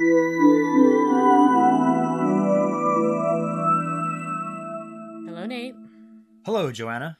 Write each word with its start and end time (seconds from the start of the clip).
Hello, 0.00 0.16
Nate. 5.46 5.74
Hello, 6.46 6.72
Joanna. 6.72 7.18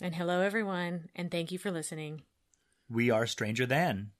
And 0.00 0.14
hello, 0.14 0.40
everyone. 0.40 1.10
And 1.14 1.30
thank 1.30 1.52
you 1.52 1.58
for 1.58 1.70
listening. 1.70 2.22
We 2.88 3.10
are 3.10 3.26
Stranger 3.26 3.66
Than, 3.66 4.12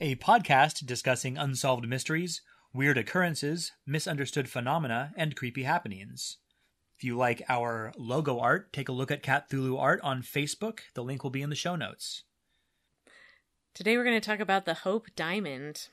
a 0.00 0.16
podcast 0.16 0.86
discussing 0.86 1.38
unsolved 1.38 1.88
mysteries, 1.88 2.42
weird 2.72 2.98
occurrences, 2.98 3.70
misunderstood 3.86 4.48
phenomena, 4.48 5.12
and 5.16 5.36
creepy 5.36 5.62
happenings. 5.62 6.38
If 6.96 7.04
you 7.04 7.16
like 7.16 7.42
our 7.48 7.92
logo 7.96 8.40
art, 8.40 8.72
take 8.72 8.88
a 8.88 8.92
look 8.92 9.12
at 9.12 9.22
Cthulhu 9.22 9.78
Art 9.78 10.00
on 10.02 10.22
Facebook. 10.22 10.80
The 10.94 11.04
link 11.04 11.22
will 11.22 11.30
be 11.30 11.42
in 11.42 11.50
the 11.50 11.54
show 11.54 11.76
notes. 11.76 12.24
Today, 13.72 13.96
we're 13.96 14.02
going 14.02 14.20
to 14.20 14.28
talk 14.28 14.40
about 14.40 14.64
the 14.64 14.74
Hope 14.74 15.06
Diamond 15.14 15.90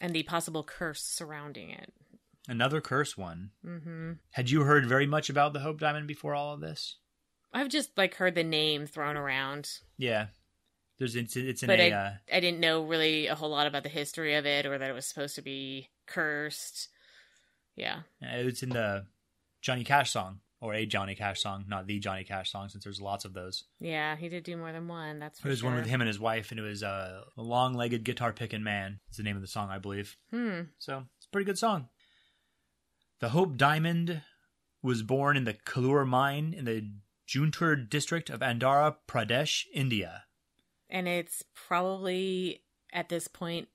and 0.00 0.14
the 0.14 0.22
possible 0.22 0.64
curse 0.64 1.02
surrounding 1.02 1.70
it. 1.70 1.92
Another 2.48 2.80
curse 2.80 3.16
one. 3.16 3.50
hmm 3.64 4.12
Had 4.32 4.50
you 4.50 4.62
heard 4.62 4.86
very 4.86 5.06
much 5.06 5.30
about 5.30 5.52
the 5.52 5.60
Hope 5.60 5.80
Diamond 5.80 6.06
before 6.06 6.34
all 6.34 6.52
of 6.52 6.60
this? 6.60 6.96
I've 7.52 7.68
just 7.68 7.96
like 7.96 8.16
heard 8.16 8.34
the 8.34 8.44
name 8.44 8.86
thrown 8.86 9.16
around, 9.16 9.70
Yeah. 9.96 10.26
There's 10.98 11.16
it's, 11.16 11.36
it's 11.36 11.62
in 11.62 11.66
but 11.66 11.80
a 11.80 11.92
I 11.92 11.96
uh, 11.96 12.12
I 12.32 12.38
didn't 12.40 12.60
know 12.60 12.84
really 12.84 13.26
a 13.26 13.34
whole 13.34 13.50
lot 13.50 13.66
about 13.66 13.82
the 13.82 13.88
history 13.88 14.34
of 14.36 14.46
it 14.46 14.64
or 14.64 14.78
that 14.78 14.88
it 14.90 14.92
was 14.92 15.06
supposed 15.06 15.34
to 15.34 15.42
be 15.42 15.90
cursed. 16.06 16.88
Yeah, 17.74 18.00
it's 18.20 18.62
in 18.62 18.68
the 18.68 19.06
Johnny 19.60 19.82
Cash 19.82 20.12
song 20.12 20.38
or 20.64 20.72
a 20.74 20.86
Johnny 20.86 21.14
Cash 21.14 21.42
song, 21.42 21.64
not 21.68 21.86
the 21.86 21.98
Johnny 21.98 22.24
Cash 22.24 22.50
song 22.50 22.68
since 22.70 22.82
there's 22.84 23.00
lots 23.00 23.24
of 23.26 23.34
those. 23.34 23.64
yeah, 23.80 24.16
he 24.16 24.28
did 24.30 24.44
do 24.44 24.56
more 24.56 24.72
than 24.72 24.88
one. 24.88 25.18
That's 25.18 25.38
for 25.38 25.48
It 25.48 25.50
was 25.50 25.58
sure. 25.60 25.68
one 25.68 25.78
with 25.78 25.86
him 25.86 26.00
and 26.00 26.08
his 26.08 26.18
wife, 26.18 26.50
and 26.50 26.58
it 26.58 26.62
was 26.62 26.82
uh, 26.82 27.20
a 27.36 27.42
long-legged 27.42 28.02
guitar 28.02 28.32
picking 28.32 28.62
man. 28.64 29.00
It's 29.08 29.18
the 29.18 29.22
name 29.22 29.36
of 29.36 29.42
the 29.42 29.48
song, 29.48 29.68
I 29.70 29.78
believe. 29.78 30.16
Hmm. 30.30 30.60
So 30.78 31.04
it's 31.18 31.26
a 31.26 31.30
pretty 31.30 31.44
good 31.44 31.58
song. 31.58 31.88
The 33.20 33.28
Hope 33.28 33.56
Diamond 33.56 34.22
was 34.82 35.02
born 35.02 35.36
in 35.36 35.44
the 35.44 35.54
Kollur 35.54 36.06
mine 36.06 36.54
in 36.56 36.64
the 36.64 36.90
Guntur 37.28 37.88
district 37.88 38.30
of 38.30 38.40
Andhra 38.40 38.96
Pradesh, 39.08 39.64
India. 39.72 40.24
And 40.90 41.06
it's 41.08 41.42
probably 41.54 42.62
at 42.92 43.08
this 43.08 43.28
point 43.28 43.68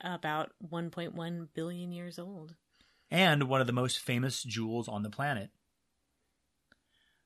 about 0.00 0.50
1.1 0.68 1.48
billion 1.54 1.92
years 1.92 2.18
old. 2.18 2.54
and 3.10 3.44
one 3.44 3.60
of 3.60 3.66
the 3.66 3.72
most 3.72 3.98
famous 3.98 4.42
jewels 4.42 4.88
on 4.88 5.02
the 5.02 5.10
planet. 5.10 5.50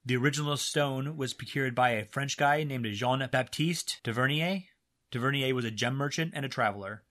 The 0.06 0.16
original 0.16 0.56
stone 0.56 1.16
was 1.16 1.34
procured 1.34 1.74
by 1.74 1.90
a 1.90 2.04
French 2.04 2.36
guy 2.36 2.62
named 2.62 2.86
Jean 2.92 3.26
Baptiste 3.30 4.00
Tavernier. 4.04 4.62
Tavernier 5.10 5.52
was 5.52 5.64
a 5.64 5.70
gem 5.72 5.96
merchant 5.96 6.30
and 6.32 6.44
a 6.44 6.48
traveler. 6.48 7.02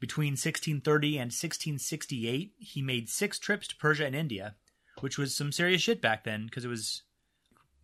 Between 0.00 0.32
1630 0.32 1.08
and 1.18 1.26
1668, 1.26 2.52
he 2.58 2.80
made 2.80 3.10
six 3.10 3.38
trips 3.38 3.68
to 3.68 3.76
Persia 3.76 4.06
and 4.06 4.14
India, 4.16 4.54
which 5.00 5.18
was 5.18 5.36
some 5.36 5.52
serious 5.52 5.82
shit 5.82 6.00
back 6.00 6.24
then 6.24 6.46
because 6.46 6.64
it 6.64 6.68
was 6.68 7.02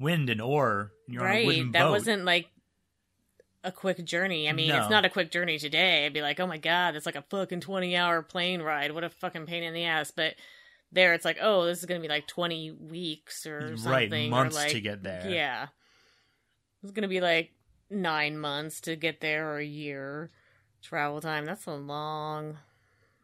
wind 0.01 0.31
and 0.31 0.41
oar, 0.41 0.93
and 1.07 1.15
you're 1.15 1.29
on 1.29 1.37
a 1.37 1.45
wooden 1.45 1.65
right. 1.65 1.73
That 1.73 1.83
boat. 1.83 1.91
wasn't 1.91 2.25
like 2.25 2.49
a 3.65 3.73
quick 3.73 4.03
journey. 4.05 4.49
I 4.49 4.53
mean, 4.53 4.69
No. 4.69 4.79
it's 4.79 4.91
not 4.91 5.05
a 5.05 5.11
quick 5.11 5.31
journey 5.31 5.59
today. 5.59 6.07
I'd 6.07 6.15
be 6.15 6.23
like, 6.23 6.41
oh 6.41 6.47
my 6.47 6.59
god, 6.59 6.97
it's 6.97 7.07
like 7.07 7.17
a 7.17 7.23
fucking 7.29 7.61
20 7.61 7.97
hour 7.97 8.23
plane 8.23 8.63
ride. 8.63 8.93
What 8.93 9.05
a 9.05 9.11
fucking 9.11 9.45
pain 9.47 9.63
in 9.63 9.75
the 9.75 9.85
ass. 9.85 10.11
But 10.11 10.37
there, 10.95 11.13
it's 11.13 11.25
like, 11.25 11.39
oh, 11.41 11.67
this 11.67 11.79
is 11.79 11.85
going 11.85 12.01
to 12.01 12.07
be 12.07 12.13
like 12.13 12.27
20 12.27 12.71
weeks 12.71 13.47
or 13.47 13.77
something. 13.77 14.11
right, 14.11 14.31
months 14.31 14.57
like- 14.57 14.73
to 14.73 14.81
get 14.81 15.03
there. 15.03 15.29
Yeah. 15.29 15.69
It's 16.83 16.93
going 16.93 17.03
to 17.03 17.09
be 17.09 17.21
like 17.21 17.53
nine 17.91 18.39
months 18.39 18.81
to 18.83 18.97
get 18.97 19.21
there 19.21 19.51
or 19.51 19.59
a 19.59 19.65
year 19.65 20.31
travel 20.83 21.21
time. 21.21 21.45
That's 21.45 21.67
a 21.67 21.75
long. 21.75 22.59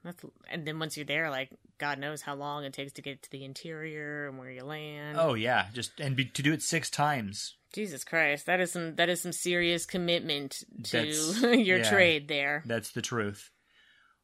That's 0.02 0.24
and 0.50 0.66
then 0.66 0.78
once 0.78 0.96
you're 0.96 1.04
there, 1.04 1.30
like 1.30 1.50
God 1.78 1.98
knows 1.98 2.22
how 2.22 2.34
long 2.34 2.64
it 2.64 2.72
takes 2.72 2.92
to 2.92 3.02
get 3.02 3.22
to 3.22 3.30
the 3.30 3.44
interior 3.44 4.28
and 4.28 4.38
where 4.38 4.50
you 4.50 4.64
land. 4.64 5.18
Oh 5.20 5.34
yeah, 5.34 5.66
just 5.74 6.00
and 6.00 6.16
be, 6.16 6.24
to 6.24 6.42
do 6.42 6.52
it 6.52 6.62
six 6.62 6.88
times. 6.88 7.56
Jesus 7.74 8.02
Christ, 8.02 8.46
that 8.46 8.60
is 8.60 8.72
some 8.72 8.96
that 8.96 9.08
is 9.08 9.20
some 9.20 9.32
serious 9.32 9.84
commitment 9.84 10.64
to 10.84 11.06
your 11.58 11.78
yeah. 11.78 11.90
trade 11.90 12.28
there. 12.28 12.64
That's 12.66 12.92
the 12.92 13.02
truth. 13.02 13.50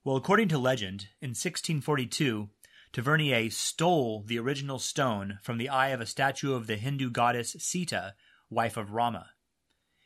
Well, 0.02 0.16
according 0.16 0.48
to 0.48 0.58
legend, 0.58 1.08
in 1.20 1.30
1642, 1.30 2.48
Tavernier 2.92 3.50
stole 3.50 4.22
the 4.22 4.38
original 4.38 4.78
stone 4.78 5.38
from 5.42 5.58
the 5.58 5.68
eye 5.68 5.88
of 5.88 6.00
a 6.00 6.06
statue 6.06 6.54
of 6.54 6.66
the 6.66 6.76
Hindu 6.76 7.10
goddess 7.10 7.56
Sita, 7.58 8.14
wife 8.48 8.76
of 8.76 8.92
Rama. 8.92 9.30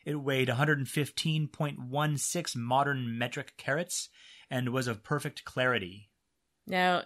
It 0.04 0.16
weighed 0.16 0.48
115.16 0.48 2.56
modern 2.56 3.18
metric 3.18 3.54
carats 3.56 4.08
and 4.50 4.70
was 4.70 4.86
of 4.86 5.04
perfect 5.04 5.44
clarity. 5.44 6.10
Now, 6.66 7.04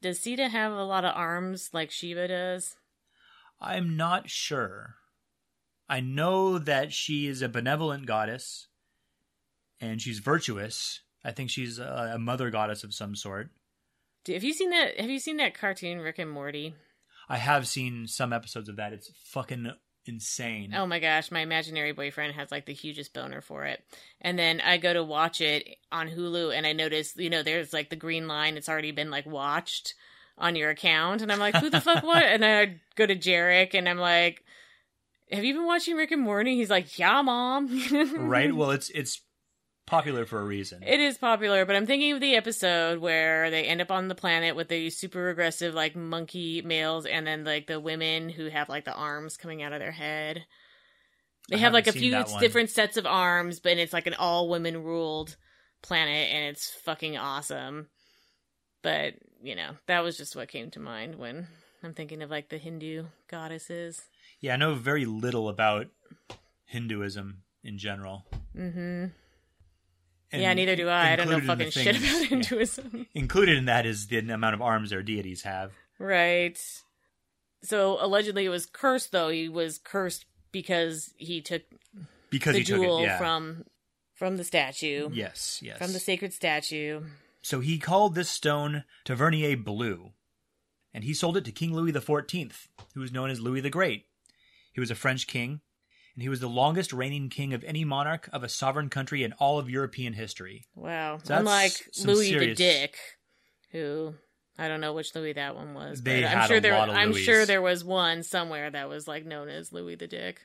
does 0.00 0.20
Sita 0.20 0.48
have 0.48 0.72
a 0.72 0.84
lot 0.84 1.04
of 1.04 1.14
arms 1.14 1.70
like 1.72 1.90
Shiva 1.90 2.28
does? 2.28 2.76
I'm 3.60 3.96
not 3.96 4.28
sure. 4.28 4.96
I 5.88 6.00
know 6.00 6.58
that 6.58 6.92
she 6.92 7.26
is 7.26 7.42
a 7.42 7.48
benevolent 7.48 8.06
goddess 8.06 8.68
and 9.80 10.00
she's 10.00 10.18
virtuous. 10.18 11.00
I 11.24 11.32
think 11.32 11.50
she's 11.50 11.78
a, 11.78 12.12
a 12.14 12.18
mother 12.18 12.50
goddess 12.50 12.82
of 12.82 12.94
some 12.94 13.14
sort. 13.14 13.50
Have 14.28 14.44
you 14.44 14.52
seen 14.52 14.70
that? 14.70 15.00
Have 15.00 15.10
you 15.10 15.18
seen 15.18 15.36
that 15.38 15.54
cartoon 15.54 16.00
Rick 16.00 16.18
and 16.18 16.30
Morty? 16.30 16.74
I 17.28 17.38
have 17.38 17.66
seen 17.66 18.06
some 18.06 18.32
episodes 18.32 18.68
of 18.68 18.76
that. 18.76 18.92
It's 18.92 19.10
fucking 19.24 19.72
insane. 20.04 20.74
Oh 20.76 20.86
my 20.86 20.98
gosh, 20.98 21.30
my 21.30 21.40
imaginary 21.40 21.92
boyfriend 21.92 22.34
has 22.34 22.50
like 22.50 22.66
the 22.66 22.74
hugest 22.74 23.14
boner 23.14 23.40
for 23.40 23.64
it. 23.64 23.82
And 24.20 24.38
then 24.38 24.60
I 24.60 24.76
go 24.76 24.92
to 24.92 25.04
watch 25.04 25.40
it 25.40 25.76
on 25.90 26.08
Hulu 26.08 26.56
and 26.56 26.66
I 26.66 26.72
notice, 26.72 27.16
you 27.16 27.30
know, 27.30 27.42
there's 27.42 27.72
like 27.72 27.90
the 27.90 27.96
green 27.96 28.28
line. 28.28 28.56
It's 28.56 28.68
already 28.68 28.92
been 28.92 29.10
like 29.10 29.26
watched 29.26 29.94
on 30.38 30.56
your 30.56 30.70
account. 30.70 31.22
And 31.22 31.30
I'm 31.30 31.38
like, 31.38 31.56
who 31.56 31.70
the 31.70 31.80
fuck 31.80 32.02
what? 32.04 32.22
And 32.22 32.44
I 32.44 32.80
go 32.96 33.06
to 33.06 33.16
Jarek 33.16 33.74
and 33.74 33.88
I'm 33.88 33.98
like, 33.98 34.44
have 35.30 35.44
you 35.44 35.54
been 35.54 35.66
watching 35.66 35.96
Rick 35.96 36.10
and 36.10 36.22
Morty? 36.22 36.56
He's 36.56 36.70
like, 36.70 36.98
yeah, 36.98 37.22
mom. 37.22 37.68
right? 38.28 38.54
Well, 38.54 38.70
it's 38.70 38.90
it's 38.90 39.22
popular 39.86 40.24
for 40.26 40.40
a 40.40 40.44
reason. 40.44 40.82
It 40.82 41.00
is 41.00 41.18
popular, 41.18 41.64
but 41.66 41.76
I'm 41.76 41.86
thinking 41.86 42.12
of 42.12 42.20
the 42.20 42.34
episode 42.36 42.98
where 42.98 43.50
they 43.50 43.64
end 43.64 43.80
up 43.80 43.90
on 43.90 44.08
the 44.08 44.14
planet 44.14 44.56
with 44.56 44.68
the 44.68 44.90
super 44.90 45.28
aggressive 45.28 45.74
like 45.74 45.94
monkey 45.96 46.62
males 46.62 47.04
and 47.06 47.26
then 47.26 47.44
like 47.44 47.66
the 47.66 47.80
women 47.80 48.28
who 48.28 48.48
have 48.48 48.68
like 48.68 48.84
the 48.84 48.94
arms 48.94 49.36
coming 49.36 49.62
out 49.62 49.72
of 49.72 49.80
their 49.80 49.92
head. 49.92 50.44
They 51.48 51.56
I 51.56 51.60
have 51.60 51.72
like 51.72 51.88
a 51.88 51.92
few 51.92 52.24
different 52.40 52.70
sets 52.70 52.96
of 52.96 53.04
arms, 53.06 53.60
but 53.60 53.76
it's 53.76 53.92
like 53.92 54.06
an 54.06 54.14
all 54.14 54.48
women 54.48 54.82
ruled 54.82 55.36
planet 55.82 56.28
and 56.32 56.44
it's 56.46 56.70
fucking 56.84 57.16
awesome. 57.18 57.88
But, 58.82 59.14
you 59.42 59.54
know, 59.56 59.72
that 59.86 60.04
was 60.04 60.16
just 60.16 60.36
what 60.36 60.48
came 60.48 60.70
to 60.72 60.80
mind 60.80 61.16
when 61.16 61.48
I'm 61.82 61.94
thinking 61.94 62.22
of 62.22 62.30
like 62.30 62.48
the 62.48 62.58
Hindu 62.58 63.06
goddesses. 63.28 64.00
yeah, 64.40 64.54
I 64.54 64.56
know 64.56 64.74
very 64.74 65.04
little 65.04 65.48
about 65.48 65.86
Hinduism 66.66 67.42
in 67.64 67.78
general. 67.78 68.26
Mhm. 68.56 69.12
Yeah, 70.40 70.54
neither 70.54 70.76
do 70.76 70.88
I. 70.88 71.12
I 71.12 71.16
don't 71.16 71.28
know 71.28 71.36
included 71.36 71.52
in 71.52 71.58
the 71.58 71.64
fucking 71.64 71.84
shit 71.84 71.96
things- 71.96 72.10
about 72.10 72.22
yeah. 72.22 72.28
Hinduism. 72.28 73.06
Included 73.14 73.58
in 73.58 73.64
that 73.66 73.84
is 73.86 74.06
the 74.06 74.18
amount 74.18 74.54
of 74.54 74.62
arms 74.62 74.90
their 74.90 75.02
deities 75.02 75.42
have. 75.42 75.72
Right. 75.98 76.58
So 77.62 77.98
allegedly 78.00 78.44
it 78.44 78.48
was 78.48 78.66
cursed 78.66 79.12
though. 79.12 79.28
He 79.28 79.48
was 79.48 79.78
cursed 79.78 80.24
because 80.50 81.12
he 81.16 81.40
took 81.40 81.62
Because 82.30 82.52
the 82.54 82.58
he 82.60 82.64
took 82.64 82.76
jewel 82.80 82.98
it, 83.00 83.02
yeah. 83.04 83.18
from 83.18 83.64
from 84.14 84.36
the 84.36 84.44
statue. 84.44 85.10
yes, 85.12 85.60
yes. 85.62 85.78
From 85.78 85.92
the 85.92 85.98
sacred 85.98 86.32
statue. 86.32 87.02
So 87.42 87.60
he 87.60 87.78
called 87.78 88.14
this 88.14 88.28
stone 88.30 88.84
Tavernier 89.04 89.56
Blue, 89.56 90.12
and 90.94 91.02
he 91.04 91.12
sold 91.12 91.36
it 91.36 91.44
to 91.46 91.52
King 91.52 91.74
Louis 91.74 91.92
XIV, 91.92 92.52
who 92.94 93.00
was 93.00 93.10
known 93.12 93.30
as 93.30 93.40
Louis 93.40 93.60
the 93.60 93.70
Great. 93.70 94.06
He 94.72 94.80
was 94.80 94.90
a 94.92 94.94
French 94.94 95.26
king, 95.26 95.60
and 96.14 96.22
he 96.22 96.28
was 96.28 96.40
the 96.40 96.48
longest 96.48 96.92
reigning 96.92 97.28
king 97.28 97.52
of 97.54 97.64
any 97.64 97.84
monarch 97.84 98.28
of 98.32 98.42
a 98.42 98.48
sovereign 98.48 98.88
country 98.90 99.22
in 99.22 99.32
all 99.34 99.58
of 99.58 99.70
European 99.70 100.12
history. 100.12 100.64
Wow. 100.74 101.18
So 101.24 101.34
Unlike 101.36 101.88
Louis 102.04 102.28
serious- 102.30 102.58
the 102.58 102.64
Dick, 102.64 102.96
who 103.70 104.14
I 104.58 104.68
don't 104.68 104.80
know 104.82 104.92
which 104.92 105.14
Louis 105.14 105.32
that 105.32 105.56
one 105.56 105.72
was. 105.74 106.02
They 106.02 106.20
but 106.22 106.28
I'm 106.30 106.38
had 106.38 106.46
sure 106.48 106.56
a 106.58 106.60
there 106.60 106.72
lot 106.78 106.88
of 106.90 106.94
I'm 106.94 107.12
Louis. 107.12 107.22
sure 107.22 107.46
there 107.46 107.62
was 107.62 107.82
one 107.84 108.22
somewhere 108.22 108.70
that 108.70 108.88
was 108.88 109.08
like 109.08 109.24
known 109.24 109.48
as 109.48 109.72
Louis 109.72 109.94
the 109.94 110.06
Dick. 110.06 110.40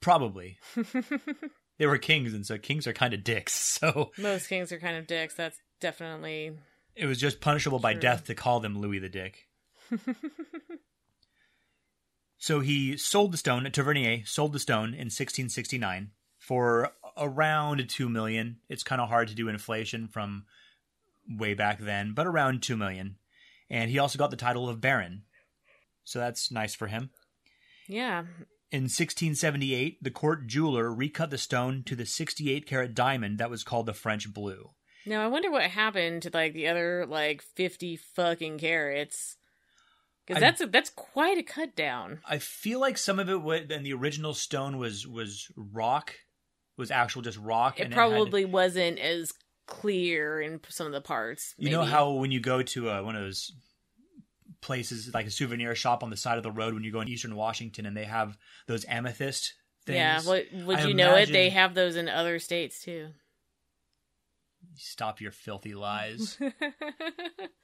Probably. 0.00 0.58
they 1.78 1.86
were 1.86 1.98
kings, 1.98 2.32
and 2.34 2.44
so 2.46 2.58
kings 2.58 2.86
are 2.86 2.92
kind 2.92 3.14
of 3.14 3.24
dicks. 3.24 3.52
So 3.82 4.12
Most 4.18 4.48
kings 4.48 4.70
are 4.72 4.78
kind 4.78 4.96
of 4.96 5.06
dicks. 5.08 5.34
That's 5.34 5.58
definitely 5.80 6.52
it 6.94 7.06
was 7.06 7.18
just 7.18 7.40
punishable 7.40 7.78
by 7.80 7.94
death 7.94 8.24
to 8.26 8.34
call 8.36 8.60
them 8.60 8.78
Louis 8.78 8.98
the 9.00 9.08
Dick. 9.08 9.46
so 12.42 12.58
he 12.58 12.96
sold 12.96 13.32
the 13.32 13.38
stone. 13.38 13.66
At 13.66 13.72
Tavernier 13.72 14.24
sold 14.26 14.52
the 14.52 14.58
stone 14.58 14.88
in 14.88 15.06
1669 15.06 16.10
for 16.40 16.90
around 17.16 17.88
two 17.88 18.08
million. 18.08 18.56
It's 18.68 18.82
kind 18.82 19.00
of 19.00 19.08
hard 19.08 19.28
to 19.28 19.36
do 19.36 19.46
inflation 19.46 20.08
from 20.08 20.44
way 21.28 21.54
back 21.54 21.78
then, 21.78 22.14
but 22.14 22.26
around 22.26 22.60
two 22.60 22.76
million. 22.76 23.14
And 23.70 23.92
he 23.92 24.00
also 24.00 24.18
got 24.18 24.32
the 24.32 24.36
title 24.36 24.68
of 24.68 24.80
baron, 24.80 25.22
so 26.02 26.18
that's 26.18 26.50
nice 26.50 26.74
for 26.74 26.88
him. 26.88 27.10
yeah. 27.86 28.24
In 28.72 28.84
1678, 28.84 30.02
the 30.02 30.10
court 30.10 30.48
jeweler 30.48 30.92
recut 30.92 31.30
the 31.30 31.38
stone 31.38 31.84
to 31.84 31.94
the 31.94 32.06
68 32.06 32.66
carat 32.66 32.92
diamond 32.92 33.38
that 33.38 33.50
was 33.50 33.62
called 33.62 33.86
the 33.86 33.92
French 33.92 34.32
blue. 34.34 34.70
Now 35.06 35.22
I 35.24 35.28
wonder 35.28 35.50
what 35.50 35.62
happened 35.64 36.22
to 36.22 36.30
like 36.34 36.54
the 36.54 36.66
other 36.66 37.06
like 37.06 37.40
fifty 37.40 37.96
fucking 37.96 38.58
carats. 38.58 39.36
Because 40.26 40.40
that's 40.40 40.60
a, 40.60 40.66
that's 40.66 40.90
quite 40.90 41.38
a 41.38 41.42
cut 41.42 41.74
down. 41.74 42.20
I 42.28 42.38
feel 42.38 42.80
like 42.80 42.96
some 42.96 43.18
of 43.18 43.28
it 43.28 43.42
was, 43.42 43.62
and 43.70 43.84
the 43.84 43.92
original 43.92 44.34
stone 44.34 44.78
was 44.78 45.06
was 45.06 45.50
rock, 45.56 46.14
was 46.76 46.90
actual 46.90 47.22
just 47.22 47.38
rock. 47.38 47.80
It 47.80 47.84
and 47.84 47.94
had- 47.94 47.98
probably 47.98 48.44
wasn't 48.44 48.98
as 48.98 49.32
clear 49.66 50.40
in 50.40 50.60
some 50.68 50.86
of 50.86 50.92
the 50.92 51.00
parts. 51.00 51.54
you 51.56 51.70
know 51.70 51.82
how 51.82 52.12
when 52.12 52.30
you 52.30 52.40
go 52.40 52.62
to 52.62 52.90
uh 52.90 53.02
one 53.02 53.16
of 53.16 53.22
those 53.22 53.52
places 54.60 55.12
like 55.12 55.26
a 55.26 55.30
souvenir 55.30 55.74
shop 55.74 56.02
on 56.02 56.10
the 56.10 56.16
side 56.16 56.36
of 56.36 56.42
the 56.42 56.50
road 56.50 56.74
when 56.74 56.84
you 56.84 56.92
go 56.92 57.00
in 57.00 57.08
Eastern 57.08 57.34
Washington 57.34 57.86
and 57.86 57.96
they 57.96 58.04
have 58.04 58.38
those 58.66 58.84
amethyst 58.86 59.54
things. 59.86 59.96
Yeah, 59.96 60.20
would, 60.26 60.66
would 60.66 60.78
I 60.78 60.86
you 60.86 60.94
know 60.94 61.14
it? 61.16 61.30
They 61.30 61.50
have 61.50 61.74
those 61.74 61.96
in 61.96 62.08
other 62.08 62.38
states 62.38 62.82
too. 62.82 63.08
Stop 64.76 65.20
your 65.20 65.32
filthy 65.32 65.74
lies. 65.74 66.38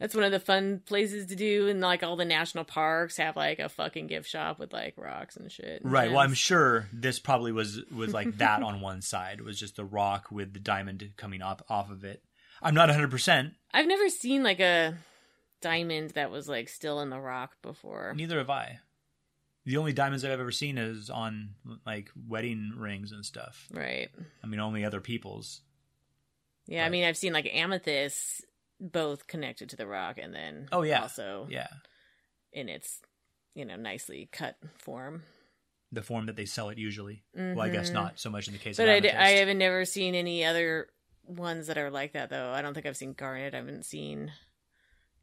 That's 0.00 0.14
one 0.14 0.24
of 0.24 0.32
the 0.32 0.40
fun 0.40 0.80
places 0.86 1.26
to 1.26 1.36
do, 1.36 1.68
and 1.68 1.82
like 1.82 2.02
all 2.02 2.16
the 2.16 2.24
national 2.24 2.64
parks 2.64 3.18
have 3.18 3.36
like 3.36 3.58
a 3.58 3.68
fucking 3.68 4.06
gift 4.06 4.28
shop 4.30 4.58
with 4.58 4.72
like 4.72 4.94
rocks 4.96 5.36
and 5.36 5.52
shit. 5.52 5.82
and 5.82 5.92
right. 5.92 6.10
Well, 6.10 6.20
I'm 6.20 6.32
sure 6.32 6.88
this 6.90 7.18
probably 7.18 7.52
was 7.52 7.82
was 7.94 8.14
like 8.14 8.38
that 8.38 8.62
on 8.64 8.80
one 8.80 9.02
side. 9.02 9.38
It 9.38 9.44
was 9.44 9.60
just 9.60 9.76
the 9.76 9.84
rock 9.84 10.28
with 10.30 10.54
the 10.54 10.58
diamond 10.58 11.06
coming 11.18 11.42
off 11.42 11.60
off 11.68 11.90
of 11.90 12.02
it. 12.02 12.24
I'm 12.62 12.74
not 12.74 12.88
100. 12.88 13.10
percent 13.10 13.52
I've 13.72 13.86
never 13.86 14.08
seen 14.08 14.42
like 14.42 14.60
a 14.60 14.94
diamond 15.60 16.10
that 16.10 16.30
was 16.30 16.48
like 16.48 16.70
still 16.70 17.00
in 17.00 17.10
the 17.10 17.20
rock 17.20 17.52
before. 17.60 18.14
Neither 18.16 18.38
have 18.38 18.50
I. 18.50 18.80
The 19.66 19.76
only 19.76 19.92
diamonds 19.92 20.24
I've 20.24 20.30
ever 20.30 20.50
seen 20.50 20.78
is 20.78 21.10
on 21.10 21.50
like 21.84 22.10
wedding 22.26 22.72
rings 22.78 23.12
and 23.12 23.24
stuff. 23.24 23.68
Right. 23.70 24.08
I 24.42 24.46
mean, 24.46 24.60
only 24.60 24.82
other 24.82 25.02
people's. 25.02 25.60
Yeah, 26.66 26.86
I 26.86 26.88
mean, 26.88 27.04
I've 27.04 27.16
seen 27.18 27.34
like 27.34 27.50
amethysts 27.52 28.42
both 28.80 29.26
connected 29.26 29.68
to 29.70 29.76
the 29.76 29.86
rock, 29.86 30.16
and 30.18 30.34
then 30.34 30.68
Oh, 30.72 30.82
yeah. 30.82 31.02
also 31.02 31.46
Yeah, 31.50 31.68
in 32.52 32.68
its 32.68 33.00
you 33.54 33.64
know 33.64 33.76
nicely 33.76 34.28
cut 34.32 34.56
form. 34.78 35.22
the 35.92 36.02
form 36.02 36.26
that 36.26 36.36
they 36.36 36.46
sell 36.46 36.68
it 36.70 36.78
usually. 36.78 37.24
Well, 37.34 37.60
I 37.62 37.68
guess 37.68 37.90
Mhm. 37.90 37.94
not 37.94 38.20
so 38.20 38.30
much 38.30 38.46
in 38.46 38.52
the 38.52 38.58
case 38.60 38.76
But 38.76 38.88
of 38.88 39.04
I. 39.04 39.08
I 39.08 39.28
haven't 39.30 39.58
never 39.58 39.84
seen 39.84 40.14
any 40.14 40.44
other 40.44 40.88
ones 41.24 41.66
that 41.66 41.78
are 41.78 41.90
like 41.90 42.12
that 42.12 42.30
though. 42.30 42.50
I 42.52 42.62
don't 42.62 42.74
think 42.74 42.86
I've 42.86 42.96
seen 42.96 43.12
garnet. 43.12 43.54
I 43.54 43.58
haven't 43.58 43.84
seen 43.84 44.32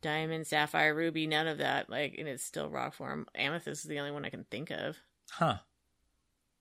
diamond, 0.01 0.45
sapphire, 0.45 0.93
ruby, 0.93 1.25
none 1.25 1.47
of 1.47 1.57
that. 1.59 1.89
Like, 1.89 2.15
and 2.17 2.27
it's 2.27 2.43
still 2.43 2.69
rock 2.69 2.93
form. 2.93 3.27
Amethyst 3.33 3.83
is 3.85 3.89
the 3.89 3.99
only 3.99 4.11
one 4.11 4.25
I 4.25 4.29
can 4.29 4.43
think 4.45 4.69
of. 4.69 4.97
Huh? 5.31 5.59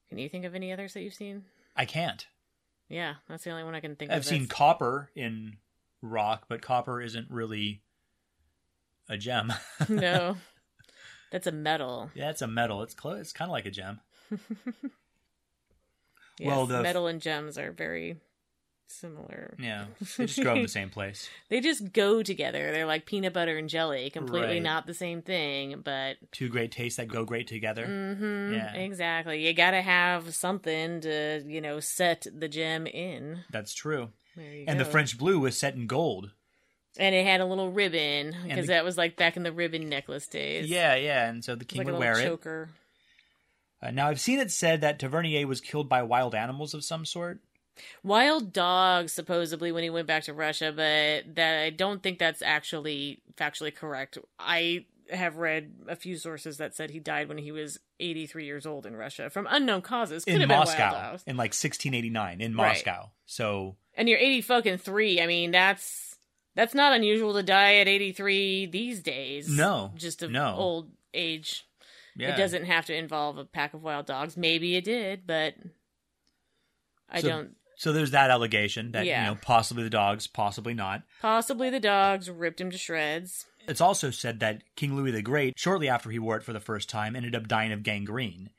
Can 0.08 0.18
you 0.18 0.28
think 0.28 0.44
of 0.44 0.54
any 0.54 0.72
others 0.72 0.94
that 0.94 1.02
you've 1.02 1.12
seen? 1.14 1.44
I 1.74 1.84
can't. 1.84 2.26
Yeah, 2.88 3.16
that's 3.28 3.42
the 3.44 3.50
only 3.50 3.64
one 3.64 3.74
I 3.74 3.80
can 3.80 3.96
think 3.96 4.10
of. 4.12 4.16
I've 4.16 4.24
seen 4.24 4.46
copper 4.46 5.10
in 5.16 5.58
rock, 6.02 6.46
but 6.48 6.62
copper 6.62 7.00
isn't 7.00 7.30
really 7.30 7.82
a 9.08 9.16
gem. 9.16 9.52
no, 9.88 10.36
that's 11.32 11.46
a 11.46 11.52
metal. 11.52 12.10
yeah, 12.14 12.30
it's 12.30 12.42
a 12.42 12.46
metal. 12.46 12.82
It's 12.82 12.94
close. 12.94 13.20
It's 13.20 13.32
kind 13.32 13.48
of 13.48 13.52
like 13.52 13.66
a 13.66 13.70
gem. 13.70 14.00
Yes, 16.38 16.48
Well, 16.48 16.66
the- 16.66 16.82
metal 16.82 17.06
and 17.06 17.20
gems 17.20 17.56
are 17.56 17.72
very 17.72 18.16
similar. 18.88 19.56
Yeah, 19.58 19.86
they 20.18 20.26
just 20.26 20.42
grow 20.42 20.54
in 20.54 20.62
the 20.62 20.68
same 20.68 20.90
place. 20.90 21.30
They 21.48 21.60
just 21.62 21.92
go 21.94 22.22
together. 22.22 22.72
They're 22.72 22.84
like 22.84 23.06
peanut 23.06 23.32
butter 23.32 23.56
and 23.56 23.70
jelly, 23.70 24.10
completely 24.10 24.56
Right. 24.56 24.62
not 24.62 24.86
the 24.86 24.92
same 24.92 25.22
thing, 25.22 25.80
but 25.82 26.16
Two 26.32 26.50
great 26.50 26.72
tastes 26.72 26.98
that 26.98 27.08
go 27.08 27.24
great 27.24 27.46
together. 27.46 27.86
hmm 27.86 28.52
Yeah. 28.52 28.74
exactly. 28.74 29.46
You 29.46 29.54
got 29.54 29.70
to 29.70 29.80
have 29.80 30.34
something 30.34 31.00
to, 31.00 31.42
you 31.46 31.62
know, 31.62 31.80
set 31.80 32.26
the 32.38 32.48
gem 32.48 32.86
in. 32.86 33.40
That's 33.50 33.72
true. 33.72 34.10
There 34.36 34.52
you 34.52 34.64
And 34.68 34.78
go. 34.78 34.84
the 34.84 34.90
French 34.90 35.16
blue 35.18 35.38
was 35.40 35.58
set 35.58 35.74
in 35.74 35.86
gold. 35.86 36.30
and 36.98 37.14
it 37.14 37.26
had 37.26 37.40
a 37.40 37.46
little 37.46 37.70
ribbon 37.72 38.34
because 38.46 38.66
that 38.68 38.84
was 38.84 38.96
like 38.98 39.16
back 39.16 39.36
in 39.36 39.42
the 39.42 39.52
ribbon 39.52 39.88
necklace 39.88 40.26
days. 40.28 40.68
Yeah, 40.68 40.94
yeah, 40.94 41.28
and 41.28 41.44
so 41.44 41.54
the 41.54 41.64
king 41.64 41.78
like 41.78 41.86
would 41.86 41.92
little 41.94 42.00
wear 42.00 42.18
it. 42.20 42.24
choker. 42.24 42.68
Uh, 43.82 43.90
now, 43.90 44.08
I've 44.08 44.20
seen 44.20 44.38
it 44.38 44.50
said 44.50 44.80
that 44.80 44.98
Tavernier 44.98 45.46
was 45.46 45.60
killed 45.60 45.88
by 45.88 46.02
wild 46.02 46.34
animals 46.34 46.72
of 46.72 46.82
some 46.84 47.04
sort. 47.04 47.40
Wild 48.02 48.54
dogs, 48.54 49.12
supposedly, 49.12 49.70
when 49.70 49.82
he 49.82 49.90
went 49.90 50.06
back 50.06 50.22
to 50.24 50.32
Russia, 50.32 50.72
but 50.74 51.34
that 51.34 51.62
I 51.62 51.68
don't 51.70 52.02
think 52.02 52.18
that's 52.18 52.40
actually 52.40 53.20
factually 53.36 53.74
correct. 53.74 54.16
I 54.38 54.86
have 55.10 55.36
read 55.36 55.72
a 55.88 55.96
few 55.96 56.16
sources 56.16 56.56
that 56.58 56.74
said 56.74 56.90
he 56.90 56.98
died 57.00 57.28
when 57.28 57.38
he 57.38 57.52
was 57.52 57.78
83 58.00 58.44
years 58.44 58.66
old 58.66 58.86
in 58.86 58.96
Russia 58.96 59.30
from 59.30 59.46
unknown 59.50 59.82
causes. 59.82 60.24
Could 60.24 60.34
in 60.34 60.40
have 60.40 60.48
been 60.48 60.56
wild 60.58 60.68
Moscow 60.68 61.18
in 61.26 61.36
like 61.36 61.50
1689 61.54 62.40
in 62.40 62.56
Right. 62.56 62.68
Moscow. 62.74 63.10
So 63.26 63.76
And 63.94 64.08
you're 64.08 64.18
80 64.18 64.40
fucking 64.42 64.78
three. 64.78 65.20
I 65.20 65.26
mean, 65.26 65.50
that's 65.52 66.16
that's 66.54 66.74
not 66.74 66.92
unusual 66.94 67.34
to 67.34 67.42
die 67.42 67.76
at 67.76 67.88
83 67.88 68.66
these 68.66 69.02
days. 69.02 69.48
No, 69.48 69.92
just 69.96 70.22
of 70.22 70.30
no. 70.30 70.54
old 70.56 70.90
age. 71.14 71.64
yeah, 72.16 72.34
It 72.34 72.36
doesn't 72.38 72.64
have 72.64 72.86
to 72.86 72.96
involve 72.96 73.36
a 73.38 73.44
pack 73.44 73.74
of 73.74 73.82
wild 73.82 74.06
dogs. 74.06 74.36
Maybe 74.36 74.74
it 74.76 74.84
did, 74.84 75.26
but 75.26 75.54
I 77.08 77.20
So- 77.20 77.28
don't. 77.28 77.56
So 77.78 77.92
there's 77.92 78.12
that 78.12 78.30
allegation 78.30 78.92
that 78.92 79.04
Yeah. 79.04 79.24
you 79.28 79.30
know 79.34 79.38
possibly 79.42 79.82
the 79.84 79.90
dogs, 79.90 80.26
possibly 80.26 80.72
not. 80.72 81.02
Possibly 81.20 81.68
the 81.68 81.78
dogs 81.78 82.30
ripped 82.30 82.58
him 82.58 82.70
to 82.70 82.78
shreds. 82.78 83.44
It's 83.68 83.80
also 83.80 84.10
said 84.10 84.40
that 84.40 84.62
King 84.76 84.96
Louis 84.96 85.10
the 85.10 85.22
Great, 85.22 85.58
shortly 85.58 85.88
after 85.88 86.10
he 86.10 86.18
wore 86.18 86.36
it 86.36 86.42
for 86.42 86.52
the 86.52 86.60
first 86.60 86.88
time, 86.88 87.16
ended 87.16 87.34
up 87.34 87.48
dying 87.48 87.72
of 87.72 87.82
gangrene. 87.82 88.50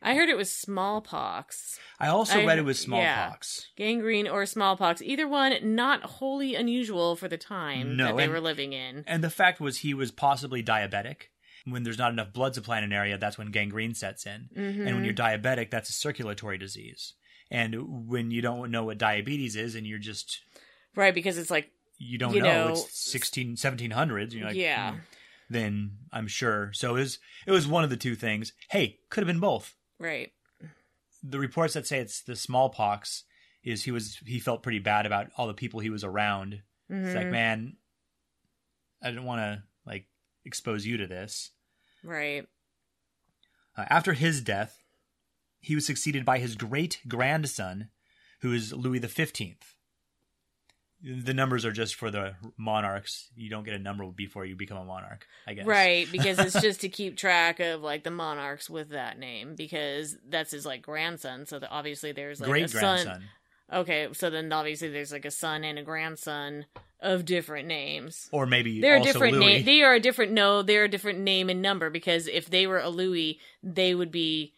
I 0.00 0.14
heard 0.14 0.28
it 0.28 0.36
was 0.36 0.52
smallpox. 0.52 1.78
I 1.98 2.08
also 2.08 2.40
I- 2.40 2.44
read 2.46 2.58
it 2.58 2.64
was 2.64 2.80
yeah. 2.82 2.84
smallpox. 2.86 3.68
Gangrene 3.76 4.28
or 4.28 4.46
smallpox. 4.46 5.02
Either 5.02 5.26
one, 5.26 5.54
not 5.74 6.02
wholly 6.04 6.54
unusual 6.54 7.16
for 7.16 7.28
the 7.28 7.36
time 7.38 7.96
No, 7.96 8.06
that 8.08 8.16
they 8.16 8.24
and- 8.24 8.32
were 8.32 8.40
living 8.40 8.72
in. 8.72 9.04
And 9.06 9.24
the 9.24 9.30
fact 9.30 9.60
was 9.60 9.78
he 9.78 9.94
was 9.94 10.10
possibly 10.10 10.62
diabetic. 10.62 11.22
When 11.64 11.82
there's 11.82 11.98
not 11.98 12.12
enough 12.12 12.32
blood 12.32 12.54
supply 12.54 12.78
in 12.78 12.84
an 12.84 12.92
area, 12.92 13.18
that's 13.18 13.36
when 13.36 13.50
gangrene 13.50 13.94
sets 13.94 14.24
in. 14.24 14.48
Mm-hmm. 14.56 14.86
And 14.86 14.96
when 14.96 15.04
you're 15.04 15.12
diabetic, 15.12 15.70
that's 15.70 15.90
a 15.90 15.92
circulatory 15.92 16.56
disease. 16.56 17.14
And 17.50 18.08
when 18.08 18.30
you 18.30 18.40
don't 18.40 18.70
know 18.70 18.84
what 18.84 18.98
diabetes 18.98 19.56
is 19.56 19.74
and 19.74 19.86
you're 19.86 19.98
just 19.98 20.40
Right, 20.94 21.14
because 21.14 21.36
it's 21.38 21.50
like, 21.50 21.70
you 21.98 22.16
don't 22.18 22.34
You 22.34 22.40
know, 22.42 22.64
know, 22.64 22.68
it's 22.68 22.98
16 23.10 23.56
1700s 23.56 24.32
you're 24.32 24.46
like 24.46 24.56
yeah. 24.56 24.92
hmm, 24.92 24.98
then 25.50 25.90
i'm 26.12 26.26
sure 26.28 26.70
so 26.72 26.96
it 26.96 27.00
was 27.00 27.18
it 27.46 27.50
was 27.50 27.66
one 27.66 27.84
of 27.84 27.90
the 27.90 27.96
two 27.96 28.14
things 28.14 28.52
hey 28.70 28.98
could 29.10 29.22
have 29.22 29.26
been 29.28 29.40
both 29.40 29.74
Right. 29.98 30.32
the 31.22 31.38
reports 31.40 31.74
that 31.74 31.86
say 31.86 31.98
it's 31.98 32.22
the 32.22 32.36
smallpox 32.36 33.24
is 33.64 33.82
he 33.84 33.90
was 33.90 34.18
he 34.24 34.38
felt 34.38 34.62
pretty 34.62 34.78
bad 34.78 35.06
about 35.06 35.28
all 35.36 35.46
the 35.48 35.54
people 35.54 35.80
he 35.80 35.90
was 35.90 36.04
around 36.04 36.62
it's 36.88 37.14
like 37.14 37.26
Mhm. 37.26 37.30
man 37.32 37.76
i 39.02 39.08
didn't 39.08 39.24
want 39.24 39.40
to 39.40 39.62
like 39.84 40.06
expose 40.44 40.86
you 40.86 40.96
to 40.98 41.06
this 41.06 41.50
Right. 42.04 42.46
uh, 43.76 43.84
after 43.90 44.12
his 44.12 44.40
death 44.40 44.82
he 45.60 45.74
was 45.74 45.84
succeeded 45.86 46.24
by 46.24 46.38
his 46.38 46.54
great 46.54 47.00
grandson 47.08 47.90
who 48.42 48.52
is 48.52 48.72
louis 48.72 49.00
the 49.00 49.08
15th 49.08 49.74
the 51.02 51.32
numbers 51.34 51.64
are 51.64 51.70
just 51.72 51.94
for 51.94 52.10
the 52.10 52.34
monarchs 52.56 53.30
you 53.36 53.48
don't 53.48 53.64
get 53.64 53.74
a 53.74 53.78
number 53.78 54.04
before 54.06 54.44
you 54.44 54.56
become 54.56 54.78
a 54.78 54.84
monarch 54.84 55.26
i 55.46 55.52
guess 55.54 55.64
Right, 55.64 56.10
because 56.10 56.38
it's 56.38 56.60
just 56.68 56.80
to 56.80 56.88
keep 56.88 57.16
track 57.16 57.60
of 57.60 57.82
like 57.82 58.02
the 58.02 58.10
monarchs 58.10 58.68
with 58.68 58.88
that 58.90 59.18
name 59.18 59.54
because 59.54 60.16
that's 60.28 60.50
his 60.50 60.66
like 60.66 60.82
grandson. 60.82 61.46
So 61.46 61.58
that 61.60 61.70
obviously 61.70 62.12
there's 62.12 62.40
like 62.40 62.48
a 62.48 62.50
great 62.50 62.70
son. 62.70 62.80
grandson 62.80 63.22
Okay, 63.70 64.08
so 64.12 64.30
then 64.30 64.50
obviously 64.50 64.88
there's 64.88 65.12
like 65.12 65.26
a 65.26 65.30
son 65.30 65.62
and 65.62 65.78
a 65.78 65.82
grandson 65.82 66.64
of 67.00 67.26
different 67.26 67.68
names. 67.68 68.28
or 68.32 68.46
maybe 68.46 68.80
They're 68.80 68.98
different 68.98 69.38
name. 69.38 69.64
They 69.66 69.82
are 69.82 69.94
a 69.94 70.00
different. 70.00 70.32
No, 70.32 70.62
they're 70.62 70.84
a 70.84 70.88
different 70.88 71.18
name 71.20 71.50
and 71.50 71.60
number 71.60 71.90
because 71.90 72.28
if 72.28 72.48
they 72.48 72.66
were 72.66 72.80
a 72.80 72.88
Louis, 72.88 73.38
they 73.62 73.94
would 73.94 74.10
be 74.10 74.54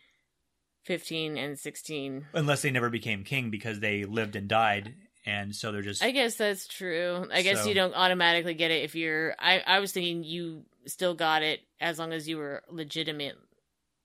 fifteen 0.84 1.36
and 1.36 1.58
sixteen. 1.58 2.26
unless 2.32 2.62
they 2.62 2.70
never 2.70 2.88
became 2.88 3.24
king 3.24 3.50
because 3.50 3.80
they 3.80 4.04
lived 4.04 4.36
and 4.36 4.48
died 4.48 4.94
and 5.26 5.54
so 5.54 5.72
they're 5.72 5.82
just 5.82 6.02
I 6.02 6.10
guess 6.10 6.34
that's 6.36 6.66
true. 6.66 7.26
I 7.32 7.42
guess 7.42 7.62
So- 7.62 7.68
you 7.68 7.74
don't 7.74 7.94
automatically 7.94 8.54
get 8.54 8.70
it 8.70 8.84
if 8.84 8.94
you're. 8.94 9.34
I 9.38 9.60
I 9.66 9.78
was 9.80 9.92
thinking 9.92 10.24
you 10.24 10.64
still 10.86 11.14
got 11.14 11.42
it 11.42 11.60
as 11.80 11.98
long 11.98 12.12
as 12.12 12.28
you 12.28 12.38
were 12.38 12.62
a 12.68 12.74
legitimate 12.74 13.36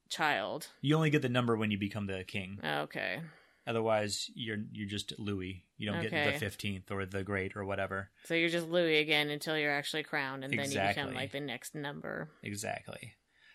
child. 0.09 0.67
you 0.81 0.95
only 0.95 1.09
get 1.09 1.21
the 1.21 1.29
number 1.29 1.55
when 1.57 1.71
you 1.71 1.77
become 1.77 2.05
the 2.07 2.23
king 2.23 2.59
Okay. 2.63 3.19
Otherwise, 3.67 4.29
you're 4.35 4.59
you're 4.73 4.87
just 4.87 5.17
Louis. 5.17 5.63
You 5.77 5.91
don't 5.91 5.99
get 6.01 6.11
the 6.11 6.37
fifteenth 6.37 6.91
or 6.91 7.03
the 7.07 7.23
Great 7.23 7.55
or 7.55 7.65
whatever. 7.65 8.11
So 8.25 8.35
you're 8.35 8.49
just 8.49 8.67
Louis 8.69 8.99
again 8.99 9.31
until 9.31 9.57
you're 9.57 9.71
actually 9.71 10.03
crowned, 10.03 10.43
and 10.43 10.53
then 10.53 10.69
you 10.71 10.79
become 10.79 11.15
like 11.15 11.31
the 11.31 11.39
next 11.39 11.73
number. 11.73 12.29
Exactly. 12.43 13.13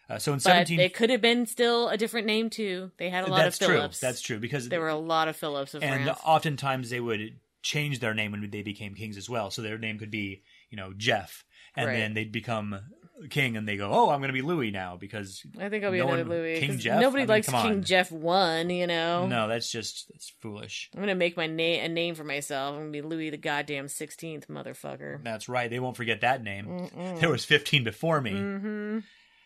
Uh, 0.09 0.19
so 0.19 0.33
in 0.33 0.39
But 0.39 0.43
seventeen, 0.43 0.81
it 0.81 0.95
could 0.95 1.11
have 1.11 1.21
been 1.21 1.47
still 1.47 1.89
a 1.91 1.97
different 1.97 2.27
name 2.27 2.51
too. 2.51 2.91
They 2.99 3.09
had 3.09 3.23
a 3.23 3.31
lot 3.31 3.37
that's 3.45 3.61
of 3.61 3.67
true. 3.69 3.77
Phillips. 3.77 4.01
That's 4.01 4.21
true 4.21 4.41
because 4.41 4.69
There 4.69 4.81
were 4.81 4.89
a 4.89 4.97
lot 4.97 5.29
of 5.29 5.37
Phillips 5.37 5.75
of 5.75 5.85
and 5.85 6.03
France. 6.03 6.19
oftentimes 6.25 6.91
they 6.91 6.99
would 6.99 7.39
change 7.63 8.01
their 8.01 8.15
name 8.15 8.33
when 8.33 8.49
they 8.51 8.63
became 8.63 8.95
kings 8.95 9.17
as 9.17 9.29
well. 9.29 9.51
So 9.51 9.63
their 9.63 9.79
name 9.79 9.99
could 9.99 10.11
be, 10.11 10.43
you 10.71 10.77
know, 10.77 10.93
Jeff, 10.97 11.45
and 11.77 11.87
Right. 11.89 11.97
then 11.97 12.15
they'd 12.15 12.33
become 12.33 12.81
king, 13.29 13.55
and 13.55 13.69
they 13.69 13.77
go, 13.77 13.91
"Oh, 13.93 14.09
I'm 14.09 14.21
going 14.21 14.29
to 14.31 14.33
be 14.33 14.41
Louis 14.41 14.71
now," 14.71 14.97
because 14.97 15.43
I 15.59 15.69
think 15.69 15.85
I'll 15.85 15.91
be 15.93 15.99
no 15.99 16.09
another 16.09 16.23
one- 16.25 16.39
Louis. 16.39 16.59
King 16.59 16.79
Jeff? 16.79 16.99
Nobody 17.03 17.25
I 17.25 17.27
mean, 17.27 17.29
likes 17.29 17.49
King 17.49 17.57
on. 17.57 17.83
Jeff 17.83 18.11
one. 18.11 18.71
You 18.71 18.87
know. 18.87 19.27
no, 19.27 19.47
that's 19.47 19.71
just 19.71 20.09
that's 20.11 20.31
foolish. 20.41 20.89
I'm 20.95 21.01
gonna 21.01 21.15
make 21.15 21.37
my 21.37 21.47
name 21.47 21.85
a 21.85 21.89
name 21.89 22.15
for 22.15 22.25
myself. 22.25 22.73
I'm 22.75 22.81
gonna 22.81 22.91
be 22.93 23.03
Louis 23.03 23.29
the 23.29 23.37
goddamn 23.37 23.89
sixteenth, 23.89 24.49
motherfucker. 24.49 25.23
That's 25.23 25.51
right. 25.51 25.69
They 25.69 25.81
won't 25.81 25.99
forget 25.99 26.23
that 26.23 26.43
name. 26.43 26.89
There 27.21 27.29
was 27.29 27.45
15 27.45 27.85
before 27.85 28.23
me. 28.23 28.31
Mm-hmm. 28.33 28.99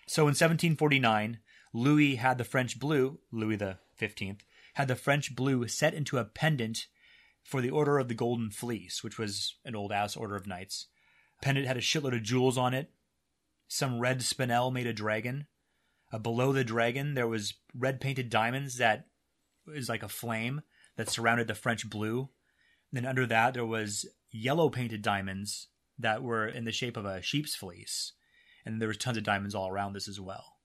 So 0.06 0.22
in 0.22 0.34
1749, 0.34 1.38
Louis 1.72 2.14
had 2.16 2.38
the 2.38 2.44
French 2.44 2.78
blue, 2.78 3.18
Louis 3.32 3.56
the 3.56 3.78
15th, 4.00 4.40
had 4.74 4.86
the 4.86 4.94
French 4.96 5.34
blue 5.34 5.66
set 5.66 5.94
into 5.94 6.18
a 6.18 6.24
pendant 6.24 6.86
for 7.44 7.60
the 7.60 7.70
Order 7.70 7.98
of 7.98 8.08
the 8.08 8.14
Golden 8.14 8.50
Fleece, 8.50 9.04
which 9.04 9.18
was 9.18 9.56
an 9.64 9.76
old 9.76 9.92
ass 9.92 10.16
order 10.16 10.34
of 10.34 10.46
knights. 10.46 10.88
Pendant 11.42 11.66
had 11.66 11.76
a 11.76 11.80
shitload 11.80 12.16
of 12.16 12.22
jewels 12.22 12.58
on 12.58 12.74
it. 12.74 12.90
Some 13.68 14.00
red 14.00 14.20
spinel 14.20 14.72
made 14.72 14.86
a 14.86 14.92
dragon. 14.92 15.46
Uh, 16.12 16.18
below 16.18 16.52
the 16.52 16.64
dragon, 16.64 17.14
there 17.14 17.28
was 17.28 17.54
red 17.74 18.00
painted 18.00 18.30
diamonds 18.30 18.78
that 18.78 19.06
is 19.74 19.88
like 19.88 20.02
a 20.02 20.08
flame 20.08 20.62
that 20.96 21.10
surrounded 21.10 21.46
the 21.46 21.54
French 21.54 21.88
blue. 21.88 22.30
then 22.92 23.04
under 23.06 23.26
that, 23.26 23.54
there 23.54 23.66
was 23.66 24.06
yellow 24.30 24.70
painted 24.70 25.02
diamonds 25.02 25.68
that 25.98 26.22
were 26.22 26.46
in 26.46 26.64
the 26.64 26.72
shape 26.72 26.96
of 26.96 27.04
a 27.04 27.22
sheep's 27.22 27.54
fleece. 27.54 28.12
And 28.64 28.80
there 28.80 28.88
was 28.88 28.96
tons 28.96 29.16
of 29.16 29.24
diamonds 29.24 29.54
all 29.54 29.68
around 29.68 29.92
this 29.92 30.08
as 30.08 30.20
well. 30.20 30.56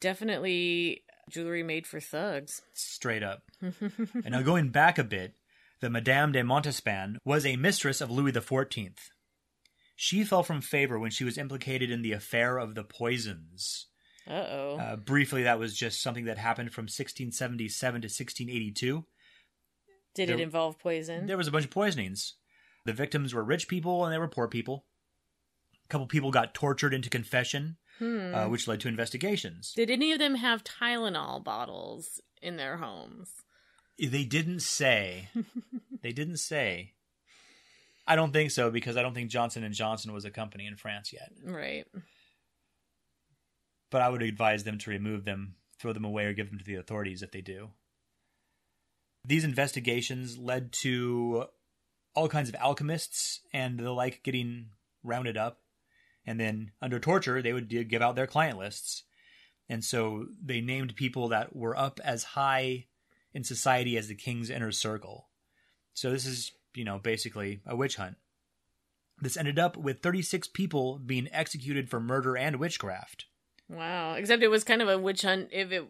Definitely 0.00 1.04
jewelry 1.30 1.62
made 1.62 1.86
for 1.86 2.00
thugs. 2.00 2.62
Straight 2.74 3.22
up. 3.22 3.44
and 3.62 4.30
now 4.30 4.42
going 4.42 4.68
back 4.70 4.98
a 4.98 5.04
bit, 5.04 5.34
the 5.82 5.90
Madame 5.90 6.32
de 6.32 6.42
Montespan 6.42 7.16
was 7.24 7.44
a 7.44 7.56
mistress 7.56 8.00
of 8.00 8.10
Louis 8.10 8.32
XIV. 8.32 8.94
She 9.96 10.24
fell 10.24 10.42
from 10.42 10.60
favor 10.62 10.98
when 10.98 11.10
she 11.10 11.24
was 11.24 11.36
implicated 11.36 11.90
in 11.90 12.00
the 12.02 12.12
affair 12.12 12.56
of 12.56 12.74
the 12.74 12.84
poisons. 12.84 13.88
Uh 14.26 14.32
oh. 14.48 14.76
Uh, 14.80 14.96
briefly, 14.96 15.42
that 15.42 15.58
was 15.58 15.76
just 15.76 16.00
something 16.00 16.24
that 16.26 16.38
happened 16.38 16.72
from 16.72 16.84
1677 16.84 18.00
to 18.00 18.06
1682. 18.06 19.04
Did 20.14 20.28
there- 20.28 20.36
it 20.36 20.40
involve 20.40 20.78
poison? 20.78 21.26
There 21.26 21.36
was 21.36 21.48
a 21.48 21.50
bunch 21.50 21.64
of 21.66 21.70
poisonings. 21.70 22.34
The 22.84 22.92
victims 22.92 23.34
were 23.34 23.44
rich 23.44 23.68
people 23.68 24.04
and 24.04 24.12
they 24.14 24.18
were 24.18 24.28
poor 24.28 24.48
people. 24.48 24.86
A 25.84 25.88
couple 25.88 26.06
people 26.06 26.30
got 26.30 26.54
tortured 26.54 26.94
into 26.94 27.10
confession, 27.10 27.76
Hmm. 27.98 28.34
uh, 28.34 28.48
which 28.48 28.66
led 28.68 28.80
to 28.80 28.88
investigations. 28.88 29.72
Did 29.74 29.90
any 29.90 30.12
of 30.12 30.18
them 30.18 30.36
have 30.36 30.64
Tylenol 30.64 31.42
bottles 31.44 32.20
in 32.40 32.56
their 32.56 32.76
homes? 32.78 33.30
They 33.98 34.24
didn't 34.24 34.60
say. 34.60 35.28
they 36.02 36.12
didn't 36.12 36.38
say. 36.38 36.92
I 38.06 38.16
don't 38.16 38.32
think 38.32 38.50
so 38.50 38.70
because 38.70 38.96
I 38.96 39.02
don't 39.02 39.14
think 39.14 39.30
Johnson 39.30 39.62
and 39.62 39.74
Johnson 39.74 40.12
was 40.12 40.24
a 40.24 40.30
company 40.30 40.66
in 40.66 40.76
France 40.76 41.12
yet. 41.12 41.30
Right. 41.44 41.86
But 43.90 44.02
I 44.02 44.08
would 44.08 44.22
advise 44.22 44.64
them 44.64 44.78
to 44.78 44.90
remove 44.90 45.24
them, 45.24 45.56
throw 45.78 45.92
them 45.92 46.04
away, 46.04 46.24
or 46.24 46.32
give 46.32 46.50
them 46.50 46.58
to 46.58 46.64
the 46.64 46.76
authorities 46.76 47.22
if 47.22 47.30
they 47.30 47.42
do. 47.42 47.70
These 49.24 49.44
investigations 49.44 50.36
led 50.36 50.72
to 50.80 51.46
all 52.14 52.28
kinds 52.28 52.48
of 52.48 52.56
alchemists 52.56 53.40
and 53.52 53.78
the 53.78 53.92
like 53.92 54.22
getting 54.22 54.70
rounded 55.04 55.36
up. 55.36 55.58
And 56.26 56.38
then, 56.38 56.72
under 56.80 56.98
torture, 56.98 57.42
they 57.42 57.52
would 57.52 57.68
give 57.68 58.02
out 58.02 58.14
their 58.14 58.26
client 58.26 58.58
lists. 58.58 59.04
And 59.68 59.84
so 59.84 60.26
they 60.42 60.60
named 60.60 60.96
people 60.96 61.28
that 61.28 61.54
were 61.54 61.76
up 61.76 62.00
as 62.04 62.22
high 62.24 62.86
in 63.34 63.44
society 63.44 63.96
as 63.96 64.08
the 64.08 64.14
king's 64.14 64.50
inner 64.50 64.72
circle. 64.72 65.28
So 65.94 66.10
this 66.10 66.26
is, 66.26 66.52
you 66.74 66.84
know, 66.84 66.98
basically 66.98 67.60
a 67.66 67.76
witch 67.76 67.96
hunt. 67.96 68.16
This 69.20 69.36
ended 69.36 69.58
up 69.58 69.76
with 69.76 70.02
36 70.02 70.48
people 70.48 70.98
being 70.98 71.28
executed 71.32 71.88
for 71.88 72.00
murder 72.00 72.36
and 72.36 72.56
witchcraft. 72.56 73.26
Wow. 73.68 74.14
Except 74.14 74.42
it 74.42 74.48
was 74.48 74.64
kind 74.64 74.82
of 74.82 74.88
a 74.88 74.98
witch 74.98 75.22
hunt 75.22 75.48
if 75.52 75.70
it 75.72 75.84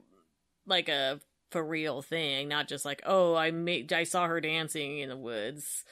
like 0.67 0.89
a 0.89 1.21
for 1.51 1.65
real 1.65 2.03
thing, 2.03 2.49
not 2.49 2.69
just 2.69 2.85
like, 2.85 3.03
oh, 3.07 3.35
I 3.35 3.51
made 3.51 3.93
I 3.93 4.05
saw 4.05 4.27
her 4.27 4.41
dancing 4.41 4.99
in 4.99 5.09
the 5.09 5.17
woods 5.17 5.85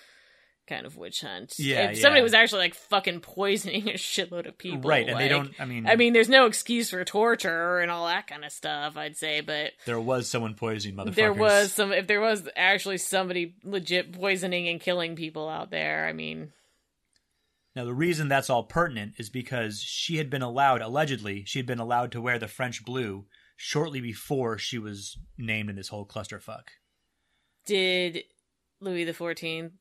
kind 0.70 0.86
of 0.86 0.96
witch 0.96 1.20
hunt. 1.20 1.52
Yeah, 1.58 1.90
If 1.90 1.98
somebody 1.98 2.20
yeah. 2.20 2.24
was 2.24 2.32
actually 2.32 2.60
like 2.60 2.74
fucking 2.74 3.20
poisoning 3.20 3.88
a 3.90 3.94
shitload 3.94 4.48
of 4.48 4.56
people. 4.56 4.88
right, 4.88 5.06
and 5.06 5.20
they 5.20 5.28
don't. 5.28 5.52
I 5.60 5.66
mean, 5.66 5.86
I 5.86 5.96
mean, 5.96 6.14
there's 6.14 6.30
no 6.30 6.46
excuse 6.46 6.88
for 6.88 7.04
torture 7.04 7.80
and 7.80 7.90
all 7.90 8.06
that 8.06 8.26
kind 8.26 8.44
of 8.44 8.52
stuff, 8.52 8.96
I'd 8.96 9.16
say, 9.18 9.42
but 9.42 9.72
there 9.84 10.00
was 10.00 10.28
someone 10.28 10.54
poisoning 10.54 10.96
motherfuckers. 10.96 11.14
there 11.16 11.32
was 11.32 11.72
some 11.72 11.92
if 11.92 12.06
there 12.06 12.20
was 12.20 12.48
actually 12.56 12.96
somebody 12.98 13.56
legit 13.64 14.12
poisoning 14.12 14.68
and 14.68 14.80
killing 14.80 15.16
people 15.16 15.48
out 15.48 15.70
there, 15.70 16.06
I 16.06 16.12
mean, 16.12 16.52
Now, 17.76 17.84
the 17.84 17.92
reason 17.94 18.28
that's 18.28 18.48
all 18.48 18.64
pertinent 18.64 19.14
is 19.18 19.28
because 19.28 19.80
she 19.80 20.16
had 20.16 20.30
been 20.30 20.42
allowed, 20.42 20.80
allegedly, 20.80 21.44
she 21.46 21.58
had 21.58 21.66
been 21.66 21.78
allowed 21.80 22.12
to 22.12 22.20
wear 22.22 22.38
the 22.38 22.48
French 22.48 22.84
blue 22.84 23.26
shortly 23.56 24.00
before 24.00 24.56
she 24.56 24.78
was 24.78 25.18
named 25.36 25.68
in 25.68 25.76
this 25.76 25.88
whole 25.88 26.06
clusterfuck. 26.06 26.68
did 27.66 28.24
Louis 28.80 29.04
the 29.04 29.12
Fourteenth 29.12 29.72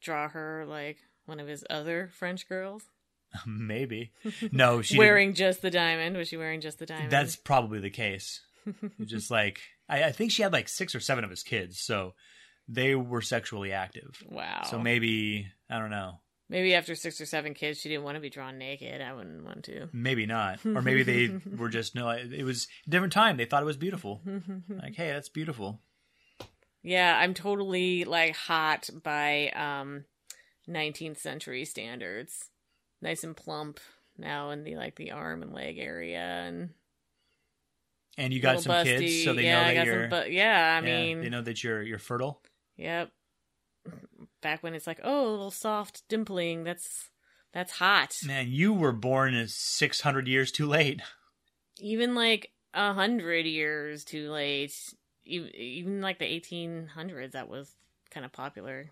draw 0.00 0.28
her 0.28 0.64
like 0.66 0.98
one 1.26 1.40
of 1.40 1.48
his 1.48 1.64
other 1.70 2.08
French 2.12 2.48
girls? 2.48 2.84
Maybe. 3.46 4.12
No, 4.52 4.82
she. 4.82 4.98
wearing 4.98 5.34
just 5.34 5.62
the 5.62 5.70
diamond. 5.70 6.16
Was 6.16 6.28
she 6.28 6.36
wearing 6.36 6.60
just 6.60 6.78
the 6.78 6.86
diamond? 6.86 7.10
That's 7.10 7.36
probably 7.36 7.80
the 7.80 7.90
case. 7.90 8.40
Just 9.04 9.30
like 9.30 9.60
I, 9.88 10.04
I 10.04 10.12
think 10.12 10.32
she 10.32 10.42
had 10.42 10.52
like 10.52 10.68
six 10.68 10.92
or 10.96 10.98
seven 10.98 11.22
of 11.22 11.30
his 11.30 11.44
kids, 11.44 11.78
so 11.80 12.14
they 12.66 12.96
were 12.96 13.22
sexually 13.22 13.70
active. 13.70 14.20
wow. 14.28 14.62
So 14.68 14.76
maybe 14.80 15.46
I 15.70 15.78
don't 15.78 15.90
know. 15.90 16.18
maybe 16.48 16.74
after 16.74 16.96
six 16.96 17.20
or 17.20 17.26
seven 17.26 17.54
kids, 17.54 17.78
she 17.80 17.88
didn't 17.88 18.02
want 18.02 18.16
to 18.16 18.20
be 18.20 18.28
drawn 18.28 18.58
naked. 18.58 19.00
I 19.00 19.12
wouldn't 19.12 19.44
want 19.44 19.64
to. 19.66 19.88
Maybe 19.92 20.26
not, 20.26 20.58
or 20.66 20.82
maybe 20.82 21.04
they 21.04 21.38
were 21.56 21.68
just 21.68 21.94
no. 21.94 22.10
It 22.10 22.42
was 22.42 22.66
a 22.88 22.90
different 22.90 23.12
time. 23.12 23.36
They 23.36 23.44
thought 23.44 23.62
it 23.62 23.66
was 23.66 23.76
beautiful. 23.76 24.20
Like, 24.68 24.96
hey, 24.96 25.12
that's 25.12 25.28
beautiful. 25.28 25.80
Yeah, 26.86 27.18
I'm 27.18 27.34
totally 27.34 28.04
like 28.04 28.36
hot 28.36 28.88
by 29.02 29.48
um 29.50 30.04
19th 30.68 31.18
century 31.18 31.64
standards. 31.64 32.50
Nice 33.02 33.24
and 33.24 33.36
plump 33.36 33.80
now 34.16 34.50
in 34.50 34.62
the 34.62 34.76
like 34.76 34.94
the 34.94 35.10
arm 35.10 35.42
and 35.42 35.52
leg 35.52 35.78
area 35.78 36.20
and 36.20 36.70
And 38.16 38.32
you 38.32 38.40
got 38.40 38.60
some 38.60 38.84
kids, 38.84 39.24
so 39.24 39.34
they 39.34 39.42
yeah, 39.44 39.68
know 39.68 39.74
that 39.74 39.84
you're. 39.84 40.08
some 40.08 40.22
bu- 40.24 40.30
yeah, 40.30 40.78
I 40.80 40.86
yeah, 40.86 40.98
mean, 40.98 41.20
they 41.22 41.28
know 41.28 41.42
that 41.42 41.64
you're 41.64 41.82
you're 41.82 41.98
fertile. 41.98 42.40
yep. 42.76 43.10
Back 44.40 44.62
when 44.62 44.74
it's 44.74 44.86
like, 44.86 45.00
oh, 45.02 45.28
a 45.28 45.30
little 45.30 45.50
soft 45.50 46.08
dimpling, 46.08 46.64
that's 46.64 47.10
that's 47.52 47.72
hot. 47.72 48.12
Man, 48.24 48.46
you 48.48 48.72
were 48.72 48.92
born 48.92 49.34
six 49.48 50.02
hundred 50.02 50.28
years 50.28 50.52
too 50.52 50.66
late. 50.66 51.02
Even 51.80 52.14
like 52.14 52.52
a 52.74 52.92
hundred 52.92 53.44
years 53.46 54.04
too 54.04 54.30
late. 54.30 54.72
Even, 55.26 55.54
even 55.54 56.00
like 56.00 56.18
the 56.18 56.24
1800s, 56.24 57.32
that 57.32 57.48
was 57.48 57.70
kind 58.10 58.24
of 58.24 58.32
popular. 58.32 58.90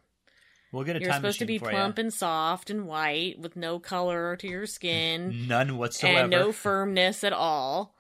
We'll 0.73 0.85
get 0.85 0.97
a 0.97 1.01
You're 1.01 1.11
time 1.11 1.21
supposed 1.21 1.39
to 1.39 1.47
be 1.47 1.61
plump 1.61 1.99
and 1.99 2.13
soft 2.13 2.69
and 2.69 2.89
white 2.89 3.39
with 3.39 3.55
no 3.55 3.79
color 3.79 4.35
to 4.37 4.49
your 4.49 4.67
skin. 4.67 5.47
None 5.49 5.79
whatsoever. 5.79 6.19
and 6.19 6.31
no 6.31 6.51
firmness 6.51 7.23
at 7.23 7.33
all. 7.33 7.95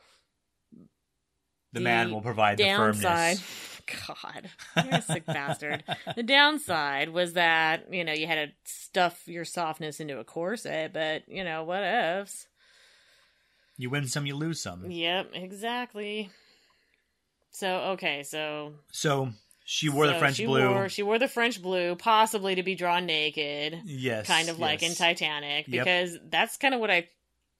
the 1.72 1.80
man 1.80 2.10
will 2.10 2.20
provide 2.20 2.58
the 2.58 2.64
firmness. 2.64 3.70
God, 4.06 4.50
you're 4.82 4.94
a 4.94 5.02
sick 5.02 5.26
bastard. 5.26 5.84
The 6.16 6.22
downside 6.22 7.10
was 7.10 7.34
that 7.34 7.92
you 7.92 8.02
know 8.02 8.12
you 8.12 8.26
had 8.26 8.48
to 8.48 8.54
stuff 8.64 9.28
your 9.28 9.44
softness 9.44 10.00
into 10.00 10.18
a 10.18 10.24
corset, 10.24 10.92
but 10.92 11.28
you 11.28 11.44
know 11.44 11.64
what 11.64 11.82
ifs. 11.82 12.46
You 13.76 13.90
win 13.90 14.08
some, 14.08 14.24
you 14.24 14.36
lose 14.36 14.62
some. 14.62 14.90
Yep, 14.90 15.30
exactly. 15.34 16.30
So 17.54 17.76
okay, 17.92 18.23
so 18.25 18.75
So 18.90 19.28
she 19.64 19.88
wore 19.88 20.06
the 20.08 20.14
French 20.14 20.37
she 20.37 20.46
blue. 20.46 20.68
Wore, 20.68 20.88
she 20.88 21.02
wore 21.04 21.18
the 21.20 21.28
French 21.28 21.62
blue, 21.62 21.94
possibly 21.94 22.56
to 22.56 22.62
be 22.64 22.75
drawn 22.75 23.06
naked. 23.06 23.80
yes, 23.84 24.26
kind 24.26 24.49
of 24.49 24.58
like 24.58 24.82
in 24.82 24.88
yes. 24.90 24.99
Titanic 24.99 25.66
Yep. 25.68 25.84
because 25.84 26.18
that's 26.28 26.56
kind 26.56 26.75
of 26.75 26.80
what 26.80 26.90
I 26.90 27.08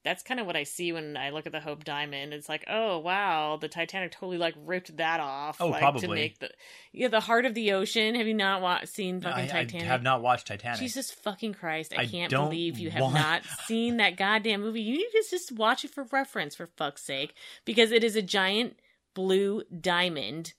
that's 0.03 0.21
kind 0.21 0.39
of 0.39 0.45
what 0.45 0.55
I 0.55 0.63
see 0.65 0.91
when 0.91 1.17
I 1.17 1.31
look 1.31 1.47
at 1.47 1.51
the 1.51 1.59
Hope 1.59 1.83
Diamond. 1.83 2.31
It's 2.31 2.47
like, 2.47 2.63
oh 2.69 2.99
wow, 2.99 3.57
the 3.59 3.67
Titanic 3.69 4.11
totally 4.11 4.37
like 4.37 4.53
ripped 4.65 4.97
that 4.97 5.19
off. 5.19 5.57
Oh, 5.59 5.69
like, 5.69 5.79
probably. 5.79 6.01
to 6.01 6.07
make 6.13 6.39
the 6.39 6.49
yeah 6.91 7.07
the 7.07 7.21
heart 7.21 7.45
of 7.45 7.53
the 7.55 7.71
ocean. 7.71 8.13
Have 8.15 8.27
you 8.27 8.35
not 8.35 8.61
wa- 8.61 8.81
seen 8.83 9.21
fucking 9.21 9.39
I, 9.39 9.43
I 9.45 9.47
Titanic? 9.47 9.87
have 9.87 10.03
not 10.03 10.21
watched 10.21 10.45
Titanic. 10.47 10.77
Jesus 10.79 11.09
fucking 11.09 11.53
Christ! 11.55 11.93
I, 11.97 12.01
I 12.01 12.05
can't 12.05 12.29
believe 12.31 12.77
you 12.77 12.91
have 12.91 13.01
want- 13.01 13.15
not 13.15 13.43
seen 13.65 13.97
that 13.97 14.17
goddamn 14.17 14.61
movie. 14.61 14.81
You 14.81 14.97
need 14.97 15.09
to 15.11 15.23
just 15.31 15.53
watch 15.53 15.83
it 15.85 15.89
for 15.91 16.03
reference, 16.11 16.53
for 16.55 16.67
fuck's 16.77 17.01
sake, 17.01 17.33
because 17.63 17.91
it 17.91 18.03
is 18.03 18.15
a 18.17 18.21
giant 18.21 18.77
blue 19.15 19.63
diamond 19.81 20.53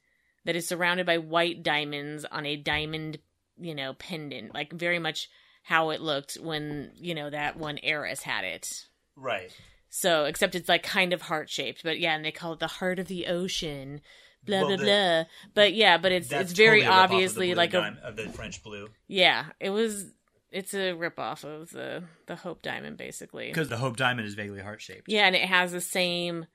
that 0.44 0.56
is 0.56 0.66
surrounded 0.66 1.06
by 1.06 1.18
white 1.18 1.62
diamonds 1.62 2.24
on 2.24 2.44
a 2.46 2.56
diamond, 2.56 3.18
you 3.58 3.74
know, 3.74 3.94
pendant, 3.94 4.52
like 4.54 4.72
very 4.72 4.98
much 4.98 5.28
how 5.62 5.90
it 5.90 6.00
looked 6.00 6.34
when, 6.36 6.90
you 6.96 7.14
know, 7.14 7.30
that 7.30 7.56
one 7.56 7.78
heiress 7.82 8.22
had 8.22 8.44
it. 8.44 8.86
Right. 9.16 9.50
So, 9.88 10.24
except 10.26 10.54
it's 10.54 10.68
like 10.68 10.82
kind 10.82 11.12
of 11.12 11.22
heart 11.22 11.48
shaped, 11.48 11.82
but 11.82 11.98
yeah, 11.98 12.14
and 12.14 12.24
they 12.24 12.32
call 12.32 12.52
it 12.52 12.58
the 12.58 12.66
heart 12.66 12.98
of 12.98 13.06
the 13.08 13.26
ocean. 13.28 14.00
Blah 14.44 14.58
Well, 14.58 14.66
blah 14.68 14.76
the- 14.76 14.84
blah. 14.84 15.24
But 15.54 15.74
yeah, 15.74 15.98
but 15.98 16.12
it's 16.12 16.30
it's 16.30 16.52
very 16.52 16.82
totally 16.82 16.96
a 17.00 17.02
of 17.04 17.08
the 17.10 17.14
obviously 17.14 17.54
like 17.54 17.74
a 17.74 17.96
of 18.04 18.16
the 18.16 18.28
French 18.28 18.62
blue 18.62 18.88
yeah. 19.08 19.46
It 19.58 19.70
was 19.70 20.12
it's 20.52 20.72
a 20.74 20.92
rip 20.92 21.18
off 21.18 21.44
of 21.44 21.70
the 21.70 22.04
the 22.26 22.36
Hope 22.36 22.62
Diamond 22.62 22.96
basically. 22.96 23.48
because 23.48 23.68
the 23.68 23.76
Hope 23.78 23.96
Diamond 23.96 24.28
is 24.28 24.34
vaguely 24.34 24.60
heart 24.60 24.80
shaped. 24.80 25.06
Yeah, 25.08 25.26
and 25.26 25.34
it 25.34 25.42
has 25.48 25.72
the 25.72 25.80
same 25.80 26.46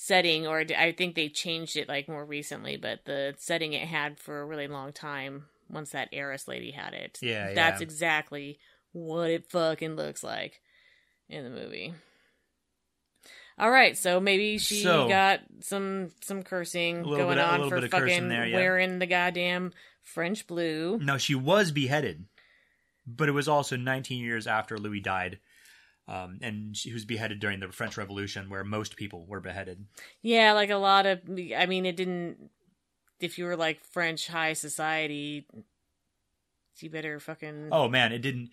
setting, 0.00 0.46
or 0.46 0.64
I 0.78 0.92
think 0.92 1.16
they 1.16 1.28
changed 1.28 1.76
it 1.76 1.88
like 1.88 2.08
more 2.08 2.24
recently, 2.24 2.76
but 2.76 3.04
the 3.04 3.34
setting 3.38 3.72
it 3.72 3.88
had 3.88 4.16
for 4.20 4.40
a 4.40 4.46
really 4.46 4.68
long 4.68 4.92
time 4.92 5.46
once 5.68 5.90
that 5.90 6.08
heiress 6.12 6.46
lady 6.46 6.70
had 6.70 6.94
it. 6.94 7.18
Yeah, 7.20 7.52
That's 7.52 7.80
yeah. 7.80 7.84
exactly 7.84 8.58
what 8.92 9.28
it 9.28 9.50
fucking 9.50 9.96
looks 9.96 10.22
like 10.22 10.60
in 11.28 11.42
the 11.42 11.50
movie. 11.50 11.92
All 13.58 13.70
right, 13.72 13.98
so 13.98 14.20
maybe 14.20 14.58
she 14.58 14.82
So- 14.82 15.08
got 15.08 15.40
some 15.60 16.12
some 16.22 16.44
cursing 16.44 17.02
going 17.02 17.38
of- 17.38 17.60
on 17.62 17.68
for 17.68 17.76
bit 17.76 17.84
of 17.86 17.90
cursing 17.90 18.08
fucking 18.08 18.28
there, 18.28 18.46
yeah. 18.46 18.56
wearing 18.56 19.00
the 19.00 19.06
goddamn 19.06 19.72
French 20.02 20.46
blue. 20.46 20.98
No, 21.02 21.18
she 21.18 21.34
was 21.34 21.72
beheaded, 21.72 22.24
but 23.04 23.28
it 23.28 23.32
was 23.32 23.48
also 23.48 23.76
19 23.76 24.22
years 24.22 24.46
after 24.46 24.78
Louis 24.78 25.00
died, 25.00 25.40
um, 26.08 26.38
and 26.42 26.76
she 26.76 26.92
was 26.92 27.04
beheaded 27.04 27.38
during 27.38 27.60
the 27.60 27.68
French 27.70 27.96
Revolution, 27.96 28.48
where 28.48 28.64
most 28.64 28.96
people 28.96 29.26
were 29.26 29.40
beheaded. 29.40 29.84
Yeah, 30.22 30.52
like 30.52 30.70
a 30.70 30.76
lot 30.76 31.06
of. 31.06 31.20
I 31.56 31.66
mean, 31.66 31.84
it 31.86 31.96
didn't. 31.96 32.50
If 33.20 33.38
you 33.38 33.44
were 33.44 33.56
like 33.56 33.84
French 33.84 34.28
high 34.28 34.52
society, 34.54 35.46
you 36.80 36.90
better 36.90 37.18
fucking. 37.20 37.68
Oh 37.72 37.88
man, 37.88 38.12
it 38.12 38.20
didn't. 38.20 38.50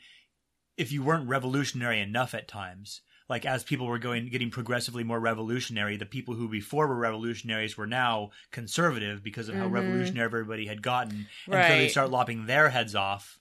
If 0.78 0.92
you 0.92 1.04
weren't 1.04 1.30
revolutionary 1.30 2.00
enough 2.02 2.34
at 2.34 2.48
times, 2.48 3.02
like 3.30 3.46
as 3.46 3.64
people 3.64 3.86
were 3.88 4.00
going 4.00 4.28
getting 4.30 4.50
progressively 4.50 5.04
more 5.04 5.20
revolutionary, 5.20 5.96
the 5.96 6.06
people 6.06 6.34
who 6.34 6.50
before 6.50 6.88
were 6.88 6.96
revolutionaries 6.98 7.78
were 7.78 7.88
now 7.88 8.32
conservative 8.52 9.24
because 9.24 9.48
of 9.48 9.56
how 9.56 9.68
Mhm. 9.68 9.72
revolutionary 9.74 10.26
everybody 10.26 10.66
had 10.68 10.82
gotten, 10.82 11.28
until 11.46 11.78
they 11.78 11.88
start 11.88 12.10
lopping 12.10 12.46
their 12.46 12.70
heads 12.70 12.96
off. 12.96 13.40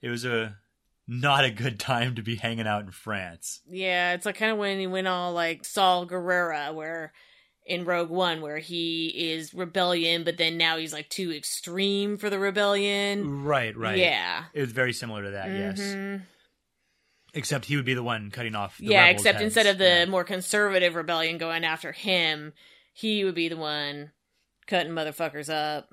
It 0.00 0.10
was 0.10 0.24
a 0.24 0.58
not 1.20 1.44
a 1.44 1.50
good 1.50 1.78
time 1.78 2.14
to 2.14 2.22
be 2.22 2.36
hanging 2.36 2.66
out 2.66 2.84
in 2.84 2.90
France. 2.90 3.60
Yeah, 3.68 4.14
it's 4.14 4.24
like 4.26 4.36
kind 4.36 4.52
of 4.52 4.58
when 4.58 4.78
he 4.80 4.86
went 4.86 5.06
all 5.08 5.32
like 5.32 5.64
Saw 5.64 6.04
Gerrera, 6.04 6.74
where 6.74 7.12
in 7.64 7.84
Rogue 7.84 8.10
One, 8.10 8.40
where 8.40 8.58
he 8.58 9.08
is 9.32 9.54
rebellion, 9.54 10.24
but 10.24 10.36
then 10.36 10.56
now 10.58 10.76
he's 10.78 10.92
like 10.92 11.08
too 11.08 11.32
extreme 11.32 12.16
for 12.16 12.28
the 12.30 12.38
rebellion. 12.38 13.44
Right, 13.44 13.76
right. 13.76 13.98
Yeah. 13.98 14.44
It 14.52 14.60
was 14.62 14.72
very 14.72 14.92
similar 14.92 15.22
to 15.24 15.30
that, 15.30 15.48
yes. 15.48 15.80
Mhm. 15.80 16.22
Except 17.34 17.64
he 17.66 17.76
would 17.76 17.84
be 17.84 17.94
the 17.94 18.02
one 18.02 18.30
cutting 18.30 18.54
off. 18.54 18.78
The 18.78 18.86
Yeah, 18.86 19.06
except 19.06 19.36
heads. 19.38 19.44
instead 19.44 19.66
of 19.66 19.78
the 19.78 19.84
Yeah. 19.84 20.04
more 20.06 20.24
conservative 20.24 20.94
rebellion 20.94 21.38
going 21.38 21.64
after 21.64 21.92
him, 21.92 22.52
he 22.92 23.24
would 23.24 23.34
be 23.34 23.48
the 23.48 23.56
one 23.56 24.12
cutting 24.66 24.92
motherfuckers 24.92 25.48
up 25.48 25.92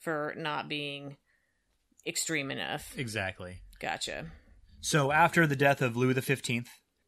for 0.00 0.34
not 0.36 0.68
being 0.68 1.16
extreme 2.06 2.50
enough. 2.50 2.96
exactly. 2.96 3.58
Gotcha. 3.80 4.30
So 4.80 5.12
after 5.12 5.46
the 5.46 5.56
death 5.56 5.82
of 5.82 5.96
Louis 5.96 6.14
XV, 6.20 6.64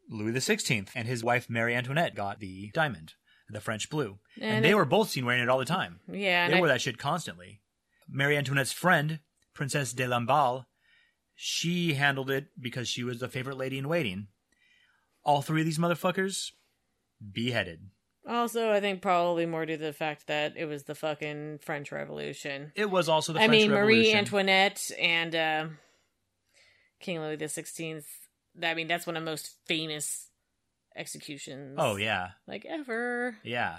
Louis 0.08 0.32
XVI 0.32 0.88
and 0.94 1.06
his 1.06 1.22
wife 1.22 1.48
Marie 1.48 1.74
Antoinette 1.74 2.14
got 2.16 2.40
the 2.40 2.70
diamond, 2.74 3.14
the 3.48 3.60
French 3.60 3.88
blue, 3.90 4.18
and, 4.40 4.56
And 4.56 4.64
they 4.64 4.70
it- 4.70 4.74
were 4.74 4.84
both 4.84 5.10
seen 5.10 5.24
wearing 5.24 5.42
it 5.42 5.48
all 5.48 5.58
the 5.58 5.64
time. 5.64 6.00
Yeah, 6.10 6.48
They 6.48 6.56
I- 6.56 6.58
wore 6.58 6.68
that 6.68 6.80
shit 6.80 6.98
constantly. 6.98 7.60
Marie 8.08 8.36
Antoinette's 8.36 8.72
friend, 8.72 9.20
Princess 9.54 9.92
de 9.92 10.04
Lamballe, 10.06 10.66
she 11.36 11.94
handled 11.94 12.30
it 12.30 12.48
because 12.60 12.88
she 12.88 13.04
was 13.04 13.20
the 13.20 13.28
favorite 13.28 13.56
lady 13.56 13.78
in 13.78 13.88
waiting. 13.88 14.28
All 15.22 15.42
three 15.42 15.60
of 15.60 15.64
these 15.64 15.78
motherfuckers 15.78 16.50
beheaded. 17.32 17.90
Also, 18.28 18.70
I 18.72 18.80
think 18.80 19.00
probably 19.00 19.46
more 19.46 19.64
due 19.64 19.76
to 19.76 19.82
the 19.82 19.92
fact 19.92 20.26
that 20.26 20.54
it 20.56 20.66
was 20.66 20.84
the 20.84 20.94
fucking 20.94 21.58
French 21.62 21.90
Revolution. 21.92 22.72
It 22.74 22.90
was 22.90 23.08
also 23.08 23.32
the 23.32 23.38
French 23.38 23.50
Revolution. 23.50 23.72
I 23.72 23.76
French 23.76 23.86
mean, 23.86 23.96
Marie 23.98 24.12
Antoinette 24.14 24.90
and 25.00 25.34
uh, 25.34 25.66
King 27.00 27.20
Louis 27.20 27.36
the 27.36 27.48
Sixteenth. 27.48 28.06
I 28.62 28.74
mean, 28.74 28.88
that's 28.88 29.06
one 29.06 29.16
of 29.16 29.24
the 29.24 29.30
most 29.30 29.56
famous 29.66 30.28
executions. 30.96 31.76
Oh 31.78 31.96
yeah, 31.96 32.30
like 32.46 32.64
ever. 32.68 33.36
yeah. 33.42 33.78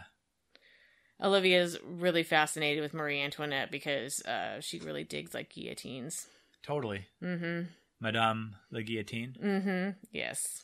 Olivia's 1.24 1.78
really 1.86 2.24
fascinated 2.24 2.82
with 2.82 2.96
Marie 2.96 3.22
Antoinette 3.22 3.70
because 3.70 4.22
uh, 4.26 4.60
she 4.60 4.80
really 4.80 5.04
digs 5.04 5.36
like 5.36 5.54
guillotines. 5.54 6.26
Totally. 6.64 7.06
Mm-hmm. 7.22 7.68
Madame 8.00 8.56
the 8.72 8.82
Guillotine. 8.82 9.36
Mm-hmm. 9.40 9.90
Yes. 10.12 10.64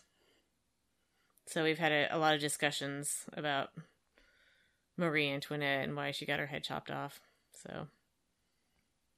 So 1.46 1.64
we've 1.64 1.78
had 1.78 1.92
a, 1.92 2.16
a 2.16 2.18
lot 2.18 2.34
of 2.34 2.42
discussions 2.42 3.24
about 3.34 3.70
Marie 4.98 5.30
Antoinette 5.30 5.84
and 5.84 5.96
why 5.96 6.10
she 6.10 6.26
got 6.26 6.40
her 6.40 6.48
head 6.48 6.64
chopped 6.64 6.90
off. 6.90 7.20
So 7.64 7.88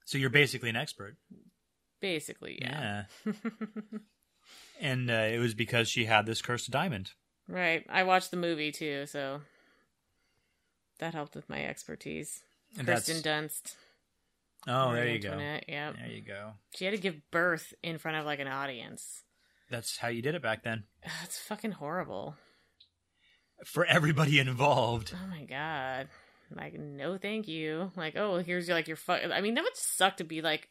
So 0.04 0.18
you're 0.18 0.30
basically 0.30 0.70
an 0.70 0.76
expert. 0.76 1.16
Basically, 2.00 2.58
yeah. 2.62 3.04
and 4.80 5.10
uh, 5.10 5.14
it 5.32 5.40
was 5.40 5.54
because 5.54 5.90
she 5.90 6.06
had 6.06 6.26
this 6.26 6.42
cursed 6.42 6.72
diamond. 6.72 7.12
right. 7.48 7.86
I 7.90 8.04
watched 8.04 8.32
the 8.32 8.38
movie 8.38 8.72
too, 8.72 9.06
so 9.06 9.42
that 11.00 11.14
helped 11.14 11.36
with 11.36 11.50
my 11.50 11.64
expertise. 11.66 12.42
And 12.78 12.88
Kristen 12.88 13.22
that's- 13.22 13.62
Dunst. 13.64 13.76
Oh, 14.68 14.94
there 14.94 15.08
you 15.08 15.20
go. 15.20 15.30
Antoinette, 15.30 15.64
Yeah. 15.70 15.94
There 15.94 16.12
you 16.12 16.22
go. 16.22 16.52
She 16.76 16.84
had 16.84 16.94
to 16.94 17.00
give 17.00 17.16
birth 17.32 17.74
in 17.82 17.98
front 17.98 18.18
of 18.18 18.26
like 18.26 18.40
an 18.40 18.48
audience. 18.50 19.24
That's 19.70 19.98
how 19.98 20.10
you 20.10 20.22
did 20.22 20.36
it 20.36 20.42
back 20.42 20.64
then. 20.64 20.84
That's 21.22 21.40
fucking 21.40 21.72
horrible. 21.72 22.36
For 23.66 23.86
everybody 23.86 24.38
involved. 24.40 25.14
Oh 25.16 25.28
my 25.30 25.46
god. 25.46 26.10
Like, 26.54 26.78
no 26.80 27.18
thank 27.18 27.48
you. 27.48 27.92
Like, 27.96 28.16
oh, 28.18 28.38
here's 28.38 28.68
your, 28.68 28.76
like 28.76 28.88
your 28.88 28.98
fuck. 28.98 29.22
I 29.32 29.40
mean, 29.42 29.54
that 29.54 29.64
would 29.64 29.78
suck 29.78 30.18
to 30.18 30.24
be 30.24 30.42
like 30.42 30.68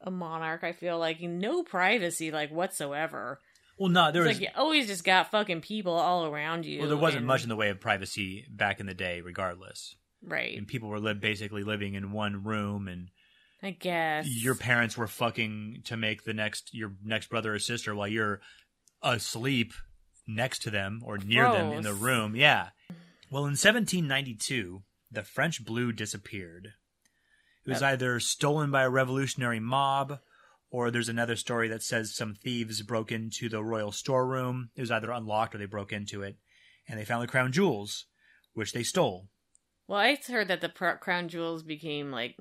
a 0.00 0.10
monarch. 0.10 0.64
I 0.64 0.72
feel 0.72 0.98
like 0.98 1.20
no 1.20 1.62
privacy, 1.62 2.30
like 2.30 2.50
whatsoever. 2.50 3.38
Well, 3.78 3.88
no, 3.90 4.12
there 4.12 4.22
It's 4.22 4.28
was. 4.28 4.40
like 4.40 4.48
you 4.48 4.60
always 4.60 4.86
just 4.86 5.04
got 5.04 5.30
fucking 5.30 5.62
people 5.62 5.94
all 5.94 6.26
around 6.26 6.66
you. 6.66 6.80
well, 6.80 6.88
there 6.88 6.96
wasn't 6.98 7.18
and- 7.20 7.26
much 7.26 7.42
in 7.42 7.48
the 7.48 7.56
way 7.56 7.70
of 7.70 7.80
privacy 7.80 8.44
back 8.50 8.78
in 8.80 8.86
the 8.86 8.94
day, 8.94 9.20
regardless. 9.22 9.94
right. 10.22 10.56
And 10.58 10.66
people 10.68 10.88
were 10.90 11.00
li- 11.00 11.14
basically 11.14 11.62
living 11.64 11.94
in 11.94 12.12
one 12.12 12.44
room, 12.44 12.88
and 12.88 13.08
I 13.62 13.70
guess 13.70 14.26
your 14.26 14.54
parents 14.54 14.96
were 14.98 15.06
fucking 15.06 15.82
to 15.86 15.96
make 15.96 16.24
the 16.24 16.34
next 16.34 16.74
your 16.74 16.92
next 17.02 17.30
brother 17.30 17.54
or 17.54 17.58
sister 17.58 17.94
while 17.94 18.08
you're 18.08 18.40
asleep 19.02 19.72
next 20.26 20.62
to 20.62 20.70
them 20.70 21.00
or 21.04 21.16
near 21.18 21.50
them 21.50 21.72
in 21.72 21.82
the 21.82 21.94
room. 21.94 22.36
Yeah. 22.36 22.68
Well, 23.30 23.44
in 23.44 23.56
1792, 23.56 24.82
the 25.10 25.22
French 25.22 25.64
blue 25.64 25.92
disappeared. 25.92 26.72
It 27.64 27.70
was 27.70 27.82
Yep. 27.82 27.92
either 27.92 28.20
stolen 28.20 28.70
by 28.70 28.82
a 28.82 28.90
revolutionary 28.90 29.60
mob, 29.60 30.20
or 30.70 30.90
there's 30.90 31.08
another 31.08 31.36
story 31.36 31.68
that 31.68 31.82
says 31.82 32.14
some 32.14 32.34
thieves 32.34 32.82
broke 32.82 33.12
into 33.12 33.48
the 33.48 33.62
royal 33.62 33.92
storeroom. 33.92 34.70
It 34.74 34.80
was 34.80 34.90
either 34.90 35.10
unlocked 35.10 35.54
or 35.54 35.58
they 35.58 35.66
broke 35.66 35.92
into 35.92 36.22
it, 36.22 36.36
and 36.88 36.98
they 36.98 37.04
found 37.04 37.22
the 37.22 37.30
crown 37.30 37.52
jewels, 37.52 38.06
which 38.54 38.72
they 38.72 38.82
stole. 38.82 39.28
Well, 39.86 39.98
I 39.98 40.16
heard 40.26 40.48
that 40.48 40.60
the 40.60 40.68
crown 40.68 41.28
jewels 41.28 41.62
became 41.62 42.10
like 42.12 42.38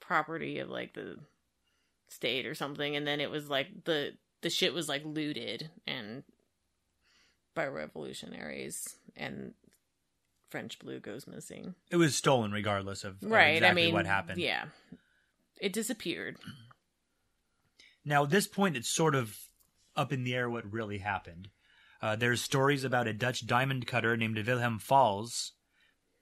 property 0.00 0.58
of 0.58 0.70
like 0.70 0.94
the 0.94 1.18
state 2.08 2.46
or 2.46 2.54
something, 2.54 2.96
and 2.96 3.06
then 3.06 3.20
it 3.20 3.30
was 3.30 3.48
like 3.50 3.84
the 3.84 4.16
the 4.40 4.50
shit 4.50 4.72
was 4.72 4.88
like 4.88 5.04
looted 5.04 5.70
and 5.86 6.24
by 7.54 7.66
revolutionaries, 7.66 8.96
and 9.16 9.52
French 10.48 10.78
blue 10.78 11.00
goes 11.00 11.26
missing. 11.26 11.74
It 11.90 11.96
was 11.96 12.16
stolen 12.16 12.52
regardless 12.52 13.04
of, 13.04 13.22
of 13.22 13.30
right. 13.30 13.56
exactly 13.56 13.82
I 13.82 13.86
mean, 13.86 13.94
what 13.94 14.06
happened. 14.06 14.40
Yeah, 14.40 14.66
it 15.60 15.72
disappeared. 15.72 16.36
Now, 18.04 18.24
at 18.24 18.30
this 18.30 18.46
point, 18.46 18.76
it's 18.76 18.88
sort 18.88 19.14
of 19.14 19.36
up 19.96 20.12
in 20.12 20.24
the 20.24 20.34
air 20.34 20.48
what 20.48 20.70
really 20.72 20.98
happened. 20.98 21.48
Uh, 22.00 22.16
there's 22.16 22.40
stories 22.40 22.84
about 22.84 23.08
a 23.08 23.12
Dutch 23.12 23.46
diamond 23.46 23.86
cutter 23.86 24.16
named 24.16 24.38
Wilhelm 24.38 24.78
Fals. 24.78 25.52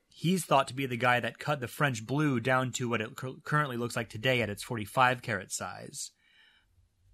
He's 0.09 0.45
thought 0.45 0.67
to 0.69 0.75
be 0.75 0.87
the 0.87 0.97
guy 0.97 1.21
that 1.21 1.39
cut 1.39 1.61
the 1.61 1.69
French 1.69 2.07
blue 2.07 2.41
down 2.41 2.73
to 2.73 2.89
what 2.89 3.03
it 3.03 3.15
cur- 3.17 3.35
currently 3.45 3.77
looks 3.77 3.95
like 3.95 4.09
today 4.09 4.41
at 4.41 4.49
its 4.49 4.63
45 4.63 5.21
carat 5.21 5.53
size. 5.53 6.13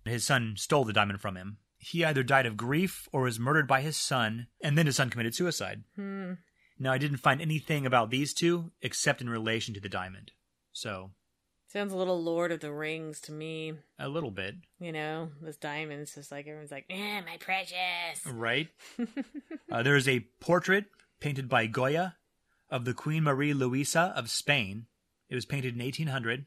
His 0.05 0.25
son 0.25 0.55
stole 0.57 0.85
the 0.85 0.93
diamond 0.93 1.21
from 1.21 1.37
him. 1.37 1.59
He 1.79 2.05
either 2.05 2.23
died 2.23 2.47
of 2.47 2.57
grief 2.57 3.09
or 3.13 3.23
was 3.23 3.41
murdered 3.41 3.67
by 3.67 3.81
his 3.81 3.97
son, 3.97 4.47
and 4.63 4.79
then 4.79 4.87
his 4.87 4.97
son 4.97 5.11
committed 5.11 5.35
suicide. 5.35 5.83
Hmm. 5.97 6.35
Now, 6.83 6.93
I 6.93 6.99
didn't 6.99 7.19
find 7.19 7.41
anything 7.41 7.87
about 7.87 8.11
these 8.11 8.35
two 8.35 8.73
except 8.83 9.21
in 9.21 9.31
relation 9.31 9.73
to 9.75 9.81
the 9.81 9.89
diamond. 9.89 10.33
So, 10.73 11.13
Sounds 11.69 11.93
a 11.93 11.97
little 11.97 12.21
Lord 12.21 12.51
of 12.51 12.59
the 12.59 12.73
Rings 12.73 13.21
to 13.23 13.33
me. 13.33 13.75
a 14.01 14.09
little 14.09 14.33
bit, 14.33 14.57
You 14.81 14.91
know, 14.91 15.31
this 15.41 15.57
diamond's 15.57 16.13
just 16.15 16.33
like 16.33 16.49
everyone's 16.49 16.73
like, 16.73 16.87
eh, 16.91 17.21
my 17.21 17.37
precious. 17.39 18.27
right? 18.27 18.69
Uh, 19.71 19.83
there 19.83 19.97
is 19.97 20.07
a 20.09 20.27
portrait 20.41 20.85
painted 21.21 21.49
by 21.49 21.67
Goya 21.67 22.17
of 22.69 22.85
the 22.85 22.93
Queen 22.93 23.23
Marie 23.23 23.55
Luisa 23.55 24.13
of 24.17 24.29
Spain. 24.29 24.85
It 25.31 25.35
was 25.35 25.47
painted 25.47 25.75
in 25.75 25.81
1800, 25.81 26.45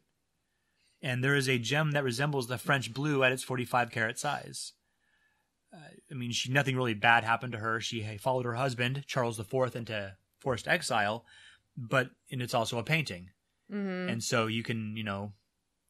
and 1.02 1.24
there 1.24 1.34
is 1.36 1.48
a 1.50 1.58
gem 1.58 1.91
that 1.91 2.04
resembles 2.04 2.45
the 2.48 2.60
French 2.60 2.93
blue 2.93 3.24
at 3.24 3.32
its 3.32 3.41
45 3.41 3.89
carat 3.89 4.19
size. 4.19 4.74
Uh, 5.74 5.78
I 6.12 6.13
mean, 6.13 6.34
she 6.34 6.52
nothing 6.52 6.76
really 6.76 6.93
bad 6.93 7.24
happened 7.24 7.54
to 7.54 7.60
her. 7.60 7.80
She 7.80 8.04
followed 8.19 8.45
her 8.45 8.54
husband 8.56 9.06
Charles 9.08 9.39
IV 9.39 9.76
into 9.76 10.15
forced 10.39 10.67
exile, 10.67 11.26
but 11.78 12.10
and 12.32 12.41
it's 12.41 12.54
also 12.54 12.78
a 12.78 12.84
painting, 12.84 13.30
hmm 13.69 14.08
and 14.10 14.24
so 14.24 14.48
you 14.48 14.63
can 14.63 14.95
you 14.98 15.04
know 15.04 15.34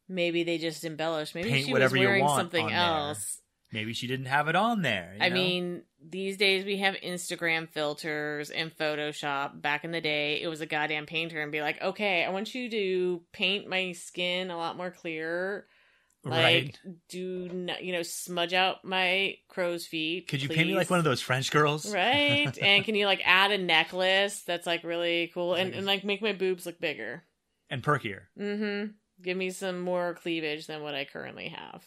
Maybe 0.07 0.43
they 0.43 0.59
just 0.59 0.83
embellished. 0.83 1.33
Maybe 1.33 1.49
Paint 1.49 1.65
she 1.65 1.71
whatever 1.73 1.93
was 1.95 2.01
you 2.01 2.07
wearing 2.07 2.23
want 2.23 2.39
something 2.39 2.65
on 2.65 2.69
there. 2.71 2.77
else. 2.79 3.41
maybe 3.71 3.91
she 3.93 4.05
didn't 4.05 4.27
have 4.27 4.47
it 4.47 4.55
on 4.55 4.83
there. 4.83 5.15
you 5.17 5.23
I 5.23 5.29
know? 5.29 5.33
mean, 5.35 5.81
these 6.07 6.37
days 6.37 6.63
we 6.63 6.77
have 6.77 6.93
Instagram 7.03 7.67
filters 7.67 8.51
and 8.51 8.69
Photoshop. 8.77 9.61
Back 9.63 9.83
in 9.83 9.89
the 9.91 10.01
day, 10.01 10.39
it 10.43 10.47
was 10.47 10.61
a 10.61 10.67
goddamn 10.67 11.07
painter 11.07 11.41
and 11.41 11.51
be 11.51 11.61
like, 11.61 11.81
okay, 11.81 12.23
I 12.23 12.29
want 12.29 12.53
you 12.53 12.69
to 12.69 13.21
paint 13.33 13.67
my 13.67 13.93
skin 13.93 14.51
a 14.51 14.57
lot 14.57 14.77
more 14.77 14.91
clear. 14.91 15.65
Like, 16.25 16.33
right? 16.33 16.79
do 17.07 17.49
not, 17.53 17.83
you 17.83 17.93
know, 17.93 18.01
smudge 18.01 18.53
out 18.53 18.83
my 18.83 19.35
crow's 19.47 19.85
feet. 19.85 20.27
Could 20.27 20.41
you 20.41 20.49
paint 20.49 20.67
me 20.67 20.75
like 20.75 20.89
one 20.89 20.97
of 20.97 21.05
those 21.05 21.21
French 21.21 21.51
girls? 21.51 21.93
Right. 21.93 22.51
and 22.61 22.83
can 22.83 22.95
you 22.95 23.05
like 23.05 23.21
add 23.23 23.51
a 23.51 23.59
necklace 23.59 24.41
that's 24.41 24.65
like 24.65 24.83
really 24.83 25.29
cool 25.35 25.53
and, 25.53 25.75
and 25.75 25.85
like 25.85 26.03
make 26.03 26.23
my 26.23 26.33
boobs 26.33 26.65
look 26.65 26.79
bigger? 26.79 27.23
and 27.69 27.83
perkier. 27.83 28.21
Mm 28.39 28.57
hmm. 28.57 28.91
Give 29.21 29.37
me 29.37 29.49
some 29.49 29.79
more 29.79 30.13
cleavage 30.13 30.67
than 30.67 30.81
what 30.81 30.95
I 30.95 31.05
currently 31.05 31.49
have. 31.49 31.83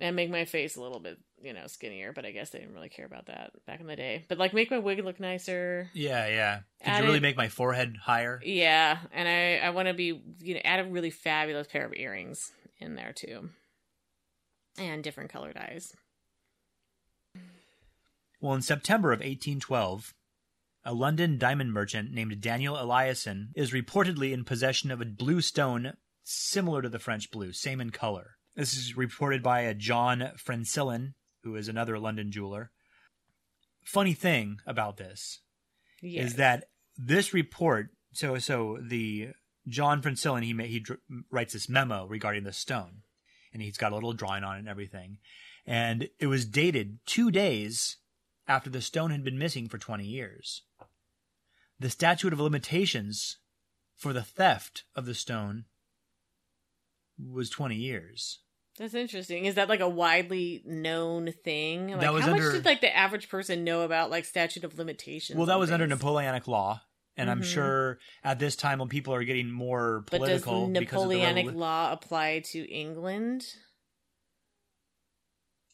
And 0.00 0.16
make 0.16 0.30
my 0.30 0.46
face 0.46 0.76
a 0.76 0.80
little 0.80 1.00
bit, 1.00 1.18
you 1.42 1.52
know, 1.52 1.66
skinnier, 1.66 2.12
but 2.12 2.24
I 2.24 2.30
guess 2.30 2.50
they 2.50 2.58
didn't 2.58 2.74
really 2.74 2.88
care 2.88 3.06
about 3.06 3.26
that 3.26 3.52
back 3.66 3.80
in 3.80 3.86
the 3.86 3.96
day. 3.96 4.24
But 4.28 4.38
like 4.38 4.52
make 4.52 4.70
my 4.70 4.78
wig 4.78 5.04
look 5.04 5.20
nicer. 5.20 5.90
Yeah, 5.94 6.26
yeah. 6.28 6.56
Could 6.82 6.90
Add 6.90 7.00
you 7.00 7.06
really 7.06 7.20
make 7.20 7.36
my 7.36 7.48
forehead 7.48 7.96
higher? 8.02 8.40
Yeah, 8.44 8.98
and 9.12 9.28
I 9.28 9.66
I 9.66 9.70
want 9.70 9.88
to 9.88 9.94
be, 9.94 10.20
you 10.40 10.54
know, 10.54 10.60
add 10.64 10.80
a 10.80 10.88
really 10.88 11.10
fabulous 11.10 11.66
pair 11.66 11.86
of 11.86 11.94
earrings 11.94 12.52
in 12.78 12.94
there 12.94 13.12
too. 13.12 13.50
And 14.78 15.02
different 15.02 15.30
colored 15.30 15.56
eyes. 15.56 15.92
Well, 18.40 18.54
in 18.54 18.62
September 18.62 19.12
of 19.12 19.18
1812, 19.18 20.14
a 20.84 20.94
London 20.94 21.38
diamond 21.38 21.72
merchant 21.72 22.12
named 22.12 22.40
Daniel 22.40 22.76
Eliason 22.76 23.48
is 23.56 23.72
reportedly 23.72 24.32
in 24.32 24.44
possession 24.44 24.92
of 24.92 25.00
a 25.00 25.06
blue 25.06 25.40
stone 25.40 25.94
similar 26.22 26.80
to 26.82 26.88
the 26.88 27.00
French 27.00 27.30
blue, 27.30 27.52
same 27.52 27.80
in 27.80 27.90
color. 27.90 28.36
This 28.54 28.76
is 28.76 28.96
reported 28.96 29.42
by 29.42 29.60
a 29.60 29.74
John 29.74 30.30
Francillon, 30.36 31.14
who 31.48 31.56
is 31.56 31.68
another 31.68 31.98
London 31.98 32.30
jeweler. 32.30 32.70
Funny 33.82 34.12
thing 34.12 34.60
about 34.66 34.98
this 34.98 35.40
Yes. 36.02 36.26
is 36.26 36.34
that 36.36 36.68
this 36.96 37.32
report 37.34 37.88
so 38.12 38.38
so 38.38 38.78
the 38.80 39.30
John 39.66 40.02
Francillon 40.02 40.42
he 40.42 40.54
he 40.66 40.80
dr- 40.80 41.00
writes 41.30 41.54
this 41.54 41.68
memo 41.68 42.06
regarding 42.06 42.44
the 42.44 42.52
stone 42.52 43.02
and 43.52 43.62
he's 43.62 43.78
got 43.78 43.92
a 43.92 43.94
little 43.94 44.12
drawing 44.12 44.44
on 44.44 44.56
it 44.56 44.60
and 44.60 44.68
everything 44.68 45.18
and 45.66 46.08
it 46.20 46.26
was 46.26 46.44
dated 46.44 46.98
2 47.06 47.30
days 47.30 47.96
after 48.46 48.70
the 48.70 48.80
stone 48.80 49.10
had 49.10 49.24
been 49.24 49.38
missing 49.38 49.68
for 49.68 49.78
20 49.78 50.04
years 50.04 50.62
the 51.80 51.90
statute 51.90 52.32
of 52.32 52.40
limitations 52.40 53.38
for 53.96 54.12
the 54.12 54.22
theft 54.22 54.84
of 54.94 55.04
the 55.06 55.14
stone 55.14 55.64
was 57.18 57.50
20 57.50 57.74
years 57.74 58.40
That's 58.78 58.94
interesting. 58.94 59.44
Is 59.44 59.56
that 59.56 59.68
like 59.68 59.80
a 59.80 59.88
widely 59.88 60.62
known 60.64 61.32
thing? 61.44 61.88
Like, 61.90 62.00
That 62.00 62.12
was 62.12 62.24
how 62.24 62.32
under- 62.32 62.44
much 62.44 62.52
did 62.54 62.64
like 62.64 62.80
the 62.80 62.96
average 62.96 63.28
person 63.28 63.64
know 63.64 63.82
about 63.82 64.10
like 64.10 64.24
statute 64.24 64.64
of 64.64 64.78
limitations? 64.78 65.36
well 65.36 65.46
that 65.46 65.58
was 65.58 65.70
under? 65.70 65.86
Napoleonic 65.86 66.46
law 66.46 66.82
and 67.16 67.28
I'm 67.30 67.42
Mhm. 67.42 67.52
sure 67.52 67.98
at 68.22 68.38
this 68.38 68.54
time 68.54 68.78
when 68.78 68.88
people 68.88 69.12
are 69.12 69.24
getting 69.24 69.50
more 69.50 70.04
But 70.10 70.18
does 70.20 70.42
political 70.42 70.68
because 70.68 71.02
of 71.02 71.08
the 71.08 71.16
Napoleonic 71.16 71.46
revolu- 71.46 71.56
law 71.56 71.92
apply 71.92 72.40
to 72.52 72.70
England? 72.70 73.44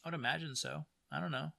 I 0.03 0.09
would 0.09 0.15
imagine 0.15 0.55
so. 0.55 0.85
I 1.11 1.19
don't 1.19 1.31
know. 1.31 1.51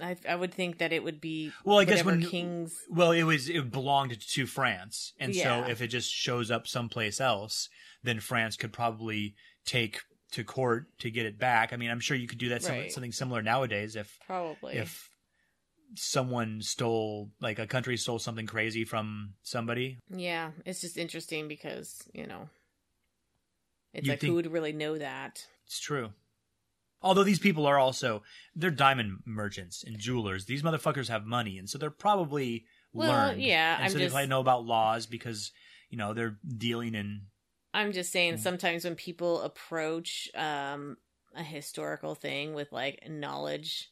I 0.00 0.16
I 0.28 0.36
would 0.36 0.54
think 0.54 0.78
that 0.78 0.92
it 0.92 1.04
would 1.04 1.20
be 1.20 1.52
Well, 1.64 1.78
I 1.78 1.84
guess 1.84 2.04
when 2.04 2.24
kings. 2.24 2.80
well, 2.88 3.12
it 3.12 3.24
was 3.24 3.48
it 3.48 3.70
belonged 3.70 4.18
to 4.20 4.46
France, 4.46 5.12
and 5.18 5.34
Yeah. 5.34 5.64
so 5.64 5.70
if 5.70 5.82
it 5.82 5.88
just 5.88 6.10
shows 6.12 6.50
up 6.50 6.66
someplace 6.66 7.20
else, 7.20 7.68
then 8.02 8.20
France 8.20 8.56
could 8.56 8.72
probably 8.72 9.34
take 9.66 10.00
to 10.32 10.44
court 10.44 10.86
to 10.98 11.10
get 11.10 11.26
it 11.26 11.38
back. 11.38 11.72
I 11.72 11.76
mean, 11.76 11.90
I'm 11.90 12.00
sure 12.00 12.16
you 12.16 12.26
could 12.28 12.38
do 12.38 12.48
that 12.50 12.62
some, 12.62 12.74
Right. 12.76 12.92
something 12.92 13.12
similar 13.12 13.42
nowadays 13.42 13.96
if 13.96 14.18
Probably. 14.26 14.74
if 14.74 15.10
someone 15.94 16.62
stole 16.62 17.30
like 17.40 17.58
a 17.58 17.66
country 17.66 17.96
stole 17.98 18.18
something 18.18 18.46
crazy 18.46 18.84
from 18.84 19.34
somebody. 19.42 19.98
Yeah, 20.08 20.52
it's 20.64 20.80
just 20.80 20.96
interesting 20.96 21.48
because 21.48 22.02
you 22.14 22.26
know, 22.26 22.48
it's 23.92 24.06
You 24.06 24.12
like 24.12 24.22
who 24.22 24.34
would 24.34 24.50
really 24.50 24.72
know 24.72 24.96
that? 24.98 25.46
It's 25.66 25.80
true. 25.80 26.12
Although 27.02 27.24
these 27.24 27.40
people 27.40 27.66
are 27.66 27.78
also 27.78 28.22
they're 28.54 28.70
diamond 28.70 29.18
merchants 29.26 29.84
and 29.84 29.98
jewelers. 29.98 30.46
These 30.46 30.62
motherfuckers 30.62 31.08
have 31.08 31.26
money, 31.26 31.58
and 31.58 31.68
so 31.68 31.76
they're 31.76 31.90
probably 31.90 32.64
Well, 32.92 33.10
learned. 33.10 33.42
yeah, 33.42 33.74
and 33.76 33.84
I'm 33.84 33.90
so 33.90 33.98
just- 33.98 34.10
they 34.10 34.14
probably 34.14 34.28
know 34.28 34.40
about 34.40 34.64
laws 34.64 35.06
because 35.06 35.52
you 35.90 35.98
know 35.98 36.14
they're 36.14 36.38
dealing 36.56 36.94
in 36.94 37.26
I'm 37.74 37.92
just 37.92 38.12
saying 38.12 38.36
sometimes 38.38 38.84
when 38.84 38.94
people 38.96 39.40
approach 39.42 40.28
um 40.34 40.96
a 41.34 41.42
historical 41.42 42.14
thing 42.14 42.54
with 42.54 42.72
like 42.72 43.08
knowledge 43.08 43.88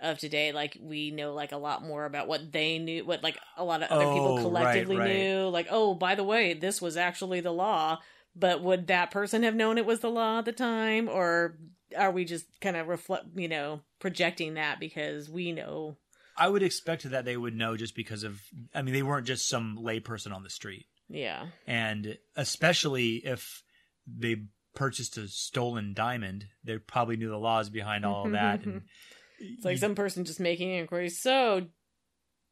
of 0.00 0.18
today, 0.18 0.52
like 0.52 0.78
we 0.80 1.10
know 1.10 1.34
like 1.34 1.52
a 1.52 1.56
lot 1.56 1.82
more 1.84 2.04
about 2.04 2.28
what 2.28 2.52
they 2.52 2.78
knew, 2.78 3.04
what 3.04 3.22
like 3.22 3.38
a 3.56 3.64
lot 3.64 3.82
of 3.82 3.90
other 3.90 4.04
Oh, 4.06 4.12
people 4.12 4.34
right, 4.34 4.42
collectively 4.42 4.96
right. 4.96 5.10
knew. 5.10 5.48
Like, 5.48 5.66
oh, 5.70 5.94
by 5.94 6.14
the 6.14 6.24
way, 6.24 6.54
this 6.54 6.80
was 6.80 6.96
actually 6.96 7.40
the 7.40 7.52
law. 7.52 7.98
But 8.36 8.62
would 8.62 8.86
that 8.86 9.10
person 9.10 9.42
have 9.42 9.56
known 9.56 9.78
it 9.78 9.86
was 9.86 10.00
the 10.00 10.10
law 10.10 10.38
at 10.38 10.44
the 10.44 10.52
time, 10.52 11.08
or 11.08 11.58
are 11.96 12.12
we 12.12 12.24
just 12.24 12.46
kind 12.60 12.76
of 12.76 12.86
reflect, 12.86 13.24
you 13.34 13.48
know, 13.48 13.80
projecting 13.98 14.54
that 14.54 14.78
because 14.78 15.28
we 15.28 15.50
know? 15.50 15.96
I 16.36 16.48
would 16.48 16.62
expect 16.62 17.02
that 17.10 17.24
they 17.24 17.36
would 17.36 17.56
know 17.56 17.76
just 17.76 17.96
because 17.96 18.22
of 18.22 18.40
I 18.72 18.82
mean 18.82 18.94
they 18.94 19.02
weren't 19.02 19.26
just 19.26 19.48
some 19.48 19.78
layperson 19.82 20.32
on 20.32 20.44
the 20.44 20.50
street. 20.50 20.86
Yeah, 21.08 21.46
And 21.66 22.18
especially 22.36 23.16
if 23.16 23.62
they 24.06 24.42
purchased 24.74 25.16
a 25.16 25.26
stolen 25.28 25.94
diamond, 25.94 26.46
they 26.64 26.78
probably 26.78 27.16
knew 27.16 27.30
the 27.30 27.38
laws 27.38 27.70
behind 27.70 28.04
all 28.04 28.26
of 28.26 28.32
that 28.32 28.64
and 28.64 28.82
it's 29.38 29.64
like 29.64 29.78
some 29.78 29.94
person 29.94 30.24
just 30.24 30.38
making 30.40 30.70
inquiries. 30.70 31.20
So, 31.20 31.66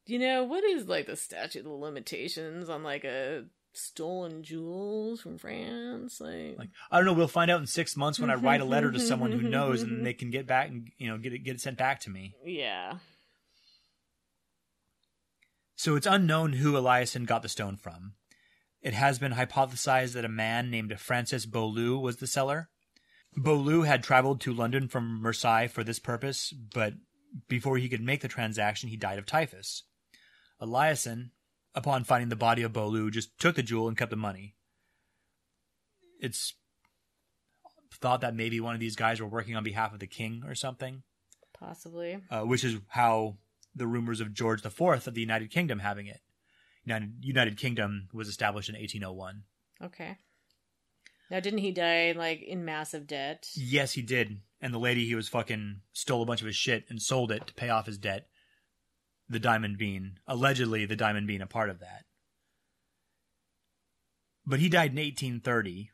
you 0.06 0.18
know, 0.18 0.44
what 0.44 0.64
is 0.64 0.88
like 0.88 1.06
the 1.06 1.16
statute 1.16 1.66
of 1.66 1.72
limitations 1.72 2.68
on 2.70 2.82
like 2.82 3.04
a 3.04 3.44
stolen 3.74 4.42
jewels 4.42 5.20
from 5.20 5.36
France? 5.38 6.20
Like, 6.20 6.56
like 6.58 6.70
I 6.90 6.96
don't 6.96 7.04
know, 7.06 7.12
we'll 7.12 7.28
find 7.28 7.50
out 7.50 7.60
in 7.60 7.66
6 7.66 7.96
months 7.96 8.18
when 8.18 8.30
I 8.30 8.34
write 8.36 8.60
a 8.60 8.64
letter 8.64 8.90
to 8.90 9.00
someone 9.00 9.32
who 9.32 9.48
knows 9.48 9.82
and 9.82 10.04
they 10.04 10.14
can 10.14 10.30
get 10.30 10.46
back 10.46 10.68
and 10.68 10.88
you 10.98 11.08
know 11.08 11.18
get 11.18 11.32
it 11.32 11.40
get 11.40 11.56
it 11.56 11.60
sent 11.60 11.76
back 11.78 12.00
to 12.00 12.10
me. 12.10 12.34
yeah, 12.44 12.98
So 15.76 15.94
it's 15.94 16.06
unknown 16.06 16.54
who 16.54 16.72
Eliason 16.72 17.26
got 17.26 17.42
the 17.42 17.48
stone 17.48 17.76
from. 17.76 18.14
It 18.86 18.94
has 18.94 19.18
been 19.18 19.32
hypothesized 19.32 20.12
that 20.12 20.24
a 20.24 20.28
man 20.28 20.70
named 20.70 20.96
Francis 21.00 21.44
Beaulieu 21.44 21.98
was 21.98 22.18
the 22.18 22.28
seller. 22.28 22.68
Beaulieu 23.36 23.82
had 23.82 24.04
traveled 24.04 24.40
to 24.42 24.54
London 24.54 24.86
from 24.86 25.20
Marseille 25.20 25.66
for 25.66 25.82
this 25.82 25.98
purpose, 25.98 26.52
but 26.52 26.94
before 27.48 27.78
he 27.78 27.88
could 27.88 28.00
make 28.00 28.20
the 28.20 28.28
transaction, 28.28 28.88
he 28.88 28.96
died 28.96 29.18
of 29.18 29.26
typhus. 29.26 29.82
Eliason, 30.62 31.30
upon 31.74 32.04
finding 32.04 32.28
the 32.28 32.36
body 32.36 32.62
of 32.62 32.72
Beaulieu, 32.72 33.10
just 33.10 33.36
took 33.40 33.56
the 33.56 33.62
jewel 33.64 33.88
and 33.88 33.98
kept 33.98 34.10
the 34.10 34.16
money. 34.16 34.54
It's 36.20 36.54
thought 37.92 38.20
that 38.20 38.36
maybe 38.36 38.60
one 38.60 38.74
of 38.74 38.80
these 38.80 38.94
guys 38.94 39.20
were 39.20 39.26
working 39.26 39.56
on 39.56 39.64
behalf 39.64 39.94
of 39.94 39.98
the 39.98 40.06
king 40.06 40.44
or 40.46 40.54
something 40.54 41.02
possibly. 41.52 42.18
uh, 42.30 42.42
which 42.42 42.62
is 42.62 42.76
how 42.90 43.38
the 43.74 43.88
rumors 43.88 44.20
of 44.20 44.32
George 44.32 44.64
IV 44.64 44.80
of 44.80 45.14
the 45.14 45.20
United 45.20 45.50
Kingdom 45.50 45.80
having 45.80 46.06
it. 46.06 46.20
United, 46.86 47.12
United 47.20 47.56
Kingdom 47.58 48.08
was 48.12 48.28
established 48.28 48.68
in 48.68 48.76
1801. 48.76 49.42
Okay. 49.82 50.18
Now, 51.30 51.40
didn't 51.40 51.58
he 51.58 51.72
die 51.72 52.14
like 52.16 52.42
in 52.42 52.64
massive 52.64 53.06
debt? 53.06 53.50
Yes, 53.54 53.92
he 53.92 54.02
did. 54.02 54.40
And 54.60 54.72
the 54.72 54.78
lady 54.78 55.04
he 55.06 55.16
was 55.16 55.28
fucking 55.28 55.80
stole 55.92 56.22
a 56.22 56.26
bunch 56.26 56.40
of 56.40 56.46
his 56.46 56.56
shit 56.56 56.84
and 56.88 57.02
sold 57.02 57.32
it 57.32 57.48
to 57.48 57.54
pay 57.54 57.68
off 57.68 57.86
his 57.86 57.98
debt. 57.98 58.28
The 59.28 59.40
diamond 59.40 59.76
being, 59.76 60.18
allegedly, 60.28 60.86
the 60.86 60.94
diamond 60.94 61.26
being 61.26 61.42
a 61.42 61.46
part 61.46 61.68
of 61.68 61.80
that. 61.80 62.04
But 64.46 64.60
he 64.60 64.68
died 64.68 64.92
in 64.92 64.98
1830. 64.98 65.90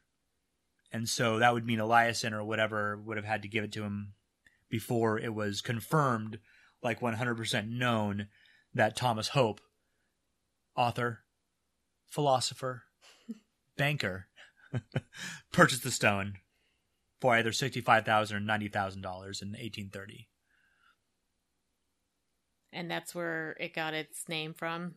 And 0.93 1.09
so 1.09 1.39
that 1.39 1.55
would 1.55 1.65
mean 1.65 1.79
Eliason 1.79 2.33
or 2.33 2.45
whatever 2.45 2.99
would 2.99 3.17
have 3.17 3.25
had 3.25 3.41
to 3.43 3.49
give 3.49 3.65
it 3.65 3.73
to 3.73 3.83
him 3.83 4.13
before 4.69 5.19
it 5.19 5.35
was 5.35 5.63
confirmed, 5.63 6.39
like 6.83 7.01
100% 7.01 7.71
known, 7.71 8.29
that 8.75 8.95
Thomas 8.95 9.29
Hope, 9.29 9.63
author, 10.77 11.21
philosopher, 12.07 12.85
banker, 13.77 14.29
purchased 15.53 15.85
the 15.85 15.91
stone 15.91 16.35
for 17.21 17.35
either 17.35 17.53
65,000 17.53 18.37
or 18.37 18.41
$90,000 18.41 18.97
in 18.97 19.03
1830. 19.03 20.29
And 22.73 22.91
that's 22.91 23.15
where 23.15 23.57
it 23.61 23.75
got 23.75 23.95
its 23.95 24.29
name 24.29 24.55
from. 24.55 24.95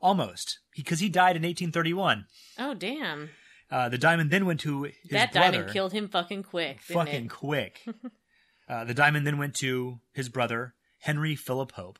Almost, 0.00 0.60
because 0.74 1.00
he, 1.00 1.08
died 1.08 1.36
in 1.36 1.42
1831. 1.42 2.26
Oh 2.58 2.72
damn! 2.74 3.30
Uh, 3.70 3.88
the 3.88 3.98
diamond 3.98 4.30
then 4.30 4.46
went 4.46 4.60
to 4.60 4.84
his 4.84 4.94
that 5.10 5.32
brother. 5.32 5.52
diamond 5.52 5.72
killed 5.72 5.92
him 5.92 6.08
fucking 6.08 6.44
quick. 6.44 6.78
Didn't 6.86 7.00
fucking 7.00 7.24
it? 7.24 7.30
quick. 7.30 7.84
uh, 8.68 8.84
the 8.84 8.94
diamond 8.94 9.26
then 9.26 9.38
went 9.38 9.54
to 9.56 9.98
his 10.12 10.28
brother 10.28 10.74
Henry 11.00 11.34
Philip 11.34 11.72
Hope, 11.72 11.98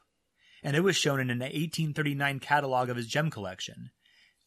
and 0.62 0.76
it 0.76 0.82
was 0.82 0.96
shown 0.96 1.20
in 1.20 1.30
an 1.30 1.40
1839 1.40 2.40
catalog 2.40 2.88
of 2.88 2.96
his 2.96 3.06
gem 3.06 3.30
collection. 3.30 3.90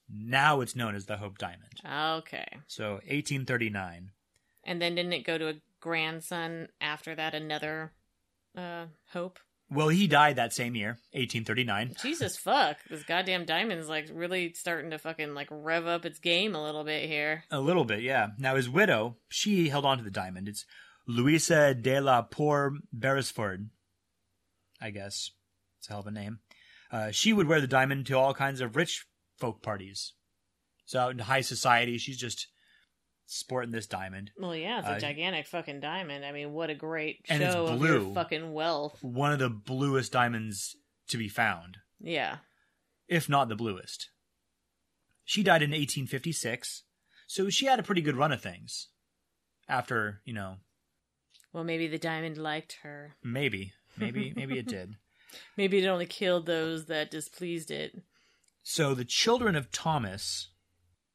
Now 0.09 0.61
it's 0.61 0.75
known 0.75 0.95
as 0.95 1.05
the 1.05 1.17
Hope 1.17 1.37
Diamond. 1.37 1.79
Okay. 1.85 2.45
So 2.67 2.93
1839. 2.93 4.11
And 4.63 4.81
then 4.81 4.95
didn't 4.95 5.13
it 5.13 5.25
go 5.25 5.37
to 5.37 5.49
a 5.49 5.61
grandson 5.79 6.67
after 6.79 7.15
that? 7.15 7.33
Another 7.33 7.93
uh 8.57 8.85
hope. 9.11 9.39
Well, 9.73 9.87
he 9.87 10.05
died 10.07 10.35
that 10.35 10.51
same 10.51 10.75
year, 10.75 10.99
1839. 11.13 11.95
Jesus 12.01 12.35
fuck! 12.43 12.77
This 12.89 13.03
goddamn 13.03 13.45
diamond's 13.45 13.87
like 13.87 14.09
really 14.13 14.51
starting 14.53 14.91
to 14.91 14.99
fucking 14.99 15.33
like 15.33 15.47
rev 15.49 15.87
up 15.87 16.05
its 16.05 16.19
game 16.19 16.55
a 16.55 16.63
little 16.63 16.83
bit 16.83 17.07
here. 17.07 17.45
A 17.49 17.61
little 17.61 17.85
bit, 17.85 18.01
yeah. 18.01 18.27
Now 18.37 18.57
his 18.57 18.69
widow, 18.69 19.15
she 19.29 19.69
held 19.69 19.85
on 19.85 19.97
to 19.97 20.03
the 20.03 20.11
diamond. 20.11 20.49
It's 20.49 20.65
Louisa 21.07 21.73
de 21.73 22.01
la 22.01 22.21
Poer 22.21 22.73
Beresford. 22.91 23.69
I 24.81 24.89
guess 24.89 25.31
it's 25.81 25.89
a 25.89 25.93
hell 25.93 26.01
of 26.01 26.07
a 26.07 26.11
name. 26.11 26.39
Uh, 26.91 27.09
she 27.09 27.33
would 27.33 27.47
wear 27.47 27.59
the 27.59 27.67
diamond 27.67 28.05
to 28.05 28.17
all 28.17 28.33
kinds 28.35 28.61
of 28.61 28.75
rich 28.75 29.05
folk 29.39 29.63
parties. 29.63 30.13
So 30.85 30.99
out 30.99 31.11
in 31.11 31.19
high 31.19 31.41
society, 31.41 31.97
she's 31.97 32.17
just 32.19 32.47
sporting 33.25 33.71
this 33.71 33.87
diamond. 33.87 34.29
Well, 34.37 34.55
yeah, 34.55 34.79
it's 34.79 34.87
a 34.87 34.91
Uh, 34.91 34.99
gigantic 34.99 35.47
fucking 35.47 35.79
diamond. 35.79 36.23
I 36.23 36.31
mean, 36.33 36.51
what 36.53 36.69
a 36.69 36.75
great 36.75 37.25
And 37.29 37.41
it's 37.41 37.53
show 37.53 37.65
of 37.65 37.81
your 37.81 38.13
fucking 38.13 38.53
wealth. 38.53 39.01
One 39.03 39.31
of 39.31 39.39
the 39.39 39.49
bluest 39.49 40.11
diamonds 40.11 40.75
to 41.07 41.17
be 41.17 41.27
found, 41.29 41.77
Yeah. 41.99 42.39
if 43.07 43.27
not 43.27 43.47
the 43.49 43.55
bluest. 43.55 44.09
She 45.23 45.41
died 45.43 45.61
in 45.63 45.71
1856, 45.71 46.83
so 47.25 47.49
she 47.49 47.65
had 47.65 47.79
a 47.79 47.83
pretty 47.83 48.01
good 48.01 48.17
run 48.17 48.31
of 48.33 48.41
things. 48.41 48.89
After, 49.67 50.21
you 50.25 50.33
know, 50.33 50.57
Well, 51.53 51.63
maybe 51.63 51.87
the 51.87 51.97
diamond 51.97 52.37
liked 52.37 52.79
her. 52.83 53.15
maybe, 53.23 53.73
maybe, 53.97 54.33
maybe 54.35 54.59
it 54.59 54.67
did. 54.67 54.97
Maybe 55.57 55.79
it 55.79 55.87
only 55.87 56.05
killed 56.05 56.45
those 56.45 56.85
that 56.85 57.11
displeased 57.11 57.71
it. 57.71 58.01
So 58.63 58.93
the 58.93 59.05
children 59.05 59.55
of 59.55 59.71
Thomas, 59.71 60.49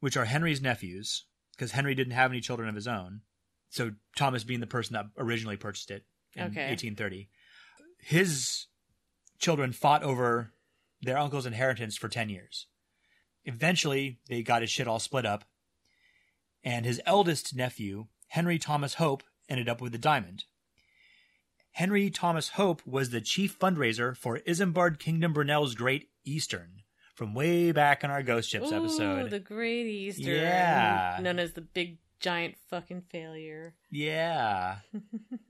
which 0.01 0.17
are 0.17 0.25
Henry's 0.25 0.61
nephews, 0.61 1.25
because 1.53 1.73
Henry 1.73 1.95
didn't 1.95 2.13
have 2.13 2.31
any 2.31 2.41
children 2.41 2.69
of 2.69 2.75
his 2.75 2.89
own, 2.89 3.21
so 3.71 3.93
Thomas 4.17 4.45
being 4.45 4.61
the 4.61 4.67
person 4.67 4.95
that 4.95 5.07
originally 5.17 5.57
purchased 5.57 5.91
it 5.91 6.05
in 6.35 6.45
Okay. 6.45 6.69
1830, 6.69 7.29
his 7.99 8.67
children 9.39 9.73
fought 9.73 10.03
over 10.03 10.53
their 11.03 11.19
uncle's 11.19 11.47
inheritance 11.47 11.97
for 11.97 12.09
10 12.09 12.29
years. 12.29 12.67
Eventually, 13.45 14.19
they 14.29 14.43
got 14.43 14.63
his 14.63 14.71
shit 14.71 14.89
all 14.89 14.99
split 14.99 15.25
up, 15.25 15.45
and 16.65 16.85
his 16.85 17.01
eldest 17.07 17.55
nephew, 17.55 18.07
Henry 18.29 18.59
Thomas 18.59 18.95
Hope, 18.95 19.23
ended 19.49 19.69
up 19.69 19.81
with 19.81 19.93
the 19.93 19.99
diamond. 19.99 20.45
Henry 21.77 22.09
Thomas 22.09 22.49
Hope 22.49 22.81
was 22.87 23.11
the 23.11 23.21
chief 23.21 23.59
fundraiser 23.59 24.17
for 24.17 24.39
Isambard 24.49 24.99
Kingdom 24.99 25.35
Brunel's 25.35 25.75
Great 25.75 26.09
Eastern 26.25 26.81
from 27.15 27.35
way 27.35 27.71
back 27.71 28.03
in 28.03 28.11
our 28.11 28.23
Ghost 28.23 28.49
Ships 28.49 28.73
Ooh, 28.73 28.77
episode. 28.77 29.29
the 29.29 29.39
Great 29.39 29.85
Easter. 29.85 30.23
Yeah. 30.23 31.19
Known 31.21 31.39
as 31.39 31.53
the 31.53 31.61
big 31.61 31.99
giant 32.19 32.55
fucking 32.71 33.03
failure. 33.11 33.75
Yeah. 33.91 34.77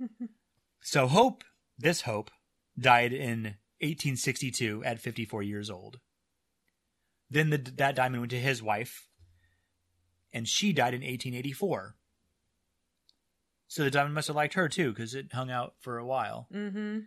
so 0.82 1.06
Hope, 1.06 1.44
this 1.78 2.00
Hope, 2.00 2.32
died 2.76 3.12
in 3.12 3.54
1862 3.78 4.82
at 4.84 4.98
54 4.98 5.44
years 5.44 5.70
old. 5.70 6.00
Then 7.30 7.50
the, 7.50 7.58
that 7.58 7.94
diamond 7.94 8.22
went 8.22 8.30
to 8.30 8.40
his 8.40 8.60
wife, 8.60 9.06
and 10.32 10.48
she 10.48 10.72
died 10.72 10.92
in 10.92 11.02
1884. 11.02 11.94
So 13.68 13.82
the 13.84 13.90
diamond 13.90 14.14
must 14.14 14.28
have 14.28 14.36
liked 14.36 14.54
her 14.54 14.68
too, 14.68 14.90
because 14.92 15.14
it 15.14 15.32
hung 15.32 15.50
out 15.50 15.74
for 15.80 15.98
a 15.98 16.06
while. 16.06 16.46
Mm-hmm. 16.54 17.00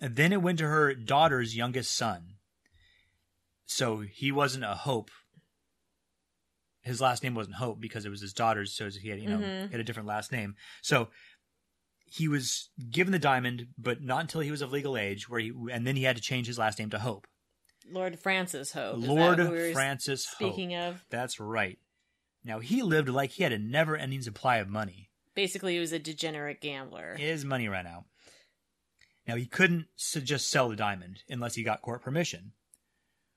And 0.00 0.16
then 0.16 0.32
it 0.32 0.42
went 0.42 0.58
to 0.58 0.66
her 0.66 0.94
daughter's 0.94 1.56
youngest 1.56 1.94
son. 1.94 2.34
So 3.66 4.00
he 4.00 4.32
wasn't 4.32 4.64
a 4.64 4.74
Hope. 4.74 5.10
His 6.82 7.00
last 7.00 7.22
name 7.22 7.34
wasn't 7.34 7.56
Hope 7.56 7.80
because 7.80 8.06
it 8.06 8.10
was 8.10 8.22
his 8.22 8.32
daughter's, 8.32 8.72
so 8.72 8.88
he 8.88 9.10
had, 9.10 9.20
you 9.20 9.28
know, 9.28 9.38
Mhm. 9.38 9.66
he 9.66 9.72
had 9.72 9.80
a 9.80 9.84
different 9.84 10.08
last 10.08 10.32
name. 10.32 10.56
So 10.82 11.10
he 12.06 12.26
was 12.26 12.70
given 12.90 13.12
the 13.12 13.18
diamond, 13.18 13.68
but 13.76 14.02
not 14.02 14.22
until 14.22 14.40
he 14.40 14.50
was 14.50 14.62
of 14.62 14.72
legal 14.72 14.96
age, 14.96 15.28
where 15.28 15.40
he 15.40 15.52
and 15.70 15.86
then 15.86 15.94
he 15.96 16.04
had 16.04 16.16
to 16.16 16.22
change 16.22 16.46
his 16.46 16.58
last 16.58 16.78
name 16.78 16.90
to 16.90 16.98
Hope. 16.98 17.26
Lord 17.86 18.18
Francis 18.18 18.72
Hope. 18.72 18.98
Is 18.98 19.02
that 19.04 19.12
Lord 19.12 19.38
we 19.38 19.44
were 19.48 19.72
Francis 19.72 20.26
Speaking 20.26 20.70
Hope. 20.72 20.94
of, 20.94 21.04
That's 21.10 21.38
right. 21.38 21.78
Now 22.42 22.60
he 22.60 22.82
lived 22.82 23.08
like 23.08 23.32
he 23.32 23.42
had 23.42 23.52
a 23.52 23.58
never 23.58 23.96
ending 23.96 24.22
supply 24.22 24.56
of 24.56 24.68
money. 24.68 25.09
Basically, 25.34 25.74
he 25.74 25.80
was 25.80 25.92
a 25.92 25.98
degenerate 25.98 26.60
gambler. 26.60 27.16
His 27.16 27.44
money 27.44 27.68
ran 27.68 27.86
out. 27.86 28.04
Now 29.26 29.36
he 29.36 29.46
couldn't 29.46 29.86
just 29.96 30.50
sell 30.50 30.68
the 30.68 30.76
diamond 30.76 31.22
unless 31.28 31.54
he 31.54 31.62
got 31.62 31.82
court 31.82 32.02
permission, 32.02 32.52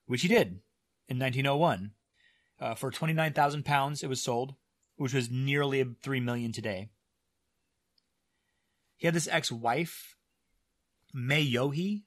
which 0.06 0.22
he 0.22 0.28
did 0.28 0.60
in 1.08 1.20
1901. 1.20 1.92
Uh, 2.60 2.76
for 2.76 2.92
29,000 2.92 3.66
pounds, 3.66 4.04
it 4.04 4.10
was 4.10 4.22
sold, 4.22 4.56
which 4.96 5.14
was 5.14 5.30
nearly 5.30 5.84
three 6.02 6.20
million 6.20 6.52
today. 6.52 6.90
He 8.96 9.08
had 9.08 9.14
this 9.14 9.28
ex-wife, 9.28 10.16
May 11.14 11.46
Yohe. 11.46 12.04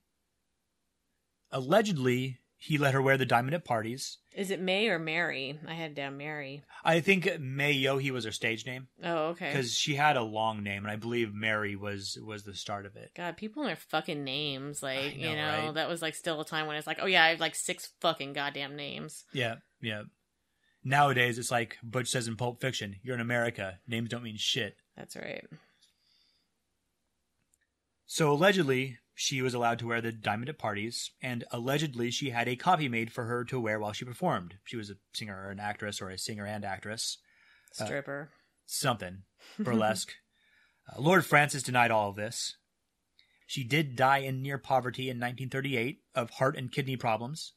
Allegedly, 1.50 2.38
he 2.58 2.78
let 2.78 2.94
her 2.94 3.02
wear 3.02 3.16
the 3.18 3.26
diamond 3.26 3.54
at 3.54 3.64
parties. 3.64 4.18
Is 4.34 4.50
it 4.50 4.60
May 4.60 4.88
or 4.88 4.98
Mary? 4.98 5.58
I 5.66 5.74
had 5.74 5.94
down 5.94 6.16
Mary. 6.16 6.62
I 6.84 7.00
think 7.00 7.38
May 7.40 7.74
Yohe 7.74 8.10
was 8.10 8.24
her 8.24 8.32
stage 8.32 8.64
name 8.66 8.88
Oh, 9.02 9.28
okay. 9.28 9.48
because 9.50 9.76
she 9.76 9.94
had 9.94 10.16
a 10.16 10.22
long 10.22 10.62
name, 10.62 10.84
and 10.84 10.90
I 10.90 10.96
believe 10.96 11.32
Mary 11.34 11.76
was 11.76 12.18
was 12.22 12.44
the 12.44 12.54
start 12.54 12.86
of 12.86 12.96
it. 12.96 13.10
God, 13.16 13.36
people 13.36 13.62
and 13.62 13.68
their 13.68 13.76
fucking 13.76 14.24
names. 14.24 14.82
Like, 14.82 15.16
know, 15.18 15.28
you 15.30 15.36
know, 15.36 15.64
right? 15.66 15.74
that 15.74 15.88
was 15.88 16.02
like 16.02 16.14
still 16.14 16.40
a 16.40 16.44
time 16.46 16.66
when 16.66 16.76
it's 16.76 16.86
like, 16.86 16.98
oh 17.00 17.06
yeah, 17.06 17.24
I 17.24 17.28
have 17.28 17.40
like 17.40 17.54
six 17.54 17.90
fucking 18.00 18.32
goddamn 18.32 18.76
names. 18.76 19.24
Yeah, 19.32 19.56
yeah. 19.80 20.02
Nowadays, 20.84 21.38
it's 21.38 21.50
like 21.50 21.78
Butch 21.82 22.08
says 22.08 22.28
in 22.28 22.36
Pulp 22.36 22.60
Fiction: 22.60 22.96
"You're 23.02 23.16
in 23.16 23.20
America. 23.20 23.78
Names 23.88 24.08
don't 24.08 24.22
mean 24.22 24.36
shit." 24.38 24.76
That's 24.96 25.16
right. 25.16 25.44
So 28.06 28.30
allegedly, 28.32 28.98
she 29.18 29.40
was 29.40 29.54
allowed 29.54 29.78
to 29.78 29.86
wear 29.86 30.02
the 30.02 30.12
diamond 30.12 30.50
at 30.50 30.58
parties, 30.58 31.10
and 31.22 31.42
allegedly, 31.50 32.10
she 32.10 32.30
had 32.30 32.48
a 32.48 32.54
copy 32.54 32.86
made 32.86 33.10
for 33.10 33.24
her 33.24 33.44
to 33.44 33.58
wear 33.58 33.80
while 33.80 33.94
she 33.94 34.04
performed. 34.04 34.56
She 34.64 34.76
was 34.76 34.90
a 34.90 34.96
singer 35.14 35.46
or 35.46 35.50
an 35.50 35.58
actress, 35.58 36.02
or 36.02 36.10
a 36.10 36.18
singer 36.18 36.44
and 36.44 36.66
actress, 36.66 37.16
Stripper. 37.72 38.28
something 38.66 39.22
burlesque. 39.58 40.12
uh, 40.94 41.00
Lord 41.00 41.24
Francis 41.24 41.62
denied 41.62 41.90
all 41.90 42.10
of 42.10 42.16
this. 42.16 42.56
She 43.46 43.64
did 43.64 43.96
die 43.96 44.18
in 44.18 44.42
near 44.42 44.58
poverty 44.58 45.04
in 45.04 45.16
1938 45.16 46.00
of 46.14 46.30
heart 46.30 46.54
and 46.54 46.70
kidney 46.70 46.96
problems. 46.96 47.54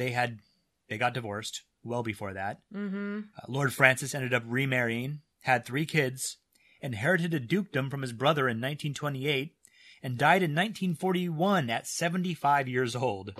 They 0.00 0.10
had 0.10 0.40
they 0.88 0.98
got 0.98 1.14
divorced 1.14 1.62
well 1.84 2.02
before 2.02 2.32
that. 2.32 2.62
mm-hmm. 2.74 3.20
Uh, 3.36 3.46
Lord 3.46 3.72
Francis 3.72 4.16
ended 4.16 4.34
up 4.34 4.42
remarrying, 4.46 5.20
had 5.42 5.64
three 5.64 5.86
kids, 5.86 6.38
inherited 6.80 7.34
a 7.34 7.40
dukedom 7.40 7.88
from 7.88 8.02
his 8.02 8.12
brother 8.12 8.48
in 8.48 8.56
1928, 8.56 9.54
and 10.02 10.16
died 10.18 10.42
in 10.42 10.52
1941 10.54 11.70
at 11.70 11.86
75 11.86 12.68
years 12.68 12.94
old. 12.96 13.32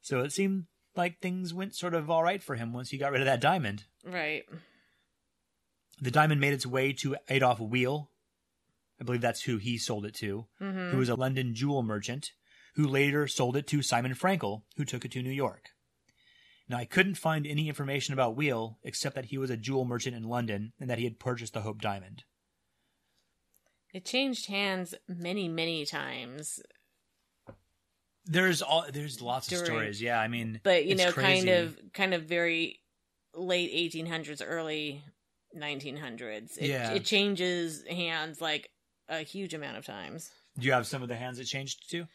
So 0.00 0.20
it 0.20 0.32
seemed 0.32 0.64
like 0.96 1.20
things 1.20 1.54
went 1.54 1.74
sort 1.76 1.94
of 1.94 2.10
all 2.10 2.22
right 2.22 2.42
for 2.42 2.56
him 2.56 2.72
once 2.72 2.90
he 2.90 2.98
got 2.98 3.12
rid 3.12 3.20
of 3.20 3.26
that 3.26 3.40
diamond. 3.40 3.84
Right. 4.04 4.44
The 6.00 6.10
diamond 6.10 6.40
made 6.40 6.52
its 6.54 6.66
way 6.66 6.92
to 6.94 7.16
Adolf 7.28 7.60
Weil. 7.60 8.10
I 9.00 9.04
believe 9.04 9.20
that's 9.20 9.42
who 9.42 9.56
he 9.58 9.78
sold 9.78 10.04
it 10.04 10.14
to, 10.16 10.46
Mm-hmm. 10.60 10.90
who 10.90 10.98
was 10.98 11.08
a 11.08 11.14
London 11.14 11.54
jewel 11.54 11.82
merchant, 11.82 12.32
who 12.74 12.86
later 12.86 13.26
sold 13.26 13.56
it 13.56 13.66
to 13.68 13.82
Simon 13.82 14.14
Frankel, 14.14 14.62
who 14.76 14.84
took 14.84 15.04
it 15.04 15.12
to 15.12 15.22
New 15.22 15.30
York. 15.30 15.70
Now, 16.68 16.76
I 16.78 16.84
couldn't 16.84 17.16
find 17.16 17.46
any 17.46 17.68
information 17.68 18.14
about 18.14 18.36
Weil 18.36 18.78
except 18.84 19.14
that 19.16 19.26
he 19.26 19.38
was 19.38 19.50
a 19.50 19.56
jewel 19.56 19.84
merchant 19.84 20.14
in 20.16 20.22
London 20.22 20.72
and 20.78 20.88
that 20.88 20.98
he 20.98 21.04
had 21.04 21.18
purchased 21.18 21.52
the 21.52 21.62
Hope 21.62 21.80
Diamond. 21.80 22.22
It 23.92 24.04
changed 24.04 24.46
hands 24.46 24.94
many, 25.08 25.48
many 25.48 25.84
times. 25.84 26.60
There's 28.26 28.62
all 28.62 28.84
there's 28.92 29.20
lots 29.20 29.50
of 29.50 29.58
stories. 29.58 30.00
Yeah, 30.00 30.20
I 30.20 30.28
mean, 30.28 30.60
But 30.62 30.84
you 30.84 30.92
it's 30.92 31.02
know, 31.02 31.12
crazy. 31.12 31.46
kind 31.46 31.48
of 31.48 31.78
kind 31.92 32.14
of 32.14 32.24
very 32.24 32.78
late 33.34 33.70
eighteen 33.72 34.06
hundreds, 34.06 34.40
early 34.42 35.02
nineteen 35.52 35.96
hundreds. 35.96 36.56
It 36.56 36.68
Yeah. 36.68 36.92
it 36.92 37.04
changes 37.04 37.82
hands 37.88 38.40
like 38.40 38.70
a 39.08 39.20
huge 39.20 39.54
amount 39.54 39.78
of 39.78 39.84
times. 39.84 40.30
Do 40.58 40.66
you 40.66 40.72
have 40.72 40.86
some 40.86 41.02
of 41.02 41.08
the 41.08 41.16
hands 41.16 41.38
it 41.40 41.44
changed 41.46 41.90
to? 41.90 42.06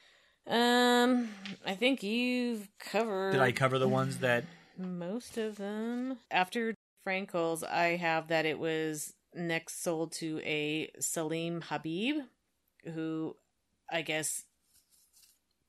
Um 0.48 1.30
I 1.66 1.74
think 1.74 2.04
you've 2.04 2.70
covered 2.80 3.32
Did 3.34 3.42
I 3.42 3.52
cover 3.52 3.80
the 3.80 3.88
ones 3.90 4.20
that? 4.20 4.46
most 4.78 5.38
of 5.38 5.56
them. 5.56 6.20
After 6.30 6.76
Frankel's, 7.06 7.64
I 7.64 7.96
have 7.98 8.28
that 8.28 8.46
it 8.46 8.60
was 8.60 9.14
next 9.36 9.84
sold 9.84 10.14
to 10.14 10.40
a 10.44 10.92
Salim 11.00 11.62
Habib, 11.62 12.18
who 12.94 13.36
I 13.92 14.02
guess 14.02 14.44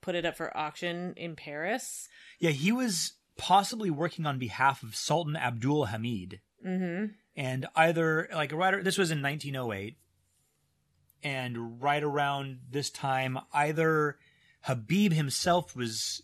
put 0.01 0.15
it 0.15 0.25
up 0.25 0.37
for 0.37 0.57
auction 0.57 1.15
in 1.17 1.37
Paris. 1.37 2.09
Yeah, 2.39 2.51
he 2.51 2.73
was 2.73 3.15
possibly 3.37 3.91
working 3.91 4.27
on 4.27 4.39
behalf 4.39 4.83
of 4.83 4.97
Sultan 4.97 5.37
Abdul 5.37 5.87
Hamid. 5.87 6.41
Mm-hmm. 6.65 7.13
And 7.37 7.67
either, 7.75 8.29
like, 8.33 8.53
right, 8.53 8.83
this 8.83 8.99
was 8.99 9.11
in 9.11 9.23
1908. 9.23 9.97
And 11.23 11.83
right 11.83 12.03
around 12.03 12.61
this 12.71 12.91
time, 12.91 13.39
either 13.53 14.17
Habib 14.63 15.13
himself 15.13 15.75
was 15.77 16.23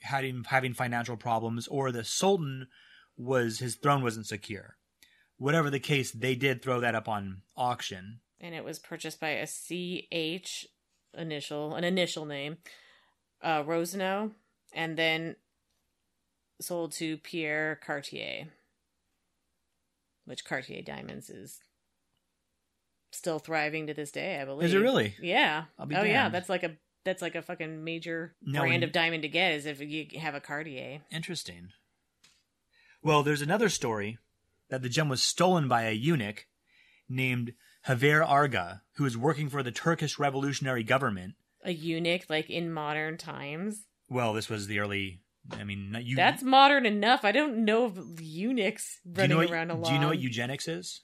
having, 0.00 0.44
having 0.44 0.74
financial 0.74 1.16
problems 1.16 1.66
or 1.68 1.92
the 1.92 2.04
Sultan 2.04 2.66
was, 3.16 3.58
his 3.58 3.76
throne 3.76 4.02
wasn't 4.02 4.26
secure. 4.26 4.75
Whatever 5.38 5.70
the 5.70 5.80
case, 5.80 6.10
they 6.10 6.34
did 6.34 6.62
throw 6.62 6.80
that 6.80 6.94
up 6.94 7.08
on 7.08 7.42
auction. 7.56 8.20
And 8.40 8.54
it 8.54 8.64
was 8.64 8.78
purchased 8.78 9.20
by 9.20 9.30
a 9.30 9.46
CH 9.46 10.66
initial, 11.14 11.74
an 11.74 11.84
initial 11.84 12.24
name, 12.24 12.58
uh, 13.42 13.62
Rosenau, 13.66 14.30
and 14.74 14.96
then 14.96 15.36
sold 16.60 16.92
to 16.92 17.18
Pierre 17.18 17.78
Cartier, 17.84 18.48
which 20.24 20.44
Cartier 20.44 20.82
Diamonds 20.82 21.28
is 21.30 21.60
still 23.12 23.38
thriving 23.38 23.86
to 23.86 23.94
this 23.94 24.10
day, 24.10 24.40
I 24.40 24.44
believe. 24.44 24.66
Is 24.66 24.74
it 24.74 24.78
really? 24.78 25.14
Yeah. 25.20 25.64
I'll 25.78 25.86
be 25.86 25.96
oh 25.96 26.02
yeah, 26.02 26.28
that's 26.28 26.48
like 26.48 26.62
a 26.62 26.76
that's 27.04 27.22
like 27.22 27.34
a 27.34 27.42
fucking 27.42 27.84
major 27.84 28.34
No, 28.42 28.60
brand 28.60 28.82
of 28.82 28.92
diamond 28.92 29.22
to 29.22 29.28
get 29.28 29.52
is 29.52 29.66
if 29.66 29.80
you 29.80 30.06
have 30.18 30.34
a 30.34 30.40
Cartier. 30.40 31.00
Interesting. 31.10 31.68
Well, 33.02 33.22
there's 33.22 33.42
another 33.42 33.68
story 33.68 34.18
that 34.68 34.82
the 34.82 34.88
gem 34.88 35.08
was 35.08 35.22
stolen 35.22 35.68
by 35.68 35.84
a 35.84 35.92
eunuch 35.92 36.46
named 37.08 37.52
Haver 37.82 38.22
Arga, 38.22 38.82
who 38.96 39.04
was 39.04 39.16
working 39.16 39.48
for 39.48 39.62
the 39.62 39.70
Turkish 39.70 40.18
revolutionary 40.18 40.82
government. 40.82 41.34
A 41.64 41.72
eunuch, 41.72 42.28
like 42.28 42.50
in 42.50 42.72
modern 42.72 43.16
times. 43.16 43.84
Well, 44.08 44.32
this 44.32 44.48
was 44.48 44.66
the 44.66 44.80
early. 44.80 45.22
I 45.52 45.64
mean, 45.64 45.96
you. 46.02 46.16
That's 46.16 46.42
modern 46.42 46.86
enough. 46.86 47.24
I 47.24 47.32
don't 47.32 47.64
know 47.64 47.84
of 47.84 48.20
eunuchs 48.20 48.98
do 49.04 49.10
you 49.10 49.14
running 49.16 49.30
know 49.30 49.36
what, 49.38 49.50
around 49.50 49.70
a 49.70 49.74
lot. 49.74 49.88
Do 49.88 49.94
you 49.94 50.00
know 50.00 50.08
what 50.08 50.18
eugenics 50.18 50.66
is? 50.66 51.02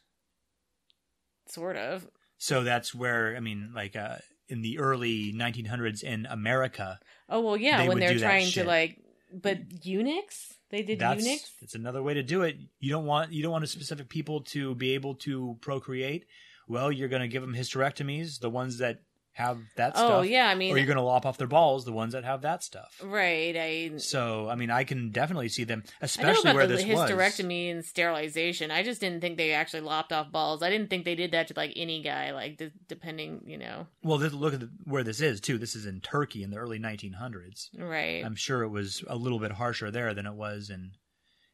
Sort 1.49 1.77
of. 1.77 2.09
So 2.39 2.65
that's 2.65 2.93
where 2.93 3.37
I 3.37 3.41
mean, 3.41 3.73
like 3.75 3.95
uh, 3.95 4.17
in 4.49 4.63
the 4.63 4.79
early 4.79 5.33
1900s 5.33 6.03
in 6.03 6.27
America, 6.27 6.99
Oh 7.29 7.41
well, 7.41 7.57
yeah. 7.57 7.83
They 7.83 7.89
when 7.89 7.99
they're 7.99 8.19
trying 8.19 8.51
to 8.53 8.65
like, 8.65 8.99
but 9.33 9.59
eunuchs, 9.85 10.52
they 10.73 10.83
did 10.83 10.99
that's 10.99 11.53
it's 11.61 11.75
another 11.75 12.03
way 12.03 12.15
to 12.15 12.23
do 12.23 12.43
it. 12.43 12.57
You 12.81 12.91
don't 12.91 13.05
want 13.05 13.31
you 13.31 13.43
don't 13.43 13.53
want 13.53 13.63
a 13.63 13.69
specific 13.69 14.09
people 14.09 14.41
to 14.45 14.75
be 14.75 14.95
able 14.95 15.15
to 15.17 15.59
procreate. 15.61 16.25
Well, 16.67 16.91
you're 16.91 17.09
going 17.09 17.23
to 17.23 17.29
give 17.29 17.43
them 17.43 17.55
hysterectomies, 17.55 18.41
the 18.41 18.49
ones 18.49 18.79
that 18.79 19.03
have 19.35 19.59
that 19.77 19.93
Oh 19.97 20.07
stuff. 20.23 20.27
yeah, 20.27 20.47
I 20.49 20.55
mean, 20.55 20.75
or 20.75 20.77
you're 20.77 20.87
going 20.87 20.97
to 20.99 21.03
lop 21.03 21.25
off 21.25 21.39
their 21.39 21.47
balls, 21.47 21.85
the 21.87 21.93
ones 21.93 22.13
that 22.13 22.23
have 22.25 22.43
that 22.43 22.63
stuff. 22.63 23.01
right. 23.03 23.57
I 23.57 23.97
So, 23.97 24.49
I 24.51 24.57
mean, 24.57 24.71
I 24.71 24.85
can 24.85 25.11
definitely 25.11 25.49
see 25.49 25.65
them, 25.65 25.83
I 25.87 25.91
know 25.91 25.97
especially 26.03 26.41
about 26.51 26.55
where 26.55 26.67
the 26.67 26.77
this 26.77 26.85
was. 26.87 27.11
hysterectomy 27.11 27.71
and 27.71 27.83
sterilization. 27.83 28.71
I 28.71 28.83
just 28.83 29.01
didn't 29.01 29.23
think 29.23 29.39
they 29.39 29.53
actually 29.53 29.81
lopped 29.81 30.13
off 30.13 30.31
balls. 30.31 30.63
I 30.63 30.69
didn't 30.69 30.91
think 30.91 31.05
they 31.07 31.15
did 31.15 31.31
that 31.33 31.49
to 31.49 31.55
like 31.57 31.73
any 31.77 32.03
guy, 32.03 32.33
like 32.33 32.61
depending, 32.89 33.41
you 33.47 33.57
know. 33.57 33.87
Well, 34.03 34.19
this, 34.19 34.35
look 34.35 34.53
at 34.53 34.61
the, 34.61 34.71
where 34.85 35.03
this 35.05 35.21
is 35.23 35.41
too. 35.41 35.57
This 35.57 35.75
is 35.75 35.87
in 35.87 36.01
Turkey 36.03 36.43
in 36.43 36.51
the 36.51 36.59
early 36.59 36.79
1900s. 36.79 37.69
Right. 37.79 38.23
I'm 38.25 38.37
sure 38.37 38.63
it 38.63 38.69
was 38.69 39.03
a 39.07 39.17
little 39.17 39.39
bit 39.39 39.53
harsher 39.53 39.91
there 39.91 40.13
than 40.13 40.27
it 40.27 40.35
was 40.35 40.69
in 40.69 40.93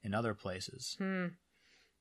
in 0.03 0.15
other 0.15 0.35
places. 0.35 0.97
Hmm. 0.99 1.27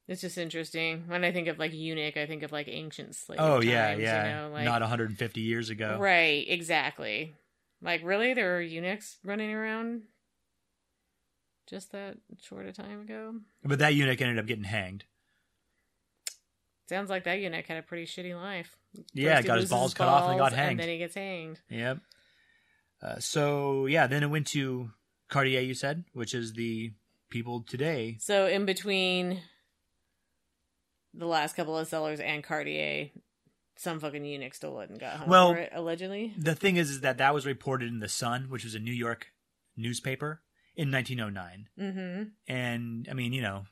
It's 0.08 0.22
just 0.22 0.38
interesting. 0.38 1.04
When 1.08 1.26
I 1.26 1.32
think 1.32 1.50
of 1.50 1.60
like 1.60 1.74
eunuch, 1.74 2.16
I 2.16 2.26
think 2.26 2.44
of 2.44 2.52
like 2.52 2.68
ancient 2.70 3.16
slave. 3.16 3.40
oh 3.42 3.62
yeah, 3.62 3.90
times, 3.90 4.02
yeah. 4.02 4.26
You 4.26 4.36
know, 4.48 4.54
like, 4.54 4.66
Not 4.66 4.82
150 4.82 5.42
years 5.42 5.70
ago. 5.70 5.98
Right, 6.00 6.46
exactly. 6.48 7.36
Like 7.82 8.02
really, 8.04 8.34
there 8.34 8.54
were 8.54 8.62
eunuchs 8.62 9.18
running 9.24 9.54
around 9.54 10.04
just 11.68 11.92
that 11.92 12.18
short 12.42 12.66
a 12.68 12.72
time 12.72 13.02
ago. 13.02 13.36
But 13.64 13.80
that 13.80 13.96
eunuch 13.96 14.22
ended 14.22 14.40
up 14.40 14.46
getting 14.46 14.64
hanged. 14.64 15.04
Sounds 16.88 17.10
like 17.10 17.26
that 17.26 17.40
eunuch 17.40 17.66
had 17.66 17.78
a 17.78 17.82
pretty 17.82 18.06
shitty 18.06 18.34
life. 18.34 18.78
Yeah, 19.14 19.36
First 19.36 19.48
got 19.48 19.56
his 19.56 19.64
loses 19.64 19.70
balls 19.70 19.94
cut 19.94 20.08
off 20.08 20.30
and 20.30 20.40
got 20.40 20.54
hanged. 20.54 20.72
And 20.72 20.80
then 20.80 20.90
he 20.90 20.98
gets 20.98 21.16
hanged. 21.16 21.60
Yep. 21.70 22.00
Uh, 23.02 23.20
so 23.20 23.86
yeah, 23.88 24.08
then 24.08 24.24
it 24.24 24.28
went 24.28 24.48
to 24.48 24.92
Cartier. 25.30 25.60
You 25.60 25.74
said, 25.74 26.06
which 26.14 26.34
is 26.34 26.54
the 26.54 26.94
people 27.30 27.62
today. 27.68 28.18
So 28.22 28.48
in 28.48 28.66
between 28.66 29.42
the 31.14 31.26
last 31.28 31.56
couple 31.56 31.78
of 31.78 31.88
sellers 31.88 32.20
and 32.20 32.44
Cartier, 32.44 33.10
some 33.78 34.00
fucking 34.00 34.26
eunuch 34.26 34.54
stole 34.54 34.80
it 34.82 34.90
and 34.90 35.00
got 35.00 35.18
hung 35.18 35.30
Well- 35.30 35.54
for 35.54 35.60
it, 35.60 35.72
allegedly. 35.74 36.34
The 36.38 36.56
thing 36.56 36.78
is, 36.78 36.90
is 36.90 37.02
that 37.02 37.18
that 37.20 37.34
was 37.34 37.46
reported 37.46 37.90
in 37.90 38.00
the 38.00 38.10
Sun, 38.10 38.50
which 38.50 38.64
was 38.64 38.76
a 38.76 38.80
New 38.80 38.94
York 38.94 39.28
newspaper 39.76 40.42
in 40.76 40.92
1909. 40.92 41.68
Mm-hmm. 41.80 42.24
And 42.54 43.08
I 43.10 43.14
mean, 43.14 43.34
you 43.34 43.42
know, 43.42 43.66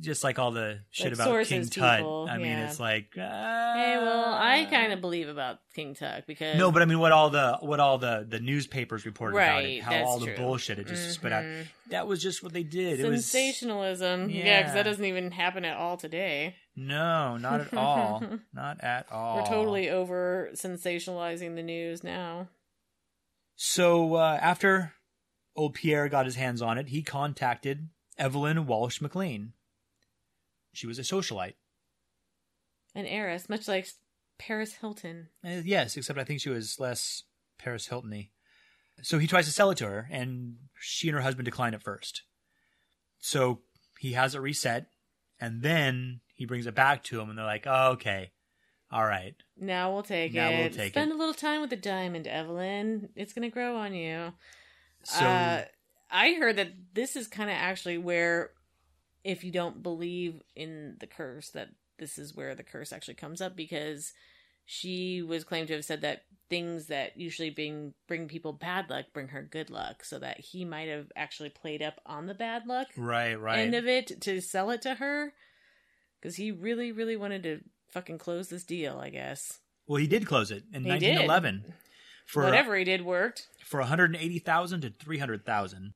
just 0.00 0.22
like 0.22 0.38
all 0.38 0.52
the 0.52 0.78
shit 0.90 1.06
Like 1.18 1.26
about 1.26 1.46
King 1.46 1.68
Tut. 1.68 1.98
people, 1.98 2.28
I 2.30 2.36
mean, 2.36 2.46
yeah. 2.46 2.68
it's 2.68 2.78
like, 2.78 3.08
uh, 3.18 3.74
Hey, 3.74 3.96
well, 4.00 4.32
I 4.32 4.64
kind 4.70 4.92
of 4.92 5.00
believe 5.00 5.28
about 5.28 5.58
King 5.74 5.94
Tut 5.94 6.24
because 6.26 6.56
no, 6.56 6.70
but 6.70 6.82
I 6.82 6.84
mean, 6.84 7.00
what 7.00 7.10
all 7.10 7.30
the 7.30 7.58
what 7.62 7.80
all 7.80 7.98
the 7.98 8.24
the 8.28 8.38
newspapers 8.38 9.04
reported 9.04 9.34
about 9.36 9.64
it, 9.64 9.82
how 9.82 10.04
all 10.04 10.20
the 10.20 10.26
true. 10.26 10.36
bullshit 10.36 10.78
it 10.78 10.86
just 10.86 11.14
spit 11.14 11.32
out. 11.32 11.44
That 11.90 12.06
was 12.06 12.22
just 12.22 12.44
what 12.44 12.52
they 12.52 12.62
did. 12.62 13.00
It 13.00 13.08
was 13.08 13.26
sensationalism. 13.26 14.30
Yeah, 14.30 14.44
Yeah. 14.44 14.60
because 14.60 14.74
that 14.74 14.82
doesn't 14.84 15.04
even 15.04 15.32
happen 15.32 15.64
at 15.64 15.76
all 15.76 15.96
today. 15.96 16.54
No, 16.78 17.36
not 17.36 17.60
at 17.60 17.74
all, 17.74 18.22
not 18.54 18.82
at 18.82 19.10
all. 19.10 19.36
We're 19.38 19.46
totally 19.46 19.90
over 19.90 20.50
sensationalizing 20.54 21.56
the 21.56 21.62
news 21.62 22.04
now. 22.04 22.48
So 23.56 24.14
uh, 24.14 24.38
after 24.40 24.94
old 25.56 25.74
Pierre 25.74 26.08
got 26.08 26.26
his 26.26 26.36
hands 26.36 26.62
on 26.62 26.78
it, 26.78 26.88
he 26.88 27.02
contacted 27.02 27.88
Evelyn 28.16 28.66
Walsh 28.66 29.00
McLean. 29.00 29.52
She 30.72 30.86
was 30.86 30.98
a 30.98 31.02
socialite. 31.02 31.54
An 32.94 33.06
heiress, 33.06 33.48
much 33.48 33.66
like 33.66 33.88
Paris 34.38 34.74
Hilton. 34.74 35.28
Uh, 35.44 35.62
yes, 35.64 35.96
except 35.96 36.18
I 36.18 36.24
think 36.24 36.40
she 36.40 36.50
was 36.50 36.78
less 36.78 37.24
Paris 37.58 37.88
Hilton-y. 37.88 38.30
So 39.02 39.18
he 39.18 39.26
tries 39.26 39.46
to 39.46 39.52
sell 39.52 39.70
it 39.70 39.78
to 39.78 39.86
her, 39.86 40.08
and 40.10 40.56
she 40.78 41.08
and 41.08 41.16
her 41.16 41.22
husband 41.22 41.44
decline 41.44 41.74
at 41.74 41.82
first. 41.82 42.22
So 43.18 43.60
he 43.98 44.12
has 44.12 44.34
it 44.34 44.40
reset, 44.40 44.86
and 45.40 45.62
then 45.62 46.20
he 46.38 46.46
brings 46.46 46.66
it 46.66 46.74
back 46.74 47.02
to 47.02 47.20
him, 47.20 47.28
and 47.28 47.36
they're 47.36 47.44
like, 47.44 47.66
oh, 47.66 47.90
"Okay, 47.92 48.30
all 48.92 49.04
right." 49.04 49.34
Now 49.58 49.92
we'll 49.92 50.04
take 50.04 50.32
Now 50.32 50.48
it. 50.50 50.58
we'll 50.58 50.70
take 50.70 50.92
Spend 50.92 51.10
it. 51.10 51.14
a 51.14 51.18
little 51.18 51.34
time 51.34 51.60
with 51.60 51.70
the 51.70 51.76
diamond, 51.76 52.28
Evelyn. 52.28 53.08
It's 53.16 53.32
gonna 53.32 53.50
grow 53.50 53.76
on 53.76 53.92
you. 53.92 54.32
So 55.02 55.26
uh, 55.26 55.64
I 56.10 56.34
heard 56.34 56.56
that 56.56 56.70
this 56.94 57.16
is 57.16 57.26
kind 57.26 57.50
of 57.50 57.56
actually 57.56 57.98
where, 57.98 58.52
if 59.24 59.42
you 59.42 59.50
don't 59.50 59.82
believe 59.82 60.40
in 60.54 60.96
the 61.00 61.08
curse, 61.08 61.50
that 61.50 61.70
this 61.98 62.18
is 62.18 62.36
where 62.36 62.54
the 62.54 62.62
curse 62.62 62.92
actually 62.92 63.14
comes 63.14 63.40
up 63.40 63.56
because 63.56 64.12
she 64.64 65.22
was 65.22 65.42
claimed 65.42 65.66
to 65.68 65.74
have 65.74 65.84
said 65.84 66.02
that 66.02 66.22
things 66.48 66.86
that 66.86 67.16
usually 67.16 67.50
bring 67.50 67.94
bring 68.06 68.28
people 68.28 68.52
bad 68.52 68.88
luck 68.88 69.06
bring 69.12 69.28
her 69.28 69.42
good 69.42 69.70
luck, 69.70 70.04
so 70.04 70.20
that 70.20 70.38
he 70.38 70.64
might 70.64 70.88
have 70.88 71.10
actually 71.16 71.50
played 71.50 71.82
up 71.82 72.00
on 72.06 72.26
the 72.26 72.34
bad 72.34 72.64
luck 72.68 72.86
right, 72.96 73.34
right. 73.40 73.58
end 73.58 73.74
of 73.74 73.88
it 73.88 74.20
to 74.20 74.40
sell 74.40 74.70
it 74.70 74.80
to 74.82 74.94
her 74.94 75.32
because 76.20 76.36
he 76.36 76.50
really, 76.50 76.92
really 76.92 77.16
wanted 77.16 77.42
to 77.44 77.60
fucking 77.90 78.18
close 78.18 78.48
this 78.48 78.64
deal. 78.64 78.98
I 78.98 79.10
guess 79.10 79.58
well, 79.86 80.00
he 80.00 80.06
did 80.06 80.26
close 80.26 80.50
it 80.50 80.64
in 80.72 80.84
He 80.84 80.90
did. 80.98 81.16
1911 81.16 81.74
for 82.26 82.42
whatever 82.44 82.76
he 82.76 82.84
did 82.84 83.04
worked. 83.04 83.48
for 83.64 83.80
180,000 83.80 84.80
to 84.82 84.90
300,000. 84.90 85.94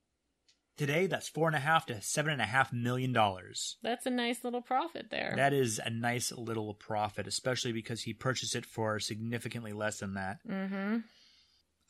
Today, 0.79 1.07
that's 1.07 1.29
four 1.29 1.49
and 1.49 1.55
a 1.57 1.61
half 1.61 1.85
to 1.87 2.01
seven 2.01 2.33
and 2.33 2.41
a 2.41 2.47
half 2.47 2.73
million 2.73 3.13
dollars. 3.13 3.77
That's 3.83 4.07
a 4.07 4.11
nice 4.11 4.43
little 4.43 4.63
profit 4.63 5.11
there. 5.11 5.35
That 5.37 5.53
is 5.53 5.79
a 5.85 5.91
nice 5.91 6.33
little 6.33 6.73
profit, 6.73 7.27
especially 7.27 7.73
because 7.73 8.03
he 8.03 8.15
purchased 8.15 8.57
it 8.57 8.65
for 8.65 8.99
significantly 8.99 9.73
less 9.75 9.99
than 9.99 10.15
that. 10.15 10.39
mm-hmm. 10.49 10.99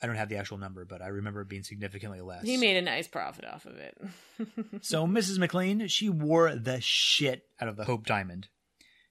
I 0.03 0.07
don't 0.07 0.17
have 0.17 0.29
the 0.29 0.37
actual 0.37 0.59
number, 0.59 0.85
but 0.85 1.01
I 1.01 1.09
remember 1.09 1.43
it 1.43 1.49
being 1.49 1.63
significantly 1.63 2.21
less. 2.21 2.45
He 2.45 2.57
made 2.57 2.77
a 2.77 2.83
nice 2.83 3.07
profit 3.07 3.45
off 3.45 3.67
of 3.67 3.77
it. 3.77 3.97
so 4.83 5.07
Mrs. 5.07 5.39
McLean, 5.39 5.87
she 5.87 6.09
wore 6.09 6.55
the 6.57 6.81
shit 6.81 7.45
out 7.61 7.69
of 7.69 7.77
the 7.77 7.85
Hope 7.85 8.05
Diamond. 8.05 8.49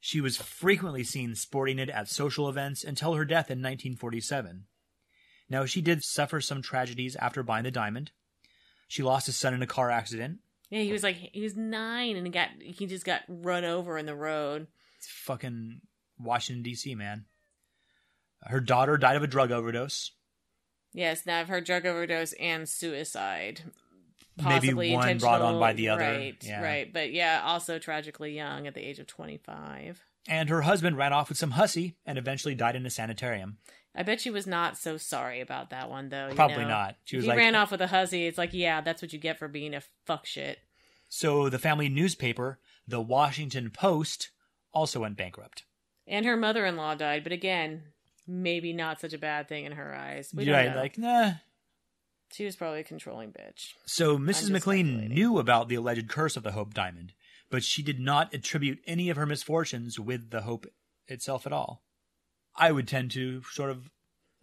She 0.01 0.19
was 0.19 0.35
frequently 0.35 1.03
seen 1.03 1.35
sporting 1.35 1.79
it 1.79 1.89
at 1.89 2.09
social 2.09 2.49
events 2.49 2.83
until 2.83 3.13
her 3.13 3.23
death 3.23 3.49
in 3.49 3.59
1947. 3.59 4.65
Now, 5.49 5.65
she 5.65 5.81
did 5.81 6.03
suffer 6.03 6.41
some 6.41 6.61
tragedies 6.61 7.15
after 7.15 7.43
buying 7.43 7.63
the 7.63 7.71
diamond. 7.71 8.11
She 8.87 9.03
lost 9.03 9.29
a 9.29 9.31
son 9.31 9.53
in 9.53 9.61
a 9.61 9.67
car 9.67 9.89
accident. 9.91 10.39
yeah, 10.69 10.81
he 10.81 10.91
was 10.91 11.03
like 11.03 11.15
he 11.15 11.41
was 11.41 11.55
nine 11.55 12.17
and 12.17 12.25
he 12.25 12.31
got 12.31 12.49
he 12.59 12.85
just 12.87 13.05
got 13.05 13.21
run 13.29 13.63
over 13.63 13.97
in 13.97 14.05
the 14.05 14.15
road. 14.15 14.67
It's 14.97 15.07
fucking 15.07 15.81
Washington, 16.19 16.63
D.C., 16.63 16.95
man. 16.95 17.25
Her 18.43 18.59
daughter 18.59 18.97
died 18.97 19.15
of 19.15 19.23
a 19.23 19.27
drug 19.27 19.51
overdose. 19.51 20.11
Yes, 20.93 21.25
now 21.25 21.39
I've 21.39 21.47
heard 21.47 21.63
drug 21.65 21.85
overdose 21.85 22.33
and 22.33 22.67
suicide. 22.67 23.61
Maybe 24.37 24.49
Possibly 24.67 24.93
one 24.93 25.17
brought 25.17 25.41
on 25.41 25.59
by 25.59 25.73
the 25.73 25.89
other. 25.89 26.01
Right, 26.03 26.37
Yeah. 26.41 26.61
right. 26.63 26.91
But 26.91 27.11
yeah, 27.11 27.41
also 27.43 27.79
tragically 27.79 28.33
young 28.35 28.65
at 28.67 28.73
the 28.73 28.81
age 28.81 28.99
of 28.99 29.07
25. 29.07 30.03
And 30.27 30.49
her 30.49 30.61
husband 30.61 30.97
ran 30.97 31.13
off 31.13 31.29
with 31.29 31.37
some 31.37 31.51
hussy 31.51 31.95
and 32.05 32.17
eventually 32.17 32.55
died 32.55 32.75
in 32.75 32.85
a 32.85 32.89
sanitarium. 32.89 33.57
I 33.93 34.03
bet 34.03 34.21
she 34.21 34.29
was 34.31 34.47
not 34.47 34.77
so 34.77 34.95
sorry 34.97 35.41
about 35.41 35.69
that 35.71 35.89
one 35.89 36.09
though. 36.09 36.29
you 36.29 36.35
Probably 36.35 36.63
know? 36.63 36.69
not. 36.69 36.95
She 37.03 37.17
was 37.17 37.25
he 37.25 37.29
like, 37.29 37.37
ran 37.37 37.55
off 37.55 37.71
with 37.71 37.81
a 37.81 37.87
hussy. 37.87 38.25
It's 38.25 38.37
like, 38.37 38.53
yeah, 38.53 38.79
that's 38.81 39.01
what 39.01 39.11
you 39.13 39.19
get 39.19 39.37
for 39.37 39.47
being 39.49 39.73
a 39.73 39.81
fuck 40.05 40.25
shit. 40.25 40.59
so 41.09 41.49
the 41.49 41.59
family 41.59 41.89
newspaper, 41.89 42.59
the 42.87 43.01
Washington 43.01 43.69
Post, 43.69 44.29
also 44.73 45.01
went 45.01 45.17
bankrupt. 45.17 45.63
And 46.07 46.25
her 46.25 46.37
mother-in-law 46.37 46.95
died, 46.95 47.23
but 47.23 47.33
again, 47.33 47.83
maybe 48.27 48.73
not 48.73 48.99
such 49.01 49.13
a 49.13 49.17
bad 49.17 49.47
thing 49.49 49.65
in 49.65 49.71
her 49.73 49.93
eyes. 49.93 50.31
We 50.33 50.51
right, 50.51 50.75
like, 50.75 50.97
nah. 50.97 51.33
she 52.31 52.45
was 52.45 52.55
probably 52.55 52.79
a 52.81 52.83
controlling 52.83 53.31
bitch. 53.31 53.69
So 53.85 54.17
Mrs. 54.17 54.49
McLean 54.49 55.07
knew 55.09 55.37
about 55.39 55.69
the 55.69 55.75
alleged 55.75 56.07
curse 56.07 56.37
of 56.37 56.43
the 56.43 56.51
Hope 56.51 56.73
Diamond, 56.73 57.13
but 57.49 57.63
she 57.63 57.81
did 57.83 57.99
not 57.99 58.33
attribute 58.33 58.79
any 58.85 59.09
of 59.09 59.17
her 59.17 59.25
misfortunes 59.25 59.99
with 59.99 60.29
the 60.29 60.41
Hope 60.41 60.65
itself 61.07 61.45
at 61.45 61.53
all. 61.53 61.83
I 62.55 62.71
would 62.71 62.87
tend 62.87 63.11
to 63.11 63.41
sort 63.51 63.71
of 63.71 63.89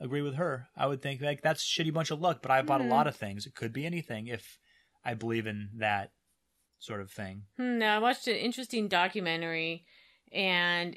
agree 0.00 0.22
with 0.22 0.34
her. 0.36 0.68
I 0.76 0.86
would 0.86 1.02
think 1.02 1.20
like 1.20 1.42
that's 1.42 1.62
a 1.62 1.66
shitty 1.66 1.92
bunch 1.92 2.10
of 2.10 2.20
luck, 2.20 2.40
but 2.42 2.50
I 2.50 2.62
bought 2.62 2.80
Hmm. 2.80 2.88
a 2.88 2.90
lot 2.90 3.06
of 3.06 3.16
things. 3.16 3.46
It 3.46 3.54
could 3.54 3.72
be 3.72 3.84
anything 3.86 4.26
if 4.28 4.58
I 5.04 5.14
believe 5.14 5.46
in 5.46 5.70
that 5.78 6.12
sort 6.78 7.00
of 7.00 7.10
thing. 7.10 7.44
Hmm, 7.56 7.78
no, 7.78 7.86
I 7.88 7.98
watched 7.98 8.28
an 8.28 8.36
interesting 8.36 8.88
documentary, 8.88 9.84
and 10.32 10.96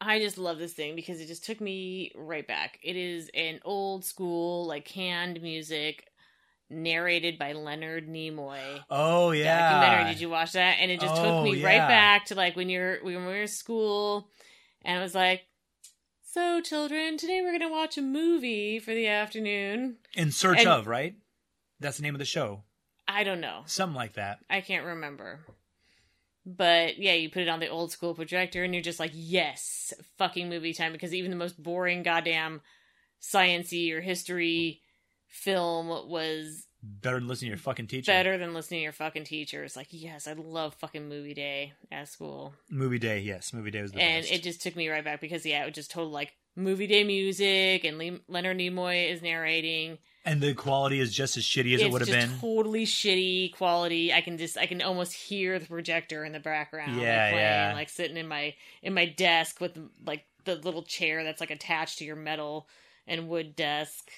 I 0.00 0.18
just 0.20 0.36
love 0.38 0.58
this 0.58 0.74
thing 0.74 0.94
because 0.94 1.20
it 1.20 1.26
just 1.26 1.44
took 1.44 1.60
me 1.60 2.12
right 2.14 2.46
back. 2.46 2.78
It 2.82 2.96
is 2.96 3.30
an 3.34 3.60
old 3.64 4.04
school, 4.04 4.66
like 4.66 4.84
canned 4.84 5.40
music, 5.40 6.06
narrated 6.68 7.38
by 7.38 7.52
Leonard 7.52 8.08
Nimoy. 8.08 8.60
Oh 8.90 9.30
yeah. 9.30 9.72
Documentary. 9.80 10.12
Did 10.12 10.20
you 10.20 10.28
watch 10.30 10.52
that? 10.52 10.76
And 10.80 10.90
it 10.90 11.00
just 11.00 11.14
Oh, 11.16 11.44
took 11.44 11.44
me 11.52 11.60
yeah. 11.60 11.66
right 11.66 11.88
back 11.88 12.26
to 12.26 12.34
like 12.34 12.56
when 12.56 12.68
you're 12.68 12.98
when 13.02 13.16
we 13.16 13.26
were 13.26 13.42
in 13.42 13.48
school, 13.48 14.28
and 14.84 14.98
it 14.98 15.02
was 15.02 15.14
like. 15.14 15.42
So, 16.22 16.60
children, 16.60 17.16
today 17.16 17.40
we're 17.40 17.56
going 17.58 17.62
to 17.66 17.74
watch 17.74 17.96
a 17.96 18.02
movie 18.02 18.78
for 18.78 18.92
the 18.92 19.06
afternoon. 19.06 19.96
In 20.14 20.30
search 20.32 20.58
and- 20.58 20.68
of, 20.68 20.86
right? 20.86 21.14
That's 21.80 21.96
the 21.96 22.02
name 22.02 22.14
of 22.14 22.18
the 22.18 22.26
show. 22.26 22.64
I 23.08 23.24
don't 23.24 23.40
know. 23.40 23.62
Something 23.64 23.96
like 23.96 24.14
that. 24.16 24.40
I 24.50 24.60
can't 24.60 24.84
remember. 24.84 25.46
But 26.48 26.98
yeah, 26.98 27.14
you 27.14 27.28
put 27.28 27.42
it 27.42 27.48
on 27.48 27.58
the 27.58 27.66
old 27.68 27.90
school 27.90 28.14
projector 28.14 28.62
and 28.62 28.72
you're 28.72 28.80
just 28.82 29.00
like, 29.00 29.10
yes, 29.12 29.92
fucking 30.16 30.48
movie 30.48 30.72
time. 30.72 30.92
Because 30.92 31.12
even 31.12 31.32
the 31.32 31.36
most 31.36 31.60
boring 31.60 32.04
goddamn 32.04 32.60
sciency 33.20 33.92
or 33.92 34.00
history 34.00 34.80
film 35.28 35.88
was 36.08 36.66
Better 36.82 37.18
than 37.18 37.26
listening 37.26 37.48
to 37.48 37.52
your 37.52 37.58
fucking 37.58 37.88
teacher. 37.88 38.12
better 38.12 38.38
than 38.38 38.54
listening 38.54 38.78
to 38.78 38.82
your 38.84 38.92
fucking 38.92 39.24
teacher. 39.24 39.64
It's 39.64 39.74
like, 39.74 39.88
yes, 39.90 40.28
I 40.28 40.34
love 40.34 40.74
fucking 40.74 41.08
movie 41.08 41.34
day 41.34 41.72
at 41.90 42.08
school. 42.08 42.54
Movie 42.70 43.00
day, 43.00 43.18
yes. 43.20 43.52
Movie 43.52 43.72
day 43.72 43.82
was 43.82 43.90
the 43.90 44.00
and 44.00 44.22
best. 44.22 44.32
it 44.32 44.42
just 44.44 44.62
took 44.62 44.76
me 44.76 44.88
right 44.88 45.02
back 45.04 45.20
because, 45.20 45.44
yeah, 45.44 45.62
it 45.62 45.66
was 45.66 45.74
just 45.74 45.90
total 45.90 46.10
like 46.12 46.32
movie 46.54 46.86
day 46.86 47.02
music 47.02 47.82
and 47.84 47.98
Le- 47.98 48.20
Leonard 48.28 48.58
Nimoy 48.58 49.10
is 49.10 49.20
narrating. 49.20 49.98
And 50.26 50.42
the 50.42 50.52
quality 50.52 50.98
is 51.00 51.14
just 51.14 51.36
as 51.36 51.44
shitty 51.44 51.74
as 51.74 51.80
it 51.80 51.90
would 51.90 52.00
have 52.02 52.10
been. 52.10 52.38
totally 52.40 52.84
shitty 52.84 53.54
quality. 53.54 54.12
I 54.12 54.20
can 54.20 54.36
just 54.36 54.58
I 54.58 54.66
can 54.66 54.82
almost 54.82 55.14
hear 55.14 55.58
the 55.58 55.66
projector 55.66 56.24
in 56.24 56.32
the 56.32 56.40
background. 56.40 57.00
Yeah, 57.00 57.22
like, 57.24 57.32
playing, 57.32 57.36
yeah. 57.38 57.72
Like 57.74 57.88
sitting 57.88 58.16
in 58.16 58.26
my 58.28 58.54
in 58.82 58.92
my 58.92 59.06
desk 59.06 59.60
with 59.60 59.78
like 60.04 60.24
the 60.44 60.56
little 60.56 60.82
chair 60.82 61.24
that's 61.24 61.40
like 61.40 61.50
attached 61.50 61.98
to 61.98 62.04
your 62.04 62.16
metal 62.16 62.68
and 63.06 63.28
wood 63.28 63.54
desk. 63.56 64.10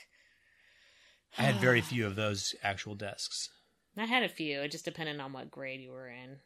I 1.37 1.43
had 1.43 1.57
very 1.57 1.81
few 1.83 2.07
of 2.07 2.17
those 2.17 2.55
actual 2.63 2.95
desks. 2.95 3.51
I 3.97 4.07
had 4.07 4.23
a 4.23 4.29
few. 4.29 4.61
It 4.63 4.71
just 4.71 4.85
depended 4.85 5.21
on 5.21 5.33
what 5.33 5.51
grade 5.51 5.81
you 5.81 5.91
were 5.91 6.09
in. 6.09 6.39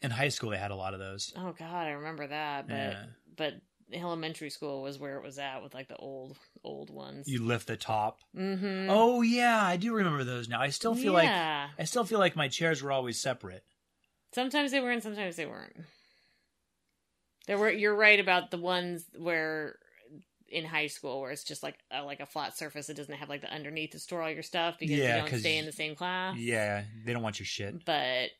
In 0.00 0.10
high 0.10 0.28
school, 0.28 0.50
they 0.50 0.58
had 0.58 0.70
a 0.70 0.76
lot 0.76 0.94
of 0.94 1.00
those. 1.00 1.32
Oh 1.36 1.54
God, 1.58 1.86
I 1.86 1.90
remember 1.90 2.26
that. 2.28 2.68
But 2.68 2.74
Yeah. 2.74 3.04
but 3.36 3.54
elementary 3.94 4.50
school 4.50 4.82
was 4.82 4.98
where 4.98 5.16
it 5.16 5.22
was 5.22 5.38
at 5.38 5.62
with 5.62 5.74
like 5.74 5.88
the 5.88 5.96
old 5.96 6.36
old 6.64 6.90
ones. 6.90 7.28
You 7.28 7.42
lift 7.42 7.66
the 7.66 7.76
top. 7.76 8.20
mm-hmm. 8.36 8.88
Oh 8.90 9.22
yeah, 9.22 9.60
I 9.62 9.76
do 9.76 9.94
remember 9.94 10.24
those 10.24 10.48
now. 10.48 10.60
I 10.60 10.68
still 10.68 10.94
feel 10.94 11.12
like. 11.12 11.28
I 11.28 11.84
still 11.84 12.04
feel 12.04 12.18
like 12.18 12.36
my 12.36 12.48
chairs 12.48 12.82
were 12.82 12.92
always 12.92 13.20
separate. 13.20 13.64
Sometimes 14.34 14.70
they 14.70 14.80
were 14.80 14.90
and 14.90 15.02
sometimes 15.02 15.36
they 15.36 15.46
weren't. 15.46 15.76
There 17.46 17.58
were 17.58 17.70
you're 17.70 17.94
right 17.94 18.20
about 18.20 18.50
the 18.50 18.58
ones 18.58 19.04
where 19.18 19.76
in 20.48 20.64
high 20.64 20.86
school 20.86 21.20
where 21.20 21.30
it's 21.30 21.44
just 21.44 21.62
like 21.62 21.78
a, 21.90 22.02
like 22.02 22.20
a 22.20 22.26
flat 22.26 22.56
surface 22.56 22.90
it 22.90 22.94
doesn't 22.94 23.14
have 23.14 23.30
like 23.30 23.40
the 23.40 23.52
underneath 23.52 23.90
to 23.92 23.98
store 23.98 24.22
all 24.22 24.30
your 24.30 24.42
stuff 24.42 24.76
because 24.78 24.96
Yeah, 24.96 25.24
you 25.24 25.30
don't 25.30 25.40
stay 25.40 25.56
in 25.56 25.64
the 25.64 25.72
same 25.72 25.94
class. 25.96 26.36
Yeah, 26.36 26.82
they 27.04 27.12
don't 27.12 27.22
want 27.22 27.38
your 27.38 27.46
shit. 27.46 27.84
But 27.84 28.30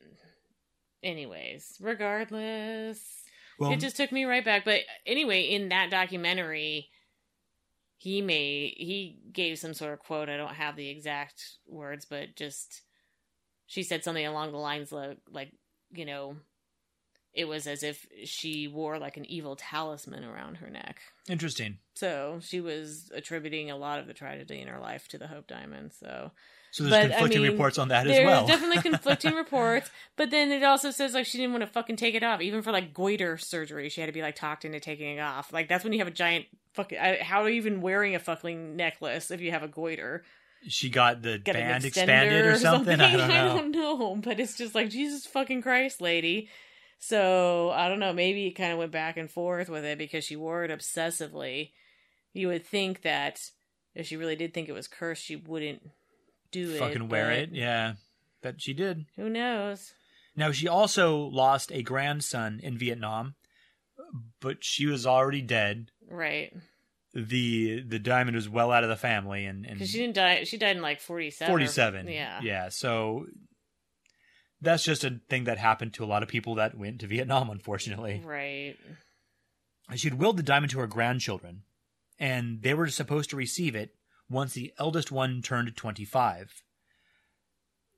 anyways, 1.03 1.79
regardless, 1.81 3.01
Well, 3.63 3.73
it 3.73 3.81
just 3.81 3.97
took 3.97 4.13
me 4.13 4.25
right 4.25 4.45
back. 4.45 4.65
But 4.65 4.81
anyway, 5.07 5.43
in 5.43 5.69
that 5.71 5.91
documentary 5.91 6.89
he 8.03 8.21
made 8.21 8.75
he 8.79 9.17
gave 9.33 9.61
some 9.61 9.75
sort 9.75 9.93
of 9.93 10.01
quote. 10.01 10.29
I 10.29 10.37
don't 10.37 10.55
have 10.55 10.75
the 10.75 10.89
exact 10.89 11.59
words, 11.69 12.05
but 12.05 12.35
just 12.35 12.83
she 13.67 13.85
said 13.85 14.03
something 14.03 14.27
along 14.27 14.51
the 14.51 14.59
lines 14.59 14.91
like 14.91 15.19
like, 15.31 15.53
you 15.93 16.05
know, 16.05 16.37
it 17.33 17.47
was 17.47 17.69
as 17.69 17.85
if 17.85 18.05
she 18.25 18.67
wore 18.67 18.99
like 18.99 19.17
an 19.17 19.25
evil 19.27 19.55
talisman 19.55 20.25
around 20.25 20.57
her 20.57 20.69
neck. 20.69 21.01
interesting. 21.29 21.79
So 21.95 22.41
she 22.43 22.61
was 22.61 23.09
attributing 23.15 23.71
a 23.71 23.77
lot 23.77 24.01
of 24.01 24.09
the 24.09 24.15
tragedy 24.15 24.61
in 24.61 24.67
her 24.67 24.81
life 24.81 25.07
to 25.09 25.19
the 25.19 25.29
Hope 25.29 25.47
Diamond. 25.47 25.93
So 25.93 26.33
So 26.73 26.85
there's 26.85 26.93
But, 26.93 27.01
I 27.03 27.09
conflicting 27.09 27.43
mean, 27.43 27.51
reports 27.53 27.77
on 27.79 27.89
that 27.89 28.07
as 28.07 28.25
well. 28.25 28.47
there's 28.47 28.59
definitely 28.59 28.83
conflicting 28.91 29.35
reports, 29.35 29.91
but 30.17 30.31
then 30.31 30.51
it 30.51 30.63
also 30.65 30.91
says 30.91 31.13
like 31.13 31.27
she 31.27 31.37
didn't 31.37 31.53
want 31.53 31.61
to 31.63 31.67
fucking 31.67 31.97
take 31.97 32.15
it 32.15 32.23
off, 32.23 32.41
even 32.41 32.63
for 32.63 32.73
like 32.73 32.95
goiter 32.95 33.37
surgery. 33.37 33.91
She 33.91 34.01
had 34.01 34.07
to 34.07 34.13
be 34.13 34.23
like 34.23 34.37
talked 34.37 34.65
into 34.65 34.81
taking 34.81 35.19
it 35.19 35.21
off. 35.21 35.53
Like 35.53 35.69
that's 35.69 35.85
when 35.85 35.93
you 35.93 35.99
have 35.99 36.09
a 36.09 36.13
giant 36.13 36.47
fucking. 36.73 36.99
I, 36.99 37.19
how 37.23 37.43
are 37.43 37.49
you 37.51 37.57
even 37.57 37.83
wearing 37.83 38.15
a 38.15 38.19
fucking 38.19 38.75
necklace 38.75 39.31
if 39.31 39.41
you 39.41 39.51
have 39.51 39.63
a 39.63 39.69
goiter? 39.69 40.25
she 40.69 40.89
got 40.91 41.23
the 41.23 41.35
an 41.35 41.43
band 41.43 41.85
expanded 41.85 42.47
or 42.47 42.57
something. 42.57 43.01
I 43.01 43.17
don't 43.17 43.29
know. 43.29 43.35
I 43.35 43.59
don't 43.59 43.71
know, 43.73 44.17
but 44.17 44.41
it's 44.41 44.57
just 44.57 44.75
like 44.75 44.89
Jesus 44.91 45.27
fucking 45.27 45.61
Christ, 45.63 46.01
lady. 46.01 46.49
So 46.99 47.71
I 47.71 47.89
don't 47.89 47.99
know. 47.99 48.13
Maybe 48.13 48.47
it 48.47 48.53
kind 48.53 48.73
of 48.73 48.79
went 48.79 48.93
back 48.93 49.17
and 49.17 49.31
forth 49.31 49.69
with 49.69 49.85
it 49.85 49.99
because 49.99 50.25
she 50.25 50.37
wore 50.37 50.65
it 50.65 50.71
obsessively. 50.71 51.73
You 52.33 52.49
would 52.49 52.65
think 52.65 53.03
that 53.03 53.41
if 53.95 54.07
she 54.07 54.17
really 54.17 54.37
did 54.37 54.55
think 54.55 54.69
it 54.69 54.73
was 54.73 54.89
cursed, 54.89 55.25
she 55.25 55.37
wouldn't 55.37 55.83
do 56.53 56.71
it. 56.71 56.79
Fucking 56.79 57.09
wear 57.09 57.33
it. 57.33 57.51
Yeah, 57.53 57.95
but 58.43 58.61
she 58.61 58.73
did. 58.75 59.07
Who 59.17 59.29
knows? 59.29 59.95
Now 60.37 60.53
she 60.53 60.69
also 60.69 61.17
lost 61.19 61.73
a 61.73 61.83
grandson 61.83 62.61
in 62.63 62.79
Vietnam, 62.79 63.35
but 64.41 64.63
she 64.63 64.87
was 64.87 65.07
already 65.07 65.43
dead. 65.43 65.91
Right. 66.09 66.53
the 67.15 67.83
The 67.83 67.99
diamond 67.99 68.37
was 68.37 68.49
well 68.49 68.71
out 68.71 68.85
of 68.85 68.89
the 68.89 68.97
family, 68.97 69.45
and, 69.45 69.67
and 69.67 69.75
Because 69.75 69.91
she 69.91 69.99
didn't 69.99 70.15
die. 70.15 70.45
She 70.45 70.57
died 70.57 70.77
in 70.77 70.83
like 70.83 71.01
47. 71.01 71.51
47. 71.51 72.09
Yeah. 72.09 72.41
Yeah. 72.43 72.69
So 72.71 73.27
that's 74.61 74.85
just 74.85 75.05
a 75.05 75.21
thing 75.29 75.45
that 75.45 75.59
happened 75.59 75.95
to 75.95 76.05
a 76.05 76.07
lot 76.07 76.23
of 76.23 76.29
people 76.29 76.55
that 76.55 76.79
went 76.79 77.01
to 77.01 77.07
Vietnam, 77.07 77.51
unfortunately. 77.51 78.23
Right. 78.25 78.77
She 79.97 80.09
had 80.09 80.19
willed 80.19 80.37
the 80.39 80.43
diamond 80.43 80.71
to 80.71 80.79
her 80.79 80.87
grandchildren, 80.87 81.65
and 82.19 82.63
they 82.63 82.73
were 82.73 82.89
supposed 82.89 83.29
to 83.31 83.37
receive 83.37 83.75
it 83.75 83.95
once 84.33 84.55
the 84.55 84.73
eldest 84.79 85.13
one 85.13 85.43
turned 85.43 85.77
25. 85.77 86.63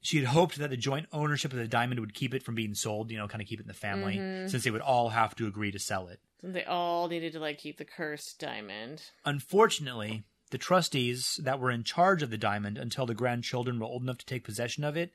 She 0.00 0.18
had 0.18 0.26
hoped 0.26 0.56
that 0.58 0.68
the 0.68 0.76
joint 0.76 1.06
ownership 1.12 1.52
of 1.52 1.58
the 1.58 1.66
diamond 1.68 1.98
would 2.00 2.12
keep 2.14 2.34
it 2.34 2.42
from 2.42 2.54
being 2.54 2.74
sold, 2.74 3.10
you 3.10 3.16
know, 3.16 3.26
kind 3.26 3.40
of 3.40 3.48
keep 3.48 3.58
it 3.58 3.62
in 3.62 3.68
the 3.68 3.72
family, 3.74 4.16
Mhm. 4.16 4.50
since 4.50 4.64
they 4.64 4.70
would 4.70 4.82
all 4.82 5.10
have 5.10 5.34
to 5.36 5.46
agree 5.46 5.70
to 5.70 5.78
sell 5.78 6.08
it. 6.08 6.20
They 6.42 6.64
all 6.64 7.08
needed 7.08 7.32
to 7.32 7.38
like 7.40 7.58
keep 7.58 7.78
the 7.78 7.86
cursed 7.86 8.38
diamond. 8.38 9.02
Unfortunately, 9.24 10.24
the 10.50 10.58
trustees 10.58 11.40
that 11.42 11.58
were 11.58 11.70
in 11.70 11.84
charge 11.84 12.22
of 12.22 12.28
the 12.28 12.36
diamond 12.36 12.76
until 12.76 13.06
the 13.06 13.14
grandchildren 13.14 13.78
were 13.78 13.86
old 13.86 14.02
enough 14.02 14.18
to 14.18 14.26
take 14.26 14.44
possession 14.44 14.84
of 14.84 14.94
it 14.96 15.14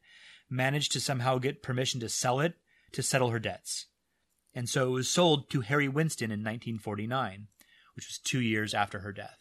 managed 0.50 0.92
to 0.94 1.00
somehow 1.00 1.38
get 1.38 1.62
permission 1.62 2.00
to 2.00 2.10
sell 2.10 2.40
it 2.40 2.56
to 2.94 3.04
settle 3.04 3.30
her 3.30 3.38
debts. 3.40 3.86
And 4.56 4.68
so 4.68 4.88
it 4.88 4.92
was 4.92 5.08
sold 5.08 5.52
to 5.52 5.62
Harry 5.62 5.88
Winston 5.88 6.32
in 6.32 6.40
1949, 6.42 7.48
which 7.94 8.08
was 8.08 8.18
two 8.18 8.42
years 8.42 8.74
after 8.74 9.02
her 9.02 9.14
death. 9.14 9.39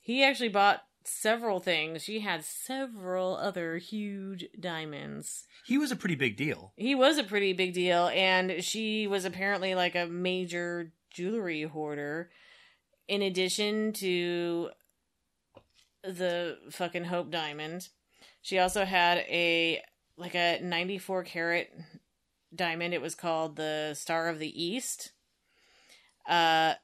He 0.00 0.24
actually 0.24 0.48
bought 0.48 0.82
several 1.04 1.60
things. 1.60 2.02
She 2.02 2.20
had 2.20 2.44
several 2.44 3.36
other 3.36 3.78
huge 3.78 4.46
diamonds. 4.58 5.46
He 5.64 5.78
was 5.78 5.90
a 5.90 5.96
pretty 5.96 6.14
big 6.14 6.36
deal. 6.36 6.72
He 6.76 6.94
was 6.94 7.18
a 7.18 7.24
pretty 7.24 7.52
big 7.52 7.72
deal, 7.74 8.08
and 8.08 8.62
she 8.62 9.06
was 9.06 9.24
apparently 9.24 9.74
like 9.74 9.94
a 9.94 10.06
major 10.06 10.92
jewelry 11.10 11.62
hoarder. 11.62 12.30
In 13.08 13.22
addition 13.22 13.92
to 13.94 14.70
the 16.02 16.58
fucking 16.70 17.04
Hope 17.04 17.30
diamond, 17.30 17.88
she 18.42 18.58
also 18.58 18.84
had 18.84 19.18
a 19.18 19.82
like 20.16 20.34
a 20.34 20.60
94 20.62 21.24
carat 21.24 21.72
diamond. 22.54 22.94
It 22.94 23.02
was 23.02 23.14
called 23.14 23.56
the 23.56 23.94
Star 23.94 24.28
of 24.28 24.38
the 24.38 24.62
East. 24.62 25.12
Uh, 26.28 26.74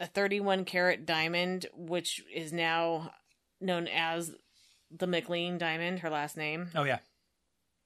a 0.00 0.06
31 0.06 0.64
carat 0.64 1.06
diamond, 1.06 1.66
which 1.74 2.22
is 2.34 2.52
now 2.52 3.12
known 3.60 3.88
as 3.88 4.34
the 4.90 5.06
McLean 5.06 5.58
diamond, 5.58 6.00
her 6.00 6.10
last 6.10 6.36
name 6.36 6.68
Oh, 6.74 6.84
yeah. 6.84 6.98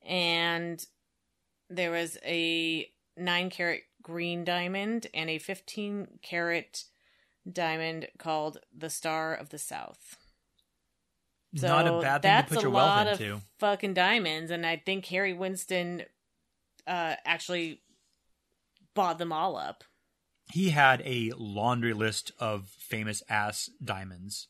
and 0.03 0.85
there 1.69 1.91
was 1.91 2.19
a 2.25 2.91
nine 3.17 3.49
carat 3.51 3.83
green 4.03 4.45
diamond 4.45 5.07
and 5.15 5.31
a 5.31 5.39
15 5.39 6.19
carat 6.23 6.85
diamond 7.51 8.09
called 8.19 8.59
the 8.77 8.91
Star 8.91 9.35
of 9.35 9.51
the 9.51 9.59
South. 9.59 10.17
So 11.57 11.67
Not 11.69 11.87
a 11.87 12.01
bad 12.01 12.23
thing 12.23 12.31
to 12.31 12.35
that's 12.35 12.49
put 12.49 12.59
a 12.59 12.63
your 12.63 12.71
lot 12.71 13.07
wealth 13.07 13.21
of 13.21 13.27
into. 13.27 13.41
fucking 13.59 13.95
diamonds, 13.95 14.51
and 14.51 14.65
I 14.67 14.77
think 14.85 15.07
Harry 15.07 15.33
Winston 15.33 16.03
uh, 16.87 17.17
actually 17.25 17.83
bought 18.95 19.19
them 19.19 19.33
all 19.33 19.57
up. 19.57 19.83
He 20.53 20.71
had 20.71 21.03
a 21.05 21.33
laundry 21.37 21.93
list 21.93 22.33
of 22.39 22.69
famous 22.69 23.23
ass 23.29 23.71
diamonds. 23.83 24.49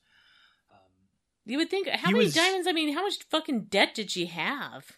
You 1.47 1.59
would 1.59 1.71
think 1.71 1.89
how 1.89 2.09
He 2.09 2.13
many 2.13 2.25
was- 2.27 2.35
diamonds? 2.35 2.67
I 2.69 2.73
mean, 2.73 2.93
how 2.95 3.03
much 3.03 3.23
fucking 3.25 3.65
debt 3.65 3.95
did 3.95 4.11
she 4.11 4.27
have? 4.27 4.93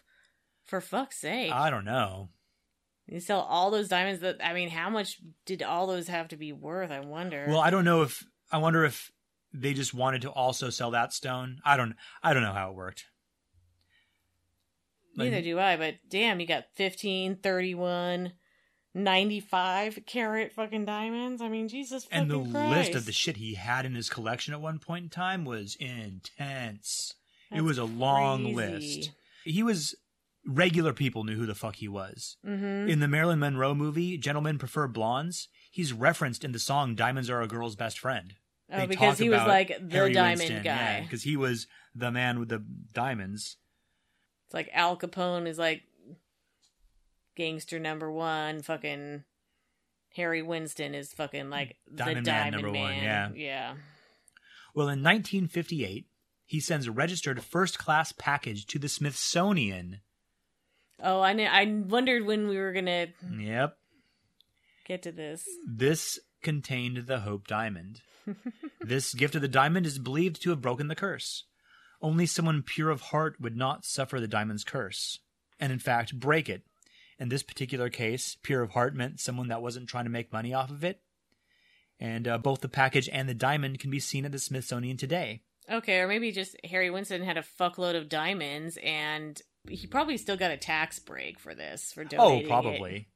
For 0.65 0.79
fuck's 0.81 1.17
sake! 1.17 1.51
I 1.51 1.69
don't 1.69 1.85
know. 1.85 2.29
you 3.07 3.19
sell 3.19 3.41
all 3.41 3.69
those 3.71 3.89
diamonds. 3.89 4.21
That 4.21 4.37
I 4.45 4.53
mean, 4.53 4.69
how 4.69 4.89
much 4.89 5.19
did 5.45 5.61
all 5.63 5.87
those 5.87 6.07
have 6.07 6.27
to 6.29 6.37
be 6.37 6.51
worth? 6.53 6.89
I 6.91 6.99
wonder. 7.01 7.45
Well, 7.49 7.59
I 7.59 7.69
don't 7.69 7.85
know 7.85 8.01
if 8.03 8.23
I 8.51 8.57
wonder 8.59 8.85
if 8.85 9.11
they 9.53 9.73
just 9.73 9.93
wanted 9.93 10.21
to 10.23 10.29
also 10.31 10.69
sell 10.69 10.91
that 10.91 11.11
stone. 11.13 11.59
I 11.65 11.75
don't. 11.77 11.95
I 12.21 12.33
don't 12.33 12.43
know 12.43 12.53
how 12.53 12.69
it 12.69 12.75
worked. 12.75 13.05
Like, 15.15 15.29
Neither 15.31 15.41
do 15.43 15.59
I, 15.59 15.75
but 15.77 15.95
damn, 16.09 16.39
you 16.39 16.47
got 16.47 16.65
15, 16.75 17.37
31, 17.37 18.33
95 18.93 19.99
carat 20.05 20.51
fucking 20.53 20.85
diamonds. 20.85 21.41
I 21.41 21.49
mean, 21.49 21.67
Jesus 21.67 22.05
fucking. 22.05 22.31
and 22.31 22.31
the 22.31 22.51
Christ. 22.51 22.69
list 22.71 22.95
of 22.95 23.05
the 23.05 23.11
shit 23.11 23.37
he 23.37 23.55
had 23.55 23.85
in 23.85 23.95
his 23.95 24.09
collection 24.09 24.53
at 24.53 24.61
one 24.61 24.79
point 24.79 25.03
in 25.05 25.09
time 25.09 25.45
was 25.45 25.75
intense. 25.79 27.13
it 27.51 27.61
was 27.61 27.77
a 27.77 27.83
long 27.85 28.53
crazy. 28.55 28.97
list. 28.97 29.11
He 29.43 29.61
was 29.63 29.95
regular 30.45 30.91
people 30.93 31.23
knew 31.23 31.35
who 31.35 31.45
the 31.45 31.53
fuck 31.55 31.75
he 31.75 31.87
was. 31.87 32.37
Mhm. 32.45 32.89
In 32.89 32.99
the 32.99 33.07
Marilyn 33.07 33.39
Monroe 33.39 33.75
movie, 33.75 34.17
Gentlemen 34.17 34.57
Prefer 34.57 34.87
Blondes, 34.87 35.47
he's 35.71 35.93
referenced 35.93 36.43
in 36.43 36.51
the 36.51 36.59
song 36.59 36.95
Diamonds 36.95 37.29
Are 37.29 37.41
a 37.41 37.47
Girl's 37.47 37.75
Best 37.75 37.99
Friend. 37.99 38.33
Oh, 38.71 38.87
because 38.87 39.19
he 39.19 39.29
was 39.29 39.41
like 39.41 39.67
the 39.79 40.09
diamond 40.11 40.63
guy. 40.63 41.01
Because 41.01 41.23
he 41.23 41.37
was 41.37 41.67
the 41.93 42.11
man 42.11 42.39
with 42.39 42.49
the 42.49 42.63
diamonds. 42.93 43.57
It's 44.47 44.53
like 44.53 44.69
Al 44.73 44.97
Capone 44.97 45.47
is 45.47 45.59
like 45.59 45.83
gangster 47.35 47.79
number 47.79 48.11
one. 48.11 48.61
Fucking 48.61 49.23
Harry 50.15 50.41
Winston 50.41 50.93
is 50.95 51.13
fucking 51.13 51.49
like 51.49 51.77
Diamond 51.93 52.25
the 52.25 52.31
Man 52.31 52.39
diamond 52.51 52.63
number 52.63 52.79
one, 52.79 52.89
man. 52.91 53.03
yeah. 53.03 53.29
yeah. 53.35 53.73
Well, 54.75 54.87
in 54.87 55.03
1958, 55.03 56.07
he 56.45 56.59
sends 56.59 56.87
a 56.87 56.91
registered 56.91 57.43
first 57.43 57.77
class 57.77 58.11
package 58.11 58.65
to 58.67 58.79
the 58.79 58.89
Smithsonian. 58.89 60.01
Oh, 61.01 61.21
I 61.21 61.33
kn- 61.35 61.51
I 61.51 61.87
wondered 61.87 62.25
when 62.25 62.47
we 62.47 62.57
were 62.57 62.71
gonna 62.73 63.07
Yep. 63.37 63.77
get 64.85 65.01
to 65.03 65.11
this. 65.11 65.43
This 65.67 66.19
contained 66.41 67.07
the 67.07 67.21
Hope 67.21 67.47
Diamond. 67.47 68.01
this 68.81 69.13
gift 69.13 69.35
of 69.35 69.41
the 69.41 69.47
diamond 69.47 69.85
is 69.85 69.99
believed 69.99 70.41
to 70.43 70.49
have 70.51 70.61
broken 70.61 70.87
the 70.87 70.95
curse. 70.95 71.45
Only 72.01 72.25
someone 72.25 72.63
pure 72.63 72.89
of 72.89 73.01
heart 73.01 73.35
would 73.39 73.55
not 73.55 73.85
suffer 73.85 74.19
the 74.19 74.27
diamond's 74.27 74.63
curse, 74.63 75.19
and 75.59 75.71
in 75.71 75.79
fact, 75.79 76.19
break 76.19 76.49
it. 76.49 76.63
In 77.19 77.29
this 77.29 77.43
particular 77.43 77.89
case, 77.89 78.37
pure 78.43 78.63
of 78.63 78.71
heart 78.71 78.95
meant 78.95 79.19
someone 79.19 79.47
that 79.49 79.61
wasn't 79.61 79.87
trying 79.89 80.05
to 80.05 80.09
make 80.09 80.33
money 80.33 80.53
off 80.53 80.71
of 80.71 80.83
it. 80.83 81.01
And 81.99 82.27
uh, 82.27 82.37
both 82.39 82.61
the 82.61 82.69
package 82.69 83.07
and 83.07 83.29
the 83.29 83.33
diamond 83.33 83.79
can 83.79 83.91
be 83.91 83.99
seen 83.99 84.25
at 84.25 84.31
the 84.31 84.39
Smithsonian 84.39 84.97
today. 84.97 85.41
Okay, 85.71 85.99
or 85.99 86.07
maybe 86.07 86.31
just 86.31 86.55
Harry 86.65 86.89
Winston 86.89 87.23
had 87.23 87.37
a 87.37 87.43
fuckload 87.59 87.95
of 87.95 88.09
diamonds, 88.09 88.77
and 88.83 89.39
he 89.69 89.87
probably 89.87 90.17
still 90.17 90.35
got 90.35 90.51
a 90.51 90.57
tax 90.57 90.99
break 90.99 91.39
for 91.39 91.55
this 91.55 91.93
for 91.93 92.01
Oh, 92.01 92.05
donating. 92.05 92.39
it. 92.41 92.45
Oh 92.45 92.47
probably. 92.47 93.07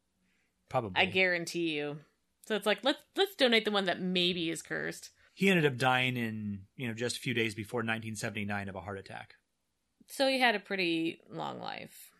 Probably. 0.70 0.93
I 1.02 1.06
guarantee 1.06 1.72
you. 1.76 1.98
So 2.45 2.56
it's 2.56 2.66
like 2.66 2.80
let's 2.84 3.00
let's 3.18 3.36
donate 3.36 3.66
the 3.66 3.72
one 3.72 3.86
that 3.86 4.00
maybe 4.02 4.50
is 4.50 4.62
cursed. 4.62 5.10
he 5.34 5.50
ended 5.50 5.66
up 5.66 5.78
dying 5.78 6.16
in, 6.16 6.62
you 6.78 6.88
know, 6.88 6.93
just 6.93 7.18
a 7.18 7.20
few 7.20 7.34
days 7.34 7.54
before 7.56 7.80
1979 7.80 8.70
of 8.70 8.76
a 8.76 8.80
heart 8.82 8.98
attack. 9.00 9.34
So 10.08 10.28
he 10.30 10.39
had 10.39 10.56
a 10.56 10.60
pretty 10.60 11.20
long 11.30 11.60
life. 11.60 12.12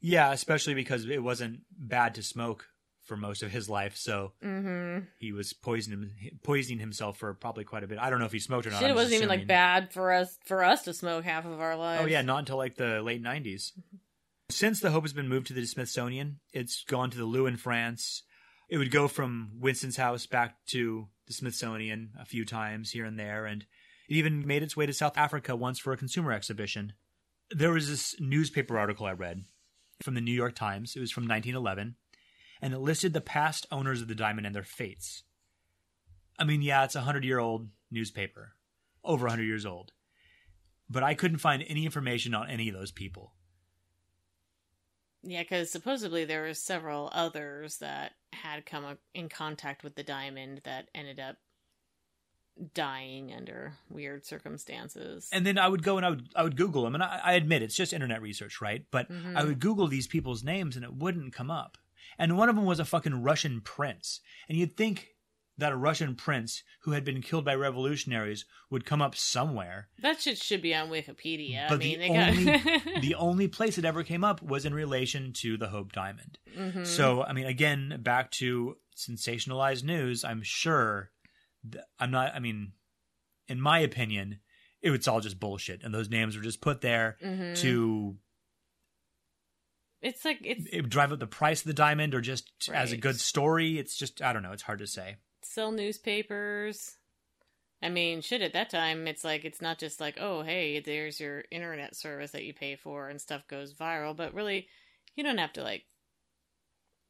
Yeah, 0.00 0.32
especially 0.32 0.74
because 0.74 1.04
it 1.06 1.22
wasn't 1.22 1.60
bad 1.70 2.14
to 2.16 2.22
smoke 2.22 2.66
for 3.04 3.16
most 3.16 3.42
of 3.42 3.50
his 3.50 3.68
life, 3.68 3.96
so 3.96 4.32
Mm-hmm. 4.44 5.04
he 5.18 5.32
was 5.32 5.52
poisoning 5.52 6.10
poisoning 6.44 6.78
himself 6.78 7.18
for 7.18 7.34
probably 7.34 7.64
quite 7.64 7.82
a 7.82 7.86
bit. 7.88 7.98
I 7.98 8.08
don't 8.08 8.20
know 8.20 8.26
if 8.26 8.32
he 8.32 8.38
smoked 8.38 8.66
or 8.66 8.70
not. 8.70 8.80
Shit, 8.80 8.90
it 8.90 8.94
wasn't 8.94 9.14
even 9.14 9.28
like 9.28 9.46
bad 9.46 9.92
for 9.92 10.12
us 10.12 10.38
for 10.44 10.62
us 10.62 10.82
to 10.84 10.94
smoke 10.94 11.24
half 11.24 11.44
of 11.44 11.60
our 11.60 11.76
lives. 11.76 12.02
Oh 12.04 12.06
yeah, 12.06 12.22
not 12.22 12.38
until 12.40 12.56
like 12.56 12.76
the 12.76 13.02
late 13.02 13.22
90s. 13.22 13.72
Since 14.48 14.80
the 14.80 14.90
Hope 14.90 15.04
has 15.04 15.12
been 15.12 15.28
moved 15.28 15.46
to 15.48 15.52
the 15.54 15.64
Smithsonian, 15.66 16.40
it's 16.52 16.84
gone 16.84 17.10
to 17.10 17.18
the 17.18 17.24
Louvre 17.24 17.50
in 17.50 17.56
France. 17.56 18.22
It 18.68 18.78
would 18.78 18.90
go 18.92 19.08
from 19.08 19.50
Winston's 19.58 19.96
house 19.96 20.26
back 20.26 20.56
to 20.68 21.08
the 21.26 21.32
Smithsonian 21.32 22.10
a 22.18 22.24
few 22.24 22.44
times 22.44 22.90
here 22.92 23.04
and 23.04 23.18
there, 23.18 23.44
and 23.46 23.62
it 24.08 24.14
even 24.14 24.46
made 24.46 24.62
its 24.62 24.76
way 24.76 24.86
to 24.86 24.92
South 24.92 25.16
Africa 25.16 25.54
once 25.56 25.78
for 25.78 25.92
a 25.92 25.96
consumer 25.96 26.32
exhibition. 26.32 26.92
There 27.50 27.72
was 27.72 27.88
this 27.88 28.14
newspaper 28.20 28.78
article 28.78 29.06
I 29.06 29.12
read 29.12 29.44
from 30.02 30.14
the 30.14 30.20
New 30.20 30.32
York 30.32 30.54
Times. 30.54 30.96
It 30.96 31.00
was 31.00 31.10
from 31.10 31.24
1911, 31.24 31.96
and 32.62 32.74
it 32.74 32.78
listed 32.78 33.12
the 33.12 33.20
past 33.20 33.66
owners 33.70 34.02
of 34.02 34.08
the 34.08 34.14
diamond 34.14 34.46
and 34.46 34.54
their 34.54 34.62
fates. 34.62 35.22
I 36.38 36.44
mean, 36.44 36.62
yeah, 36.62 36.84
it's 36.84 36.94
a 36.94 37.02
hundred 37.02 37.24
year 37.24 37.38
old 37.38 37.68
newspaper, 37.90 38.54
over 39.04 39.26
a 39.26 39.30
hundred 39.30 39.44
years 39.44 39.66
old, 39.66 39.92
but 40.88 41.02
I 41.02 41.14
couldn't 41.14 41.38
find 41.38 41.64
any 41.66 41.84
information 41.84 42.34
on 42.34 42.48
any 42.48 42.68
of 42.68 42.74
those 42.74 42.92
people. 42.92 43.34
Yeah, 45.22 45.42
because 45.42 45.70
supposedly 45.70 46.24
there 46.24 46.42
were 46.42 46.54
several 46.54 47.10
others 47.12 47.76
that 47.78 48.12
had 48.32 48.64
come 48.64 48.96
in 49.14 49.28
contact 49.28 49.84
with 49.84 49.94
the 49.94 50.02
diamond 50.02 50.62
that 50.64 50.88
ended 50.94 51.20
up 51.20 51.36
dying 52.74 53.32
under 53.32 53.74
weird 53.88 54.24
circumstances. 54.26 55.28
And 55.32 55.46
then 55.46 55.58
I 55.58 55.68
would 55.68 55.82
go 55.82 55.96
and 55.96 56.06
I 56.06 56.10
would 56.10 56.28
I 56.36 56.42
would 56.42 56.56
Google 56.56 56.84
them, 56.84 56.94
and 56.94 57.02
I, 57.02 57.20
I 57.22 57.32
admit 57.34 57.62
it's 57.62 57.76
just 57.76 57.92
internet 57.92 58.20
research, 58.22 58.60
right? 58.60 58.84
But 58.90 59.10
Mhm. 59.10 59.36
I 59.36 59.44
would 59.44 59.60
Google 59.60 59.86
these 59.88 60.06
people's 60.06 60.44
names, 60.44 60.76
and 60.76 60.84
it 60.84 60.94
wouldn't 60.94 61.32
come 61.32 61.50
up. 61.50 61.78
And 62.18 62.36
one 62.36 62.48
of 62.48 62.56
them 62.56 62.64
was 62.64 62.80
a 62.80 62.84
fucking 62.84 63.22
Russian 63.22 63.60
prince, 63.60 64.20
and 64.48 64.58
you'd 64.58 64.76
think 64.76 65.08
that 65.58 65.72
a 65.72 65.76
Russian 65.76 66.14
prince 66.16 66.62
who 66.82 66.92
had 66.92 67.04
been 67.04 67.20
killed 67.20 67.44
by 67.44 67.54
revolutionaries 67.54 68.46
would 68.70 68.86
come 68.86 69.02
up 69.02 69.14
somewhere. 69.14 69.88
that 70.00 70.18
shit 70.20 70.38
should 70.38 70.62
be 70.62 70.74
on 70.74 70.88
Wikipedia. 70.88 71.68
But 71.68 71.74
I 71.74 71.78
mean, 71.78 71.98
the 72.00 72.08
they 72.08 72.14
got 72.14 72.28
only 72.30 73.00
the 73.00 73.14
only 73.16 73.48
place 73.48 73.76
it 73.76 73.84
ever 73.84 74.02
came 74.02 74.24
up 74.24 74.40
was 74.42 74.64
in 74.64 74.72
relation 74.74 75.32
to 75.34 75.56
the 75.58 75.68
Hope 75.68 75.92
Diamond. 75.92 76.38
Mhm. 76.56 76.86
So, 76.86 77.22
I 77.24 77.32
mean, 77.34 77.44
again, 77.46 77.98
back 78.02 78.30
to 78.32 78.76
sensationalized 78.96 79.84
news. 79.84 80.24
I'm 80.24 80.42
sure. 80.42 81.10
I'm 81.98 82.10
not. 82.10 82.34
I 82.34 82.38
mean, 82.38 82.72
in 83.48 83.60
my 83.60 83.78
opinion, 83.80 84.40
it 84.82 84.90
was 84.90 85.06
all 85.08 85.20
just 85.20 85.38
bullshit, 85.40 85.82
and 85.82 85.92
those 85.94 86.08
names 86.10 86.36
were 86.36 86.42
just 86.42 86.60
put 86.60 86.80
there 86.80 87.16
Mhm. 87.22 87.56
to 87.58 88.16
it's 90.02 90.24
like 90.24 90.38
it's 90.42 90.66
it 90.72 90.88
drive 90.88 91.12
up 91.12 91.18
the 91.18 91.26
price 91.26 91.60
of 91.60 91.66
the 91.66 91.74
diamond, 91.74 92.14
or 92.14 92.20
just 92.20 92.50
as 92.72 92.92
a 92.92 92.96
good 92.96 93.20
story. 93.20 93.78
It's 93.78 93.94
just 93.96 94.22
I 94.22 94.32
don't 94.32 94.42
know. 94.42 94.52
It's 94.52 94.62
hard 94.62 94.78
to 94.78 94.86
say. 94.86 95.16
sell 95.42 95.72
newspapers. 95.72 96.96
I 97.82 97.88
mean, 97.88 98.20
shit, 98.20 98.42
at 98.42 98.52
that 98.52 98.68
time, 98.68 99.08
it's 99.08 99.24
like, 99.24 99.42
it's 99.46 99.62
not 99.62 99.78
just 99.78 100.00
like, 100.02 100.18
oh, 100.20 100.42
hey, 100.42 100.80
there's 100.80 101.18
your 101.18 101.44
internet 101.50 101.96
service 101.96 102.30
that 102.32 102.44
you 102.44 102.52
pay 102.52 102.76
for 102.76 103.08
and 103.08 103.18
stuff 103.18 103.48
goes 103.48 103.72
viral, 103.72 104.14
but 104.14 104.34
really, 104.34 104.68
you 105.16 105.24
don't 105.24 105.38
have 105.38 105.54
to, 105.54 105.62
like, 105.62 105.86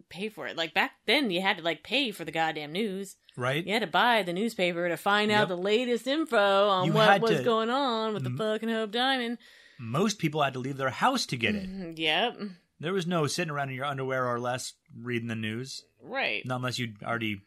pay 0.09 0.29
for 0.29 0.47
it. 0.47 0.57
Like, 0.57 0.75
back 0.75 0.93
then, 1.07 1.31
you 1.31 1.41
had 1.43 1.59
to, 1.59 1.63
like, 1.63 1.83
pay 1.83 2.11
for 2.11 2.25
the 2.25 2.33
goddamn 2.33 2.73
news. 2.73 3.17
Right? 3.37 3.65
You 3.67 3.73
had 3.73 3.83
to 3.83 3.87
buy 3.89 4.23
the 4.23 4.33
newspaper 4.33 4.89
to 4.89 4.97
find 4.97 5.31
Yep. 5.31 5.41
out 5.41 5.49
the 5.49 5.57
latest 5.57 6.07
info 6.07 6.69
on 6.69 6.87
You 6.87 6.93
what 6.93 7.21
was 7.21 7.39
to- 7.39 7.43
going 7.45 7.71
on 7.71 8.15
with 8.15 8.25
the 8.25 8.31
M- 8.31 8.39
fucking 8.39 8.69
Hope 8.69 8.91
Diamond. 8.91 9.39
Most 9.79 10.19
people 10.19 10.43
had 10.43 10.53
to 10.55 10.59
leave 10.59 10.77
their 10.77 10.91
house 10.91 11.25
to 11.27 11.37
get 11.37 11.55
it. 11.55 11.69
Mhm, 11.69 11.99
Yep. 11.99 12.39
There 12.81 12.93
was 12.93 13.07
no 13.07 13.27
sitting 13.27 13.51
around 13.51 13.69
in 13.71 13.75
your 13.77 13.85
underwear 13.85 14.27
or 14.27 14.41
less 14.41 14.73
reading 14.97 15.29
the 15.29 15.35
news, 15.35 15.85
Right. 16.03 16.45
not 16.47 16.57
unless 16.57 16.79
you'd 16.79 17.03
already 17.03 17.41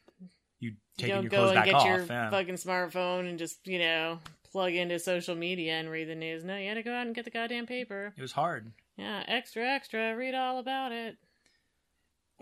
you 0.60 0.70
You 0.70 0.76
taken 0.98 1.16
don't 1.16 1.24
your 1.24 1.30
go 1.32 1.38
clothes 1.38 1.56
and 1.58 1.66
get 1.66 1.74
off. 1.76 1.86
your 1.88 2.06
yeah. 2.06 2.30
fucking 2.30 2.56
smartphone 2.56 3.28
and 3.28 3.38
just, 3.40 3.68
you 3.68 3.80
know, 3.80 4.20
plug 4.52 4.74
into 4.74 4.98
social 5.00 5.36
media 5.36 5.74
and 5.74 5.90
read 5.90 6.08
the 6.08 6.16
news. 6.16 6.44
No, 6.44 6.56
you 6.56 6.68
had 6.70 6.76
to 6.76 6.84
go 6.84 6.94
out 6.94 7.06
and 7.08 7.16
get 7.16 7.26
the 7.26 7.32
goddamn 7.32 7.66
paper. 7.66 8.14
It 8.16 8.22
was 8.22 8.32
hard. 8.34 8.72
Yeah, 8.96 9.24
extra, 9.28 9.66
extra. 9.68 10.16
Read 10.16 10.36
all 10.36 10.60
about 10.60 10.92
it. 10.92 11.18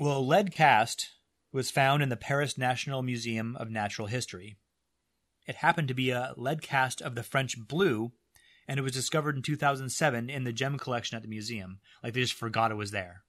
Well, 0.02 0.18
a 0.18 0.20
lead 0.20 0.52
cast 0.52 1.12
was 1.54 1.70
found 1.70 2.02
in 2.02 2.10
the 2.10 2.18
Paris 2.18 2.58
National 2.58 3.04
Museum 3.04 3.56
of 3.56 3.70
Natural 3.70 4.08
History. 4.08 4.56
It 5.46 5.58
happened 5.58 5.90
to 5.90 5.94
be 5.94 6.10
a 6.10 6.34
lead 6.38 6.64
cast 6.64 7.04
of 7.04 7.14
the 7.14 7.22
French 7.22 7.56
blue, 7.68 8.12
and 8.68 8.80
it 8.80 8.82
was 8.82 8.94
discovered 8.94 9.36
in 9.36 9.44
2007 9.44 10.28
in 10.28 10.44
the 10.44 10.52
gem 10.52 10.80
collection 10.80 11.18
at 11.18 11.22
the 11.22 11.28
museum. 11.28 11.82
Like 12.04 12.14
they 12.14 12.22
just 12.22 12.34
forgot 12.34 12.72
it 12.72 12.78
was 12.78 12.90
there. 12.90 13.26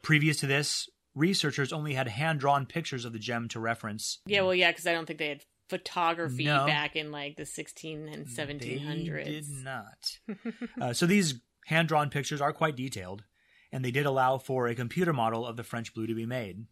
Previous 0.00 0.36
to 0.38 0.46
this, 0.46 0.88
researchers 1.16 1.72
only 1.72 1.94
had 1.94 2.06
hand 2.06 2.38
drawn 2.38 2.66
pictures 2.66 3.04
of 3.04 3.12
the 3.12 3.18
gem 3.18 3.48
to 3.48 3.58
reference. 3.58 4.20
Yeah, 4.26 4.42
well, 4.42 4.54
yeah, 4.54 4.70
because 4.70 4.86
I 4.86 4.92
don't 4.92 5.06
think 5.06 5.18
they 5.18 5.30
had 5.30 5.42
photography 5.68 6.44
No. 6.44 6.66
back 6.66 6.94
in 6.94 7.10
like 7.10 7.34
the 7.34 7.46
16 7.46 8.06
and 8.06 8.28
1700s. 8.28 9.24
They 9.24 9.30
did 9.32 9.48
not. 9.50 10.20
uh, 10.80 10.92
so 10.92 11.06
these 11.06 11.40
hand 11.66 11.88
drawn 11.88 12.10
pictures 12.10 12.40
are 12.40 12.52
quite 12.52 12.76
detailed, 12.76 13.24
and 13.72 13.84
they 13.84 13.90
did 13.90 14.06
allow 14.06 14.38
for 14.38 14.66
a 14.66 14.74
computer 14.74 15.12
model 15.12 15.46
of 15.46 15.56
the 15.56 15.64
French 15.64 15.94
blue 15.94 16.06
to 16.06 16.14
be 16.14 16.26
made. 16.26 16.66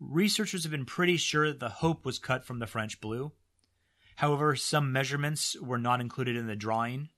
Researchers 0.00 0.62
have 0.62 0.70
been 0.70 0.84
pretty 0.84 1.16
sure 1.16 1.48
that 1.48 1.60
the 1.60 1.68
Hope 1.68 2.04
was 2.04 2.18
cut 2.18 2.44
from 2.44 2.60
the 2.60 2.66
French 2.66 3.00
blue. 3.00 3.32
However, 4.16 4.54
some 4.56 4.92
measurements 4.92 5.56
were 5.60 5.78
not 5.78 6.00
included 6.00 6.36
in 6.36 6.46
the 6.46 6.56
drawing. 6.56 7.08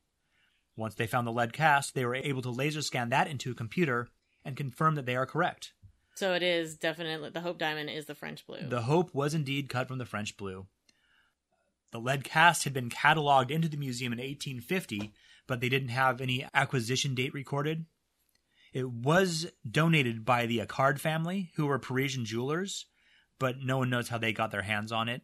Once 0.77 0.95
they 0.95 1.07
found 1.07 1.27
the 1.27 1.33
lead 1.33 1.53
cast, 1.53 1.95
they 1.95 2.07
were 2.07 2.15
able 2.15 2.43
to 2.43 2.51
laser 2.51 2.81
scan 2.81 3.11
that 3.11 3.29
into 3.29 3.51
a 3.51 3.55
computer 3.55 4.09
and 4.45 4.57
confirm 4.57 4.95
that 4.95 5.05
they 5.05 5.17
are 5.17 5.27
correct. 5.27 5.73
So 6.15 6.35
it 6.35 6.43
is 6.43 6.77
definitely 6.77 7.31
the 7.31 7.41
Hope 7.41 7.59
Diamond 7.59 7.91
is 7.91 8.07
the 8.07 8.15
French 8.15 8.47
blue. 8.47 8.69
The 8.69 8.83
Hope 8.83 9.15
was 9.15 9.35
indeed 9.35 9.69
cut 9.69 9.89
from 9.89 9.99
the 9.99 10.07
French 10.07 10.37
blue. 10.37 10.67
The 11.93 12.01
lead 12.01 12.25
cast 12.25 12.65
had 12.65 12.73
been 12.73 12.89
cataloged 12.89 13.51
into 13.51 13.69
the 13.69 13.77
museum 13.77 14.13
in 14.13 14.19
1850, 14.19 15.13
but 15.47 15.61
they 15.61 15.69
didn't 15.69 15.89
have 15.89 16.21
any 16.21 16.47
acquisition 16.55 17.15
date 17.15 17.35
recorded. 17.35 17.85
It 18.73 18.89
was 18.91 19.51
donated 19.69 20.25
by 20.25 20.47
the 20.47 20.61
Accard 20.61 21.01
family, 21.01 21.51
who 21.57 21.67
were 21.67 21.79
Parisian 21.79 22.25
jewelers, 22.25 22.87
but 23.39 23.59
no 23.61 23.79
one 23.79 23.91
knows 23.91 24.09
how 24.09 24.19
they 24.19 24.33
got 24.33 24.51
their 24.51 24.63
hands 24.63 24.93
on 24.93 25.09
it. 25.09 25.23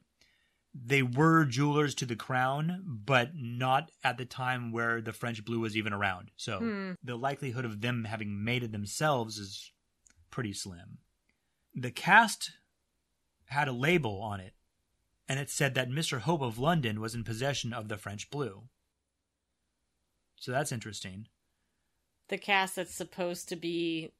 They 0.74 1.02
were 1.02 1.44
jewelers 1.44 1.94
to 1.96 2.06
the 2.06 2.16
crown, 2.16 2.82
but 2.86 3.30
not 3.34 3.90
at 4.04 4.18
the 4.18 4.26
time 4.26 4.72
where 4.72 5.00
the 5.00 5.12
French 5.12 5.44
blue 5.44 5.60
was 5.60 5.76
even 5.76 5.92
around. 5.92 6.32
So 6.36 6.58
Hmm. 6.58 6.92
the 7.02 7.16
likelihood 7.16 7.64
of 7.64 7.80
them 7.80 8.04
having 8.04 8.44
made 8.44 8.62
it 8.62 8.72
themselves 8.72 9.38
is 9.38 9.72
pretty 10.30 10.52
slim. 10.52 10.98
The 11.74 11.90
cast 11.90 12.52
had 13.46 13.68
a 13.68 13.72
label 13.72 14.20
on 14.20 14.40
it, 14.40 14.54
and 15.28 15.38
it 15.38 15.48
said 15.50 15.74
that 15.74 15.88
Mr. 15.88 16.20
Hope 16.20 16.42
of 16.42 16.58
London 16.58 17.00
was 17.00 17.14
in 17.14 17.24
possession 17.24 17.72
of 17.72 17.88
the 17.88 17.96
French 17.96 18.28
blue. 18.28 18.68
So 20.36 20.52
that's 20.52 20.72
interesting. 20.72 21.28
The 22.28 22.38
cast 22.38 22.76
that's 22.76 22.94
supposed 22.94 23.48
to 23.48 23.56
be 23.56 24.12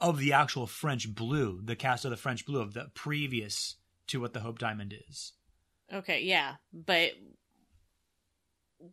Of 0.00 0.18
the 0.18 0.32
actual 0.32 0.66
French 0.66 1.14
blue, 1.14 1.60
the 1.62 1.76
cast 1.76 2.04
of 2.04 2.10
the 2.10 2.16
French 2.16 2.46
blue 2.46 2.60
of 2.60 2.74
the 2.74 2.90
previous 2.94 3.76
to 4.08 4.20
what 4.20 4.32
the 4.32 4.40
Hope 4.40 4.58
Diamond 4.58 4.94
is. 5.08 5.32
okay, 5.92 6.20
yeah, 6.22 6.54
but 6.72 7.12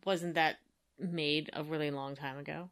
wasn't 0.04 0.34
that 0.34 0.56
made 0.98 1.50
a 1.52 1.62
really 1.64 1.90
long 1.90 2.14
time 2.14 2.38
ago? 2.38 2.70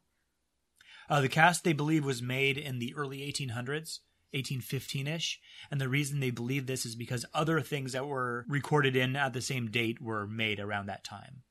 Uh, 1.11 1.21
the 1.21 1.29
cast 1.29 1.65
they 1.65 1.73
believe 1.73 2.05
was 2.05 2.21
made 2.23 2.59
in 2.59 2.79
the 2.79 2.95
early 2.95 3.21
1800s, 3.21 4.01
1815-ish, 4.35 5.41
and 5.71 5.81
the 5.81 5.89
reason 5.89 6.21
they 6.21 6.31
believe 6.31 6.67
this 6.67 6.85
is 6.85 6.95
because 6.95 7.25
other 7.33 7.61
things 7.63 7.93
that 7.93 8.07
were 8.07 8.45
recorded 8.49 8.95
in 8.95 9.17
at 9.17 9.33
the 9.33 9.41
same 9.41 9.71
date 9.71 10.03
were 10.03 10.27
made 10.27 10.61
around 10.61 10.87
that 10.87 11.05
time. 11.05 11.43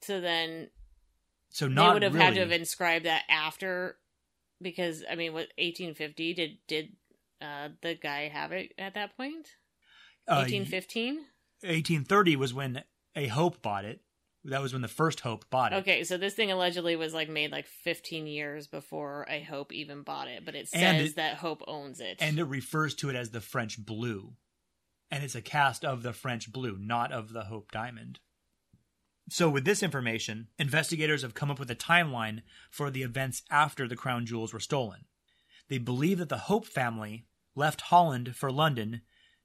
So 0.00 0.20
then 0.20 0.70
So 1.52 1.68
they 1.68 1.74
not 1.74 1.94
would 1.94 2.02
have 2.02 2.14
really. 2.14 2.24
had 2.24 2.34
to 2.34 2.40
have 2.40 2.52
inscribed 2.52 3.04
that 3.04 3.22
after, 3.28 3.96
because 4.60 5.04
I 5.10 5.14
mean, 5.14 5.32
what 5.32 5.48
1850 5.58 6.34
did 6.34 6.58
did 6.66 6.88
uh, 7.40 7.68
the 7.82 7.94
guy 7.94 8.28
have 8.28 8.52
it 8.52 8.72
at 8.78 8.94
that 8.94 9.16
point? 9.16 9.48
Uh, 10.26 10.46
1815. 10.48 11.16
1830 11.60 12.36
was 12.36 12.54
when 12.54 12.82
a 13.14 13.26
Hope 13.28 13.62
bought 13.62 13.84
it. 13.84 14.00
That 14.44 14.60
was 14.62 14.72
when 14.72 14.82
the 14.82 14.88
first 14.88 15.20
Hope 15.20 15.48
bought 15.50 15.72
it. 15.72 15.76
Okay, 15.76 16.02
so 16.02 16.16
this 16.16 16.34
thing 16.34 16.50
allegedly 16.50 16.96
was 16.96 17.14
like 17.14 17.28
made 17.28 17.52
like 17.52 17.66
15 17.66 18.26
years 18.26 18.66
before 18.66 19.24
a 19.28 19.40
Hope 19.42 19.72
even 19.72 20.02
bought 20.02 20.26
it, 20.26 20.44
but 20.44 20.56
it 20.56 20.68
says 20.68 21.10
it- 21.10 21.16
that 21.16 21.36
Hope 21.36 21.62
owns 21.68 22.00
it. 22.00 22.16
And 22.18 22.38
it 22.38 22.44
refers 22.44 22.94
to 22.96 23.10
it 23.10 23.14
as 23.14 23.30
the 23.30 23.40
French 23.40 23.78
blue. 23.84 24.34
And 25.10 25.22
it's 25.22 25.34
a 25.34 25.42
cast 25.42 25.84
of 25.84 26.02
the 26.02 26.12
French 26.12 26.50
blue, 26.50 26.76
not 26.80 27.12
of 27.12 27.32
the 27.32 27.44
Hope 27.44 27.70
Diamond. 27.70 28.18
So, 29.28 29.48
with 29.48 29.64
this 29.64 29.82
information, 29.82 30.48
investigators 30.58 31.22
have 31.22 31.34
come 31.34 31.50
up 31.50 31.58
with 31.58 31.70
a 31.70 31.76
timeline 31.76 32.42
for 32.70 32.90
the 32.90 33.02
events 33.02 33.42
after 33.50 33.86
the 33.86 33.96
crown 33.96 34.26
jewels 34.26 34.52
were 34.52 34.60
stolen. 34.60 35.04
They 35.68 35.78
believe 35.78 36.18
that 36.18 36.28
the 36.28 36.38
Hope 36.38 36.66
family 36.66 37.26
left 37.54 37.82
Holland 37.82 38.34
for 38.36 38.50
London 38.50 39.02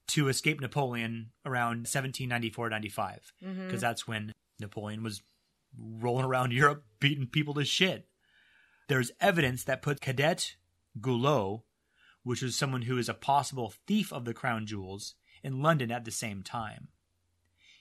to 0.08 0.28
escape 0.28 0.60
Napoleon 0.60 1.30
around 1.44 1.86
1794 1.86 2.68
95, 2.70 3.32
because 3.40 3.78
Mhm. 3.78 3.80
that's 3.80 4.08
when 4.08 4.34
Napoleon 4.58 5.02
was 5.02 5.22
rolling 5.76 6.24
around 6.24 6.52
Europe 6.52 6.84
beating 6.98 7.26
people 7.26 7.54
to 7.54 7.64
shit. 7.64 8.08
There's 8.88 9.12
evidence 9.20 9.64
that 9.64 9.82
put 9.82 10.00
Cadet 10.00 10.56
Guillot, 11.00 11.62
which 12.22 12.42
is 12.42 12.56
someone 12.56 12.82
who 12.82 12.98
is 12.98 13.08
a 13.08 13.14
possible 13.14 13.70
thief 13.86 14.12
of 14.12 14.24
the 14.24 14.34
crown 14.34 14.66
jewels, 14.66 15.14
in 15.42 15.62
London 15.62 15.90
at 15.92 16.04
the 16.04 16.10
same 16.10 16.42
time. 16.42 16.88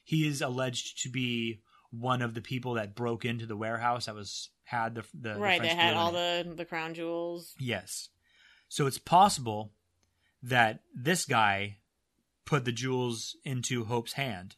He 0.04 0.28
is 0.28 0.42
alleged 0.42 1.02
to 1.04 1.10
be 1.10 1.62
one 1.92 2.22
of 2.22 2.34
the 2.34 2.42
people 2.42 2.74
that 2.74 2.96
broke 2.96 3.26
into 3.26 3.46
the 3.46 3.58
warehouse 3.58 4.06
that 4.06 4.16
was 4.16 4.50
had 4.64 4.96
the 4.96 5.04
the 5.14 5.34
the 5.34 5.40
right, 5.40 5.58
French 5.58 5.72
they 5.72 5.78
had 5.78 5.96
all 5.96 6.12
the 6.12 6.54
the 6.56 6.66
crown 6.66 6.94
jewels. 6.94 7.54
Yes. 7.60 8.10
So 8.70 8.86
it's 8.86 8.98
possible 8.98 9.72
that 10.44 10.82
this 10.94 11.26
guy 11.26 11.78
put 12.46 12.66
the 12.66 12.72
jewels 12.72 13.36
into 13.44 13.86
Hope's 13.86 14.14
hand 14.14 14.56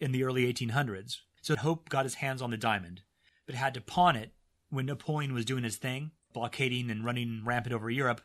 in 0.00 0.12
the 0.12 0.24
early 0.24 0.52
1800s. 0.52 1.16
So 1.42 1.56
Hope 1.56 1.88
got 1.88 2.04
his 2.04 2.16
hands 2.16 2.42
on 2.42 2.50
the 2.50 2.56
diamond, 2.56 3.02
but 3.46 3.54
had 3.54 3.74
to 3.74 3.80
pawn 3.80 4.16
it 4.16 4.32
when 4.68 4.86
Napoleon 4.86 5.34
was 5.34 5.44
doing 5.44 5.64
his 5.64 5.76
thing, 5.76 6.12
blockading 6.32 6.90
and 6.90 7.04
running 7.04 7.42
rampant 7.44 7.74
over 7.74 7.90
Europe 7.90 8.20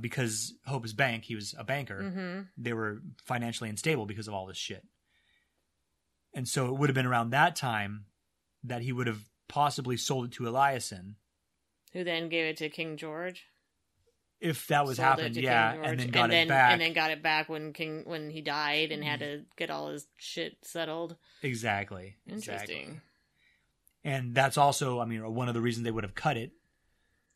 because 0.00 0.54
Hope's 0.66 0.92
bank, 0.92 1.24
he 1.24 1.34
was 1.34 1.54
a 1.56 1.64
banker, 1.64 2.10
hmm 2.10 2.40
they 2.56 2.72
were 2.72 3.00
financially 3.24 3.70
unstable 3.70 4.06
because 4.06 4.28
of 4.28 4.34
all 4.34 4.46
this 4.46 4.56
shit. 4.56 4.84
And 6.34 6.48
so 6.48 6.66
it 6.66 6.76
would 6.76 6.88
have 6.88 6.94
been 6.94 7.06
around 7.06 7.30
that 7.30 7.54
time 7.56 8.06
that 8.64 8.82
he 8.82 8.92
would 8.92 9.06
have 9.06 9.20
possibly 9.48 9.96
sold 9.96 10.26
it 10.26 10.32
to 10.32 10.44
Eliason 10.44 11.14
Who 11.92 12.02
then 12.04 12.28
gave 12.28 12.46
it 12.46 12.56
to 12.58 12.68
King 12.68 12.96
George? 12.96 13.46
if 14.40 14.66
that 14.66 14.84
was 14.84 14.96
Sold 14.98 15.06
happened, 15.08 15.36
yeah, 15.36 15.74
George, 15.74 15.86
and 15.86 16.00
then 16.00 16.08
got 16.10 16.30
then, 16.30 16.46
it 16.46 16.48
back. 16.48 16.72
and 16.72 16.80
then 16.82 16.92
got 16.92 17.10
it 17.10 17.22
back 17.22 17.48
when 17.48 17.72
King 17.72 18.02
when 18.04 18.28
he 18.30 18.42
died 18.42 18.92
and 18.92 19.02
had 19.02 19.20
to 19.20 19.42
get 19.56 19.70
all 19.70 19.88
his 19.88 20.06
shit 20.18 20.58
settled. 20.62 21.16
exactly. 21.42 22.16
Interesting. 22.26 22.76
Exactly. 22.76 23.00
And 24.06 24.34
that's 24.34 24.58
also, 24.58 25.00
I 25.00 25.06
mean, 25.06 25.22
one 25.34 25.48
of 25.48 25.54
the 25.54 25.62
reasons 25.62 25.84
they 25.84 25.90
would 25.90 26.04
have 26.04 26.14
cut 26.14 26.36
it 26.36 26.52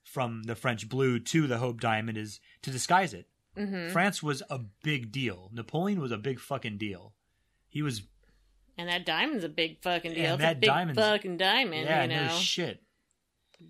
from 0.05 0.43
the 0.43 0.55
French 0.55 0.87
blue 0.89 1.19
to 1.19 1.47
the 1.47 1.57
Hope 1.59 1.81
Diamond 1.81 2.19
is 2.19 2.41
to 2.63 2.71
disguise 2.71 3.15
it. 3.15 3.27
hmm 3.57 3.89
France 3.89 4.23
was 4.23 4.43
a 4.51 4.59
big 4.83 5.11
deal. 5.11 5.49
Napoleon 5.53 6.01
was 6.01 6.13
a 6.13 6.19
big 6.19 6.39
fucking 6.41 6.77
deal. 6.77 7.15
He 7.69 7.81
was, 7.81 8.03
And 8.79 8.89
that 8.89 9.05
diamond's 9.05 9.45
a 9.45 9.49
big 9.49 9.83
fucking 9.83 10.15
deal. 10.15 10.35
And 10.35 10.43
it's 10.43 10.53
a 10.53 10.55
big 10.55 10.69
diamond's- 10.69 11.01
fucking 11.03 11.37
diamond, 11.37 11.85
yeah, 11.87 12.03
you 12.03 12.09
know. 12.09 12.27
no 12.29 12.35
shit. 12.35 12.81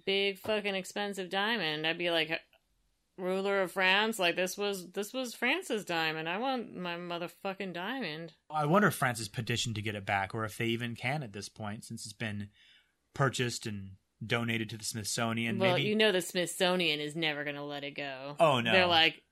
big 0.05 0.39
fucking 0.39 0.75
expensive 0.75 1.31
diamond. 1.31 1.87
I'd 1.87 1.97
be 1.99 2.11
like 2.11 2.31
ruler 3.17 3.63
of 3.63 3.73
France, 3.73 4.19
like 4.19 4.37
this 4.37 4.57
was 4.57 4.91
this 4.93 5.13
was 5.13 5.35
France's 5.35 5.85
diamond. 5.85 6.29
I 6.29 6.39
want 6.39 6.77
my 6.77 6.97
motherfucking 6.97 7.73
diamond. 7.73 8.35
I 8.51 8.67
wonder 8.67 8.89
if 8.89 8.95
France 8.95 9.19
has 9.19 9.29
petitioned 9.29 9.75
to 9.77 9.83
get 9.83 9.95
it 9.95 10.07
back, 10.07 10.35
or 10.35 10.45
if 10.45 10.57
they 10.59 10.67
even 10.67 10.95
can 10.95 11.23
at 11.23 11.33
this 11.33 11.49
point, 11.49 11.85
since 11.85 12.05
it's 12.05 12.13
been 12.13 12.49
purchased 13.15 13.67
and 13.67 13.93
donated 14.25 14.69
to 14.71 14.77
the 14.77 14.85
Smithsonian. 14.85 15.59
well, 15.59 15.75
maybe. 15.77 15.89
you 15.89 15.97
know 15.97 16.13
the 16.13 16.21
Smithsonian 16.21 17.01
is 17.01 17.17
never 17.17 17.45
gonna 17.45 17.65
let 17.65 17.83
it 17.85 17.93
go. 17.93 18.37
Oh, 18.39 18.61
no. 18.61 18.73
They're 18.73 18.87
like 18.87 19.23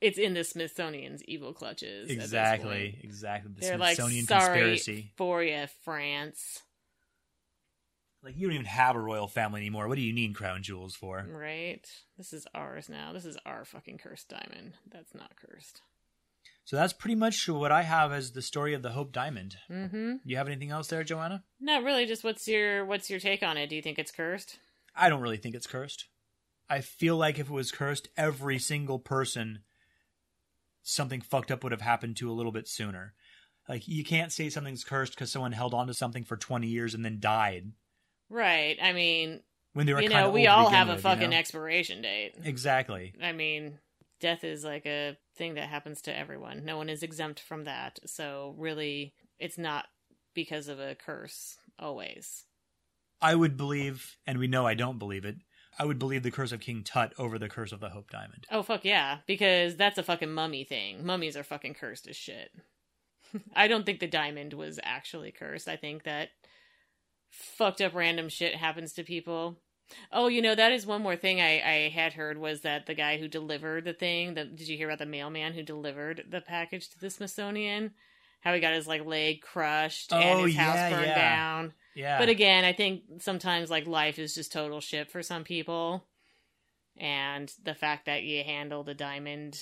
it's 0.00 0.18
in 0.18 0.34
the 0.34 0.44
Smithsonian's 0.44 1.22
evil 1.24 1.52
clutches. 1.52 2.10
exactly, 2.10 2.98
exactly. 3.02 3.52
The 3.54 3.60
They're 3.60 3.78
like 3.78 3.96
Smithsonian 3.96 4.26
sorry 4.26 4.60
conspiracy. 4.60 5.12
for 5.16 5.42
you, 5.42 5.66
France. 5.84 6.62
Like 8.22 8.36
you 8.36 8.46
don't 8.46 8.54
even 8.54 8.66
have 8.66 8.96
a 8.96 9.00
royal 9.00 9.28
family 9.28 9.60
anymore. 9.60 9.88
What 9.88 9.96
do 9.96 10.02
you 10.02 10.12
need 10.12 10.34
crown 10.34 10.62
jewels 10.62 10.94
for? 10.96 11.24
Right? 11.30 11.86
This 12.18 12.32
is 12.32 12.46
ours 12.54 12.88
now. 12.88 13.12
This 13.12 13.24
is 13.24 13.38
our 13.46 13.64
fucking 13.64 13.98
cursed 13.98 14.28
diamond. 14.28 14.74
That's 14.90 15.14
not 15.14 15.36
cursed. 15.36 15.82
So 16.64 16.74
that's 16.74 16.92
pretty 16.92 17.14
much 17.14 17.48
what 17.48 17.70
I 17.70 17.82
have 17.82 18.10
as 18.10 18.32
the 18.32 18.42
story 18.42 18.74
of 18.74 18.82
the 18.82 18.90
Hope 18.90 19.12
Diamond. 19.12 19.56
Mm-hmm. 19.70 20.14
You 20.24 20.36
have 20.36 20.48
anything 20.48 20.70
else 20.72 20.88
there, 20.88 21.04
Joanna? 21.04 21.44
Not 21.60 21.84
really. 21.84 22.06
Just 22.06 22.24
what's 22.24 22.48
your 22.48 22.84
what's 22.84 23.08
your 23.08 23.20
take 23.20 23.44
on 23.44 23.56
it? 23.56 23.68
Do 23.68 23.76
you 23.76 23.82
think 23.82 24.00
it's 24.00 24.10
cursed? 24.10 24.58
I 24.96 25.08
don't 25.08 25.20
really 25.20 25.36
think 25.36 25.54
it's 25.54 25.68
cursed. 25.68 26.06
I 26.68 26.80
feel 26.80 27.16
like 27.16 27.38
if 27.38 27.48
it 27.48 27.52
was 27.52 27.70
cursed, 27.70 28.08
every 28.16 28.58
single 28.58 28.98
person 28.98 29.60
something 30.88 31.20
fucked 31.20 31.50
up 31.50 31.62
would 31.62 31.72
have 31.72 31.80
happened 31.80 32.16
to 32.16 32.30
a 32.30 32.34
little 32.34 32.52
bit 32.52 32.68
sooner. 32.68 33.14
Like 33.68 33.88
you 33.88 34.04
can't 34.04 34.32
say 34.32 34.48
something's 34.48 34.84
cursed 34.84 35.14
because 35.14 35.30
someone 35.30 35.52
held 35.52 35.74
on 35.74 35.86
to 35.88 35.94
something 35.94 36.24
for 36.24 36.36
twenty 36.36 36.68
years 36.68 36.94
and 36.94 37.04
then 37.04 37.18
died 37.20 37.72
Right. 38.28 38.76
I 38.82 38.92
mean, 38.92 39.40
when 39.72 39.86
they 39.86 39.94
were 39.94 40.00
you 40.02 40.08
know, 40.08 40.30
we 40.30 40.46
all 40.46 40.68
have 40.70 40.88
a 40.88 40.92
with, 40.92 40.98
you 40.98 41.02
fucking 41.02 41.30
know? 41.30 41.36
expiration 41.36 42.02
date. 42.02 42.34
exactly. 42.42 43.14
I 43.22 43.32
mean, 43.32 43.78
death 44.20 44.44
is 44.44 44.64
like 44.64 44.86
a 44.86 45.16
thing 45.36 45.54
that 45.54 45.68
happens 45.68 46.02
to 46.02 46.16
everyone. 46.16 46.64
No 46.64 46.76
one 46.76 46.88
is 46.88 47.02
exempt 47.02 47.40
from 47.40 47.64
that. 47.64 47.98
So 48.06 48.54
really, 48.58 49.14
it's 49.38 49.58
not 49.58 49.86
because 50.34 50.68
of 50.68 50.80
a 50.80 50.94
curse 50.94 51.56
always. 51.78 52.44
I 53.20 53.34
would 53.34 53.56
believe, 53.56 54.16
and 54.26 54.38
we 54.38 54.46
know 54.46 54.66
I 54.66 54.74
don't 54.74 54.98
believe 54.98 55.24
it. 55.24 55.36
I 55.78 55.84
would 55.84 55.98
believe 55.98 56.22
the 56.22 56.30
curse 56.30 56.52
of 56.52 56.60
King 56.60 56.82
Tut 56.82 57.12
over 57.18 57.38
the 57.38 57.48
curse 57.48 57.72
of 57.72 57.80
the 57.80 57.90
Hope 57.90 58.10
Diamond. 58.10 58.46
Oh 58.50 58.62
fuck 58.62 58.84
yeah, 58.84 59.18
because 59.26 59.76
that's 59.76 59.98
a 59.98 60.02
fucking 60.02 60.32
mummy 60.32 60.64
thing. 60.64 61.04
Mummies 61.04 61.36
are 61.36 61.42
fucking 61.42 61.74
cursed 61.74 62.06
as 62.08 62.16
shit. 62.16 62.50
I 63.54 63.68
don't 63.68 63.84
think 63.84 64.00
the 64.00 64.06
diamond 64.06 64.52
was 64.52 64.80
actually 64.82 65.32
cursed. 65.32 65.68
I 65.68 65.76
think 65.76 66.04
that 66.04 66.30
fucked 67.30 67.80
up 67.80 67.94
random 67.94 68.28
shit 68.28 68.54
happens 68.54 68.94
to 68.94 69.02
people 69.02 69.58
Oh, 70.12 70.28
you 70.28 70.42
know 70.42 70.54
that 70.54 70.72
is 70.72 70.86
one 70.86 71.02
more 71.02 71.16
thing 71.16 71.40
I, 71.40 71.60
I 71.60 71.88
had 71.88 72.12
heard 72.12 72.38
was 72.38 72.62
that 72.62 72.86
the 72.86 72.94
guy 72.94 73.18
who 73.18 73.28
delivered 73.28 73.84
the 73.84 73.92
thing. 73.92 74.34
The, 74.34 74.44
did 74.44 74.68
you 74.68 74.76
hear 74.76 74.88
about 74.88 74.98
the 74.98 75.06
mailman 75.06 75.52
who 75.52 75.62
delivered 75.62 76.24
the 76.28 76.40
package 76.40 76.88
to 76.90 76.98
the 76.98 77.10
Smithsonian? 77.10 77.92
How 78.40 78.52
he 78.54 78.60
got 78.60 78.74
his 78.74 78.86
like 78.86 79.04
leg 79.04 79.42
crushed 79.42 80.12
Oh, 80.12 80.16
and 80.16 80.46
his 80.46 80.54
yeah, 80.54 80.62
house 80.62 80.92
burned 80.92 81.06
yeah. 81.06 81.14
down. 81.36 81.72
Yeah. 81.96 82.18
But 82.18 82.28
again, 82.28 82.64
I 82.64 82.72
think 82.72 83.02
sometimes 83.20 83.70
like 83.70 83.86
life 83.88 84.18
is 84.20 84.34
just 84.34 84.52
total 84.52 84.80
shit 84.80 85.10
for 85.10 85.22
some 85.22 85.42
people, 85.42 86.04
and 86.96 87.52
the 87.64 87.74
fact 87.74 88.06
that 88.06 88.22
you 88.22 88.44
handled 88.44 88.88
a 88.88 88.94
diamond 88.94 89.60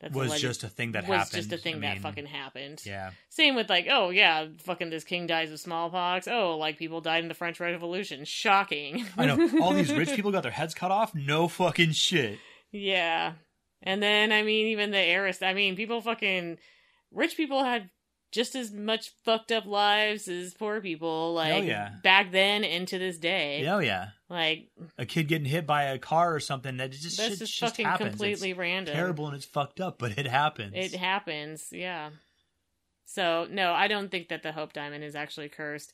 that's 0.00 0.14
was 0.14 0.28
alleged- 0.28 0.42
just 0.42 0.64
a 0.64 0.68
thing 0.68 0.92
that 0.92 1.06
was 1.08 1.18
happened. 1.18 1.32
just 1.42 1.52
a 1.52 1.58
thing 1.58 1.76
I 1.76 1.80
that 1.80 1.92
mean, 1.94 2.02
fucking 2.02 2.26
happened. 2.26 2.80
Yeah. 2.86 3.10
Same 3.28 3.54
with 3.54 3.68
like, 3.68 3.86
oh 3.90 4.10
yeah, 4.10 4.46
fucking 4.58 4.90
this 4.90 5.04
king 5.04 5.26
dies 5.26 5.50
of 5.50 5.60
smallpox. 5.60 6.28
Oh, 6.28 6.56
like 6.56 6.78
people 6.78 7.00
died 7.00 7.22
in 7.22 7.28
the 7.28 7.34
French 7.34 7.58
Revolution. 7.60 8.24
Shocking. 8.24 9.06
I 9.18 9.26
know. 9.26 9.50
All 9.62 9.72
these 9.74 9.92
rich 9.92 10.10
people 10.14 10.32
got 10.32 10.42
their 10.42 10.52
heads 10.52 10.74
cut 10.74 10.90
off. 10.90 11.14
No 11.14 11.48
fucking 11.48 11.92
shit. 11.92 12.38
yeah. 12.70 13.32
And 13.82 14.02
then 14.02 14.30
I 14.30 14.42
mean, 14.42 14.66
even 14.68 14.90
the 14.90 14.98
heiress. 14.98 15.40
I 15.42 15.54
mean, 15.54 15.74
people 15.76 16.02
fucking 16.02 16.58
rich 17.12 17.34
people 17.36 17.64
had 17.64 17.88
just 18.30 18.54
as 18.54 18.72
much 18.72 19.10
fucked 19.24 19.50
up 19.50 19.66
lives 19.66 20.28
as 20.28 20.54
poor 20.54 20.80
people. 20.80 21.34
Like 21.34 21.54
oh, 21.54 21.62
yeah. 21.62 21.90
back 22.02 22.30
then 22.30 22.64
and 22.64 22.86
to 22.88 22.98
this 22.98 23.18
day. 23.18 23.66
Oh, 23.68 23.78
yeah. 23.78 24.08
Like 24.28 24.68
A 24.98 25.06
kid 25.06 25.28
getting 25.28 25.46
hit 25.46 25.66
by 25.66 25.84
a 25.84 25.98
car 25.98 26.34
or 26.34 26.40
something 26.40 26.76
that 26.76 26.92
just 26.92 27.16
that's 27.16 27.30
shit 27.30 27.38
just 27.38 27.58
just 27.58 27.72
fucking 27.72 27.86
happens. 27.86 28.10
completely 28.10 28.50
it's 28.50 28.58
random. 28.58 28.94
terrible 28.94 29.26
and 29.26 29.36
it's 29.36 29.44
fucked 29.44 29.80
up, 29.80 29.98
but 29.98 30.18
it 30.18 30.26
happens. 30.26 30.72
It 30.74 30.94
happens, 30.94 31.68
yeah. 31.72 32.10
So, 33.06 33.48
no, 33.50 33.72
I 33.72 33.88
don't 33.88 34.08
think 34.08 34.28
that 34.28 34.44
the 34.44 34.52
Hope 34.52 34.72
Diamond 34.72 35.02
is 35.02 35.16
actually 35.16 35.48
cursed 35.48 35.92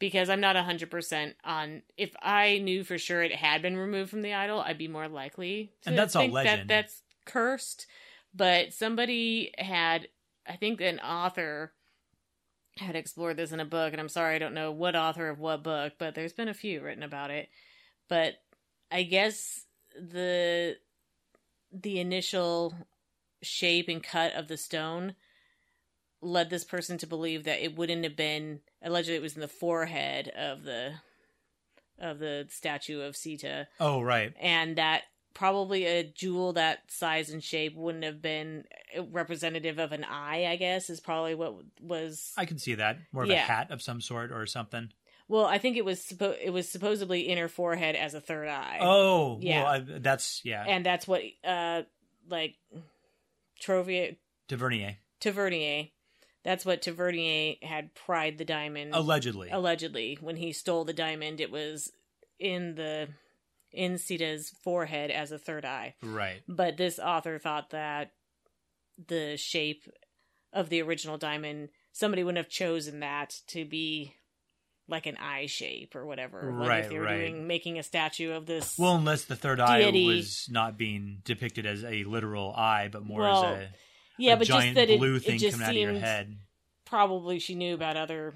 because 0.00 0.28
I'm 0.28 0.40
not 0.40 0.56
100% 0.56 1.34
on. 1.44 1.82
If 1.96 2.10
I 2.20 2.58
knew 2.58 2.82
for 2.82 2.98
sure 2.98 3.22
it 3.22 3.32
had 3.32 3.62
been 3.62 3.76
removed 3.76 4.10
from 4.10 4.22
the 4.22 4.34
idol, 4.34 4.60
I'd 4.60 4.78
be 4.78 4.88
more 4.88 5.08
likely 5.08 5.72
to 5.82 5.90
And 5.90 5.98
that's 5.98 6.16
all 6.16 6.22
think 6.22 6.34
legend. 6.34 6.62
that 6.62 6.68
that's 6.68 7.02
cursed. 7.24 7.86
But 8.34 8.74
somebody 8.74 9.52
had, 9.56 10.08
I 10.48 10.56
think 10.56 10.80
an 10.80 11.00
author 11.00 11.72
had 12.78 12.96
explored 12.96 13.36
this 13.36 13.52
in 13.52 13.60
a 13.60 13.64
book, 13.64 13.92
and 13.92 14.00
I'm 14.00 14.08
sorry, 14.08 14.34
I 14.34 14.38
don't 14.38 14.54
know 14.54 14.70
what 14.70 14.96
author 14.96 15.28
of 15.28 15.38
what 15.38 15.62
book, 15.62 15.94
but 15.98 16.14
there's 16.14 16.32
been 16.32 16.48
a 16.48 16.54
few 16.54 16.82
written 16.82 17.02
about 17.02 17.30
it. 17.30 17.48
But 18.08 18.34
I 18.90 19.02
guess 19.02 19.64
the 19.98 20.76
the 21.72 22.00
initial 22.00 22.74
shape 23.42 23.88
and 23.88 24.02
cut 24.02 24.32
of 24.34 24.48
the 24.48 24.56
stone 24.56 25.14
led 26.20 26.50
this 26.50 26.64
person 26.64 26.98
to 26.98 27.06
believe 27.06 27.44
that 27.44 27.62
it 27.62 27.76
wouldn't 27.76 28.04
have 28.04 28.16
been 28.16 28.60
allegedly 28.82 29.16
it 29.16 29.22
was 29.22 29.34
in 29.34 29.40
the 29.40 29.48
forehead 29.48 30.28
of 30.28 30.62
the 30.62 30.92
of 31.98 32.18
the 32.18 32.46
statue 32.50 33.00
of 33.00 33.16
Sita 33.16 33.68
oh, 33.80 34.00
right. 34.00 34.32
and 34.40 34.76
that 34.76 35.02
probably 35.36 35.84
a 35.84 36.02
jewel 36.02 36.54
that 36.54 36.90
size 36.90 37.28
and 37.28 37.44
shape 37.44 37.76
wouldn't 37.76 38.04
have 38.04 38.22
been 38.22 38.64
representative 39.10 39.78
of 39.78 39.92
an 39.92 40.02
eye 40.02 40.46
I 40.46 40.56
guess 40.56 40.88
is 40.88 40.98
probably 40.98 41.34
what 41.34 41.54
was 41.80 42.32
I 42.38 42.46
can 42.46 42.58
see 42.58 42.74
that. 42.76 42.98
More 43.12 43.24
of 43.24 43.30
a 43.30 43.36
hat 43.36 43.70
of 43.70 43.82
some 43.82 44.00
sort 44.00 44.32
or 44.32 44.46
something. 44.46 44.88
well 45.28 45.44
I 45.44 45.58
think 45.58 45.76
it 45.76 45.84
was 45.84 46.00
suppo- 46.00 46.38
it 46.42 46.50
was 46.50 46.68
supposedly 46.68 47.28
in 47.28 47.36
her 47.36 47.48
forehead 47.48 47.96
as 47.96 48.14
a 48.14 48.20
third 48.20 48.48
eye 48.48 48.78
Oh, 48.80 49.38
Yeah. 49.42 49.62
well, 49.62 49.72
I, 49.72 49.98
that's, 49.98 50.40
yeah. 50.44 50.64
and 50.66 50.84
that's 50.86 51.06
what 51.06 51.22
uh 51.44 51.82
like 52.28 52.54
Trovier 53.62 54.16
Tavernier. 54.48 54.96
Tavernier. 55.20 55.88
That's 56.44 56.64
what 56.64 56.80
Tavernier 56.82 57.56
had 57.62 57.94
pried 57.94 58.38
the 58.38 58.44
diamond. 58.44 58.94
Allegedly. 58.94 59.48
allegedly, 59.50 60.16
when 60.20 60.36
he 60.36 60.52
stole 60.52 60.84
the 60.84 60.92
diamond, 60.92 61.40
it 61.40 61.50
was 61.50 61.90
in 62.38 62.76
the 62.76 63.08
in 63.76 63.98
Sita's 63.98 64.50
forehead 64.64 65.10
as 65.10 65.30
a 65.32 65.38
third 65.38 65.64
eye. 65.64 65.94
right. 66.02 66.42
But 66.48 66.76
this 66.76 66.98
author 66.98 67.38
thought 67.38 67.70
that 67.70 68.12
the 69.06 69.36
shape 69.36 69.84
of 70.52 70.68
the 70.70 70.80
original 70.82 71.18
diamond, 71.18 71.68
somebody 71.92 72.24
wouldn't 72.24 72.38
have 72.44 72.48
chosen 72.50 73.00
that 73.00 73.34
to 73.48 73.64
be 73.64 74.14
like 74.88 75.06
an 75.06 75.16
eye 75.16 75.46
shape 75.46 75.94
or 75.94 76.06
whatever. 76.06 76.52
Like 76.58 76.68
Right, 76.68 76.84
if 76.84 76.90
they 76.90 76.98
were 76.98 77.04
right. 77.04 77.18
doing 77.18 77.46
making 77.46 77.78
a 77.78 77.82
statue 77.82 78.32
of 78.32 78.46
this. 78.46 78.78
Well, 78.78 78.94
unless 78.96 79.24
the 79.24 79.36
third 79.36 79.60
eye 79.60 79.84
was 79.90 80.48
not 80.50 80.78
being 80.78 81.18
depicted 81.24 81.66
as 81.66 81.84
a 81.84 82.04
literal 82.04 82.52
eye, 82.54 82.88
but 82.90 83.04
more 83.04 83.20
Well, 83.20 83.44
as 83.44 83.58
a, 83.64 83.68
yeah, 84.16 84.34
a 84.34 84.36
but 84.36 84.46
just 84.46 84.58
giant 84.60 84.76
that 84.76 84.88
it, 84.88 84.98
blue 84.98 85.16
it 85.16 85.24
thing 85.24 85.38
just 85.38 85.58
coming 85.58 85.66
out 85.68 85.74
of 85.74 85.80
your 85.80 85.92
head. 86.00 86.36
probably 86.84 87.38
she 87.40 87.54
knew 87.54 87.74
about 87.74 87.96
other 87.96 88.34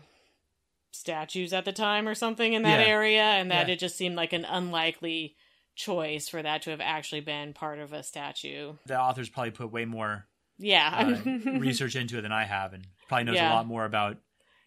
statues 0.92 1.52
at 1.52 1.64
the 1.64 1.72
time 1.72 2.08
or 2.08 2.14
something 2.14 2.52
in 2.52 2.62
that 2.62 2.80
Yeah. 2.80 2.86
area 2.86 3.22
and 3.22 3.50
that 3.50 3.68
Yeah. 3.68 3.74
it 3.74 3.78
just 3.78 3.96
seemed 3.96 4.16
like 4.16 4.32
an 4.32 4.44
unlikely 4.44 5.36
choice 5.76 6.28
for 6.28 6.42
that 6.42 6.62
to 6.62 6.70
have 6.70 6.80
actually 6.80 7.20
been 7.20 7.52
part 7.54 7.78
of 7.78 7.92
a 7.92 8.02
statue. 8.02 8.74
The 8.86 9.00
authors 9.00 9.28
probably 9.28 9.52
put 9.52 9.70
way 9.70 9.84
more 9.84 10.26
Yeah. 10.58 11.14
uh, 11.24 11.30
research 11.58 11.96
into 11.96 12.18
it 12.18 12.22
than 12.22 12.32
I 12.32 12.44
have, 12.44 12.72
and 12.74 12.86
probably 13.08 13.24
knows 13.24 13.36
Yeah. 13.36 13.52
a 13.52 13.54
lot 13.54 13.66
more 13.66 13.84
about 13.84 14.18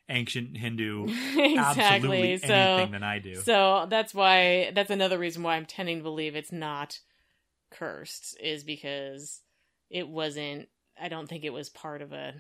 ancient 0.10 0.58
Hindu 0.58 1.04
exactly. 1.08 1.58
absolutely 1.58 2.38
So 2.38 2.54
anything 2.54 2.92
than 2.92 3.04
I 3.04 3.20
do. 3.20 3.36
so 3.36 3.86
that's 3.90 4.14
why 4.14 4.72
that's 4.74 4.92
another 4.92 5.18
reason 5.18 5.44
why 5.44 5.56
I'm 5.56 5.66
tending 5.66 5.98
to 5.98 6.04
believe 6.04 6.36
it's 6.36 6.52
not 6.52 7.00
cursed 7.72 8.38
is 8.42 8.64
because 8.64 9.42
it 9.90 10.08
wasn't 10.08 10.68
I 11.02 11.08
don't 11.10 11.28
think 11.28 11.44
it 11.44 11.54
was 11.54 11.70
part 11.70 12.02
of 12.02 12.12
a 12.14 12.34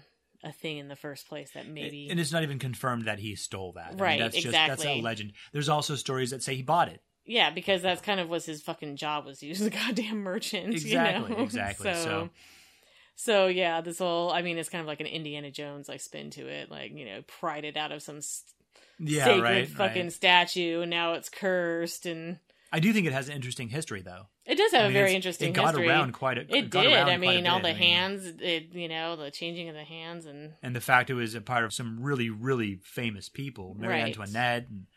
a 0.44 0.52
thing 0.52 0.78
in 0.78 0.88
the 0.90 0.96
first 0.96 1.28
place 1.28 1.52
that 1.52 1.68
maybe 1.68 2.08
and 2.10 2.20
it's 2.20 2.32
not 2.32 2.44
even 2.44 2.60
confirmed 2.60 3.06
that 3.06 3.20
he 3.20 3.36
stole 3.36 3.72
that. 3.74 3.88
I 3.88 3.90
mean, 3.92 4.00
Right, 4.00 4.20
that's 4.20 4.36
just 4.36 4.52
that's 4.52 4.84
a 4.86 5.02
legend. 5.02 5.34
There's 5.52 5.70
also 5.70 5.96
stories 5.96 6.32
that 6.32 6.44
say 6.44 6.56
he 6.56 6.62
bought 6.62 6.90
it. 6.90 7.02
Yeah, 7.26 7.52
because 7.52 7.82
that's 7.82 8.02
kind 8.02 8.20
of 8.20 8.28
was 8.28 8.46
his 8.46 8.62
fucking 8.62 8.98
job 8.98 9.26
was 9.26 9.40
he 9.40 9.50
was 9.50 9.62
a 9.62 9.70
goddamn 9.70 10.18
merchant. 10.18 10.74
Exactly, 10.74 11.30
you 11.32 11.38
know? 11.38 11.44
exactly, 11.44 11.94
so- 11.94 12.30
so 13.16 13.48
yeah, 13.48 13.82
this 13.82 14.00
whole 14.00 14.32
I 14.32 14.42
mean, 14.42 14.58
it's 14.58 14.70
kind 14.70 14.82
of 14.82 14.88
like 14.88 15.00
an 15.00 15.06
Indiana 15.08 15.52
Jones 15.52 15.88
like 15.88 16.02
spin 16.02 16.32
to 16.32 16.48
it, 16.48 16.70
like 16.72 16.92
you 16.92 17.06
know, 17.06 17.22
pried 17.28 17.64
it 17.64 17.78
out 17.78 17.92
of 17.92 18.02
some 18.02 18.18
s 18.18 18.44
Yeah, 19.00 19.26
sacred 19.26 19.42
right. 19.44 19.68
fucking 19.70 20.04
right. 20.04 20.12
statue, 20.14 20.82
and 20.82 20.90
now 20.90 21.14
it's 21.14 21.30
cursed, 21.30 22.06
and 22.06 22.40
I 22.76 22.80
do 22.80 22.92
think 22.92 23.06
it 23.06 23.14
has 23.14 23.30
an 23.30 23.36
interesting 23.36 23.70
history, 23.70 24.02
though. 24.02 24.24
it 24.46 24.56
does 24.56 24.72
have 24.72 24.82
I 24.82 24.86
a 24.86 24.88
mean, 24.88 24.94
very 24.94 25.06
it's- 25.12 25.16
interesting 25.16 25.50
It 25.50 25.54
got 25.54 25.68
history. 25.76 25.88
around 25.88 26.14
quite 26.14 26.38
a. 26.40 26.42
it 26.42 26.72
did. 26.72 26.76
I 26.94 27.18
mean, 27.18 27.46
all 27.48 27.60
the 27.62 27.70
I 27.70 27.74
mean, 27.74 27.82
hands, 27.82 28.26
it, 28.42 28.74
you 28.74 28.88
know, 28.90 29.16
the 29.16 29.30
changing 29.32 29.70
of 29.70 29.76
the 29.76 29.84
hands, 29.84 30.26
and 30.26 30.54
and 30.64 30.76
the 30.76 30.82
fact 30.82 31.10
it 31.10 31.14
was 31.14 31.36
a 31.36 31.42
part 31.42 31.64
of 31.66 31.72
some 31.74 32.02
really, 32.02 32.30
really 32.32 32.80
famous 32.84 33.30
people, 33.30 33.76
Marie 33.78 33.90
Right. 33.90 34.04
Antoinette, 34.08 34.68
and 34.70 34.88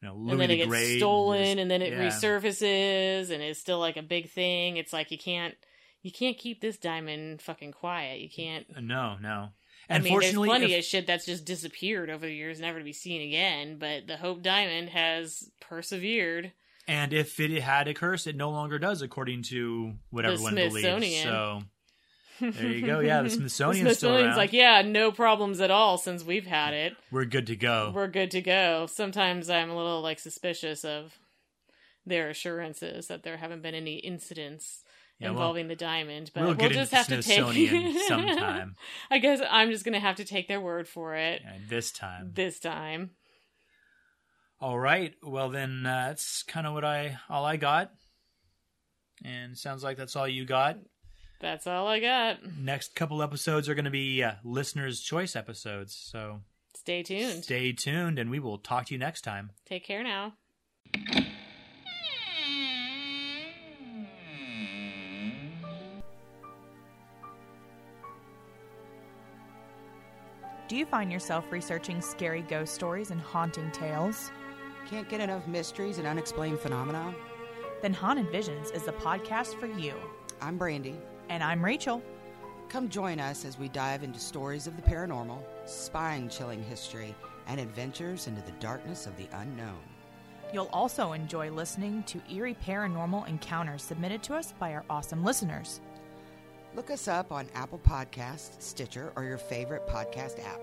you 0.00 0.08
know 0.08 0.14
Louis 0.16 0.32
and 0.32 0.40
then 0.40 0.48
the 0.48 0.54
it 0.54 0.56
gets 0.58 0.68
Great, 0.68 0.98
stolen, 0.98 1.42
just- 1.44 1.58
and 1.58 1.70
then 1.70 1.82
it 1.82 1.92
yeah. 1.92 2.08
resurfaces, 2.08 3.30
and 3.30 3.42
it's 3.42 3.60
still 3.60 3.78
like 3.78 3.96
a 3.96 4.02
big 4.02 4.30
thing. 4.30 4.76
It's 4.78 4.92
like 4.92 5.10
you 5.10 5.18
can't. 5.18 5.54
You 6.02 6.12
can't 6.12 6.38
keep 6.38 6.60
this 6.60 6.78
diamond 6.78 7.42
fucking 7.42 7.72
quiet. 7.72 8.20
You 8.20 8.30
can't 8.30 8.66
uh, 8.76 8.80
No, 8.80 9.16
no. 9.20 9.48
I 9.90 9.96
And 9.96 10.04
mean, 10.04 10.18
there's 10.20 10.32
plenty 10.32 10.72
if- 10.72 10.78
of 10.78 10.84
shit 10.84 11.06
that's 11.06 11.26
just 11.26 11.44
disappeared 11.44 12.08
over 12.08 12.24
the 12.24 12.32
years, 12.34 12.60
never 12.60 12.78
to 12.78 12.84
be 12.84 12.92
seen 12.92 13.20
again. 13.20 13.78
But 13.78 14.06
the 14.06 14.16
Hope 14.16 14.42
Diamond 14.42 14.90
has 14.90 15.50
persevered. 15.60 16.52
And 16.88 17.12
if 17.12 17.38
it 17.38 17.50
had 17.62 17.86
a 17.86 17.94
curse, 17.94 18.26
it 18.26 18.34
no 18.34 18.50
longer 18.50 18.78
does, 18.80 19.00
according 19.02 19.42
to 19.44 19.92
what 20.10 20.24
The 20.24 20.32
everyone 20.32 20.54
believes. 20.56 21.22
So 21.22 21.62
there 22.40 22.66
you 22.70 22.86
go. 22.86 23.00
Yeah, 23.08 23.18
the 23.22 23.28
the 23.28 23.30
Smithsonian's 23.30 23.78
still 23.96 24.10
Smithsonian's 24.10 24.26
around. 24.28 24.36
like, 24.36 24.52
yeah, 24.52 24.82
no 24.82 25.12
problems 25.12 25.60
at 25.60 25.70
all 25.70 25.98
since 25.98 26.24
we've 26.24 26.46
had 26.46 26.72
it. 26.74 26.94
We're 27.12 27.24
good 27.24 27.46
to 27.48 27.56
go. 27.56 27.92
We're 27.94 28.08
good 28.08 28.30
to 28.32 28.40
go. 28.40 28.86
Sometimes 28.86 29.50
I'm 29.50 29.70
a 29.70 29.76
little 29.76 30.00
like 30.02 30.18
suspicious 30.18 30.84
of 30.84 31.18
their 32.06 32.28
assurances 32.30 33.08
that 33.08 33.22
there 33.22 33.36
haven't 33.36 33.62
been 33.62 33.74
any 33.74 33.96
incidents 33.96 34.82
Yeah, 35.18 35.26
well, 35.26 35.32
involving 35.34 35.68
the 35.68 35.76
diamond. 35.76 36.30
But 36.32 36.44
we'll 36.44 36.54
we'll, 36.54 36.70
just 36.70 36.92
have 36.92 37.08
to 37.08 37.20
take 37.22 37.98
sometime. 38.08 38.76
I 39.10 39.18
guess 39.18 39.42
I'm 39.50 39.70
just 39.70 39.84
gonna 39.84 40.00
have 40.00 40.16
to 40.16 40.24
take 40.24 40.48
their 40.48 40.60
word 40.60 40.88
for 40.88 41.14
it 41.16 41.42
And 41.44 41.68
this 41.68 41.90
time. 41.92 42.30
this 42.34 42.58
time. 42.60 43.10
All 44.60 44.78
right. 44.78 45.14
Well, 45.22 45.50
then 45.50 45.86
uh, 45.86 46.06
that's 46.08 46.42
kind 46.42 46.66
of 46.66 46.74
what 46.74 46.84
I 46.84 47.18
all 47.28 47.44
I 47.44 47.56
got. 47.56 47.92
And 49.24 49.56
sounds 49.56 49.82
like 49.84 49.96
that's 49.96 50.16
all 50.16 50.26
you 50.28 50.44
got. 50.44 50.78
That's 51.40 51.66
all 51.68 51.86
I 51.86 52.00
got. 52.00 52.38
Next 52.58 52.94
couple 52.96 53.22
episodes 53.22 53.68
are 53.68 53.74
going 53.74 53.84
to 53.84 53.90
be 53.92 54.22
uh, 54.22 54.32
listeners' 54.44 55.00
choice 55.00 55.36
episodes. 55.36 55.94
So 55.96 56.40
Stay 56.74 57.02
tuned. 57.04 57.44
stay 57.44 57.72
tuned, 57.72 58.18
and 58.18 58.30
we 58.30 58.40
will 58.40 58.58
talk 58.58 58.86
to 58.86 58.94
you 58.94 58.98
next 58.98 59.22
time. 59.22 59.50
Take 59.66 59.84
care 59.84 60.02
now. 60.02 60.34
Do 70.68 70.76
you 70.76 70.84
find 70.84 71.10
yourself 71.10 71.44
researching 71.50 72.00
scary 72.02 72.42
ghost 72.42 72.74
stories 72.74 73.10
and 73.10 73.20
haunting 73.20 73.70
tales? 73.70 74.30
Can't 74.88 75.08
get 75.10 75.20
enough 75.20 75.46
mysteries 75.46 75.98
and 75.98 76.06
unexplained 76.06 76.60
phenomena? 76.60 77.14
Then 77.82 77.92
Haunted 77.92 78.30
Visions 78.30 78.70
is 78.70 78.84
the 78.84 78.92
podcast 78.92 79.60
for 79.60 79.66
you. 79.66 79.92
I'm 80.40 80.56
Brandy. 80.56 80.96
And 81.28 81.42
I'm 81.42 81.62
Rachel. 81.62 82.02
Come 82.70 82.88
join 82.88 83.20
us 83.20 83.44
as 83.44 83.58
we 83.58 83.68
dive 83.68 84.02
into 84.02 84.18
stories 84.18 84.66
of 84.66 84.76
the 84.76 84.82
paranormal, 84.82 85.42
spine 85.66 86.30
chilling 86.30 86.62
history, 86.62 87.14
and 87.48 87.60
adventures 87.60 88.28
into 88.28 88.40
the 88.40 88.52
darkness 88.60 89.06
of 89.06 89.14
the 89.18 89.28
unknown. 89.32 89.76
You'll 90.54 90.70
also 90.72 91.12
enjoy 91.12 91.50
listening 91.50 92.02
to 92.04 92.22
eerie 92.32 92.56
paranormal 92.66 93.28
encounters 93.28 93.82
submitted 93.82 94.22
to 94.22 94.34
us 94.36 94.54
by 94.58 94.72
our 94.72 94.86
awesome 94.88 95.22
listeners. 95.22 95.82
Look 96.74 96.90
us 96.90 97.08
up 97.08 97.30
on 97.30 97.46
Apple 97.54 97.80
Podcasts, 97.86 98.62
Stitcher, 98.62 99.12
or 99.16 99.24
your 99.24 99.36
favorite 99.36 99.86
podcast 99.86 100.42
app. 100.46 100.60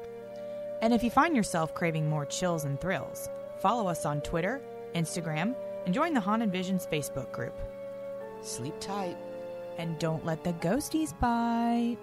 And 0.82 0.96
if 0.96 1.04
you 1.04 1.12
find 1.12 1.36
yourself 1.36 1.76
craving 1.76 2.10
more 2.10 2.26
chills 2.26 2.64
and 2.64 2.82
thrills, 2.82 3.30
follow 3.60 3.88
us 3.88 4.06
on 4.06 4.22
Twitter, 4.22 4.62
Instagram, 4.94 5.56
and 5.86 5.94
join 5.94 6.14
the 6.14 6.20
Haunted 6.20 6.52
Visions 6.52 6.88
Facebook 6.92 7.32
group. 7.32 7.56
Sleep 8.42 8.74
tight. 8.80 9.18
And 9.78 10.00
don't 10.00 10.26
let 10.26 10.44
the 10.44 10.54
ghosties 10.54 11.18
bite. 11.20 11.98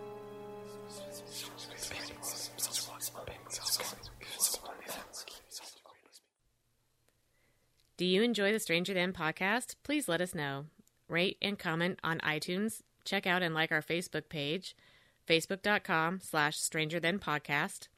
Do 7.97 8.07
you 8.07 8.23
enjoy 8.23 8.53
the 8.53 8.59
Stranger 8.59 8.95
Than 8.95 9.13
podcast? 9.13 9.77
Please 9.85 10.09
let 10.09 10.21
us 10.21 10.35
know. 10.35 10.65
Rate 11.09 11.37
and 11.41 11.59
comment 11.59 12.01
on 12.03 12.19
iTunes. 12.19 12.83
Check 13.05 13.27
out 13.27 13.43
and 13.43 13.55
like 13.55 13.71
our 13.71 13.83
Facebook 13.83 14.29
page, 14.29 14.75
facebook.com 15.29 16.21
slash 16.21 16.59
stranger 16.59 16.99
than 16.99 17.19
podcast, 17.19 17.89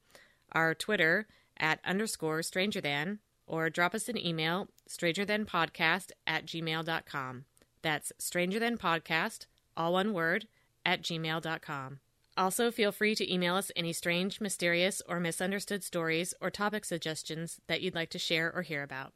our 0.52 0.74
Twitter 0.74 1.26
at 1.56 1.80
underscore 1.84 2.42
stranger 2.42 2.80
than, 2.80 3.20
or 3.46 3.70
drop 3.70 3.94
us 3.94 4.08
an 4.08 4.18
email, 4.18 4.68
stranger 4.86 5.24
than 5.24 5.44
podcast 5.44 6.12
at 6.26 6.46
gmail.com. 6.46 7.44
That's 7.82 8.12
stranger 8.18 8.58
than 8.58 8.78
podcast, 8.78 9.46
all 9.76 9.92
one 9.92 10.12
word, 10.12 10.46
at 10.84 11.02
gmail.com. 11.02 12.00
Also, 12.36 12.70
feel 12.70 12.90
free 12.90 13.14
to 13.14 13.32
email 13.32 13.54
us 13.54 13.70
any 13.76 13.92
strange, 13.92 14.40
mysterious, 14.40 15.00
or 15.08 15.20
misunderstood 15.20 15.84
stories 15.84 16.34
or 16.40 16.50
topic 16.50 16.84
suggestions 16.84 17.60
that 17.68 17.80
you'd 17.80 17.94
like 17.94 18.10
to 18.10 18.18
share 18.18 18.52
or 18.54 18.62
hear 18.62 18.82
about. 18.82 19.12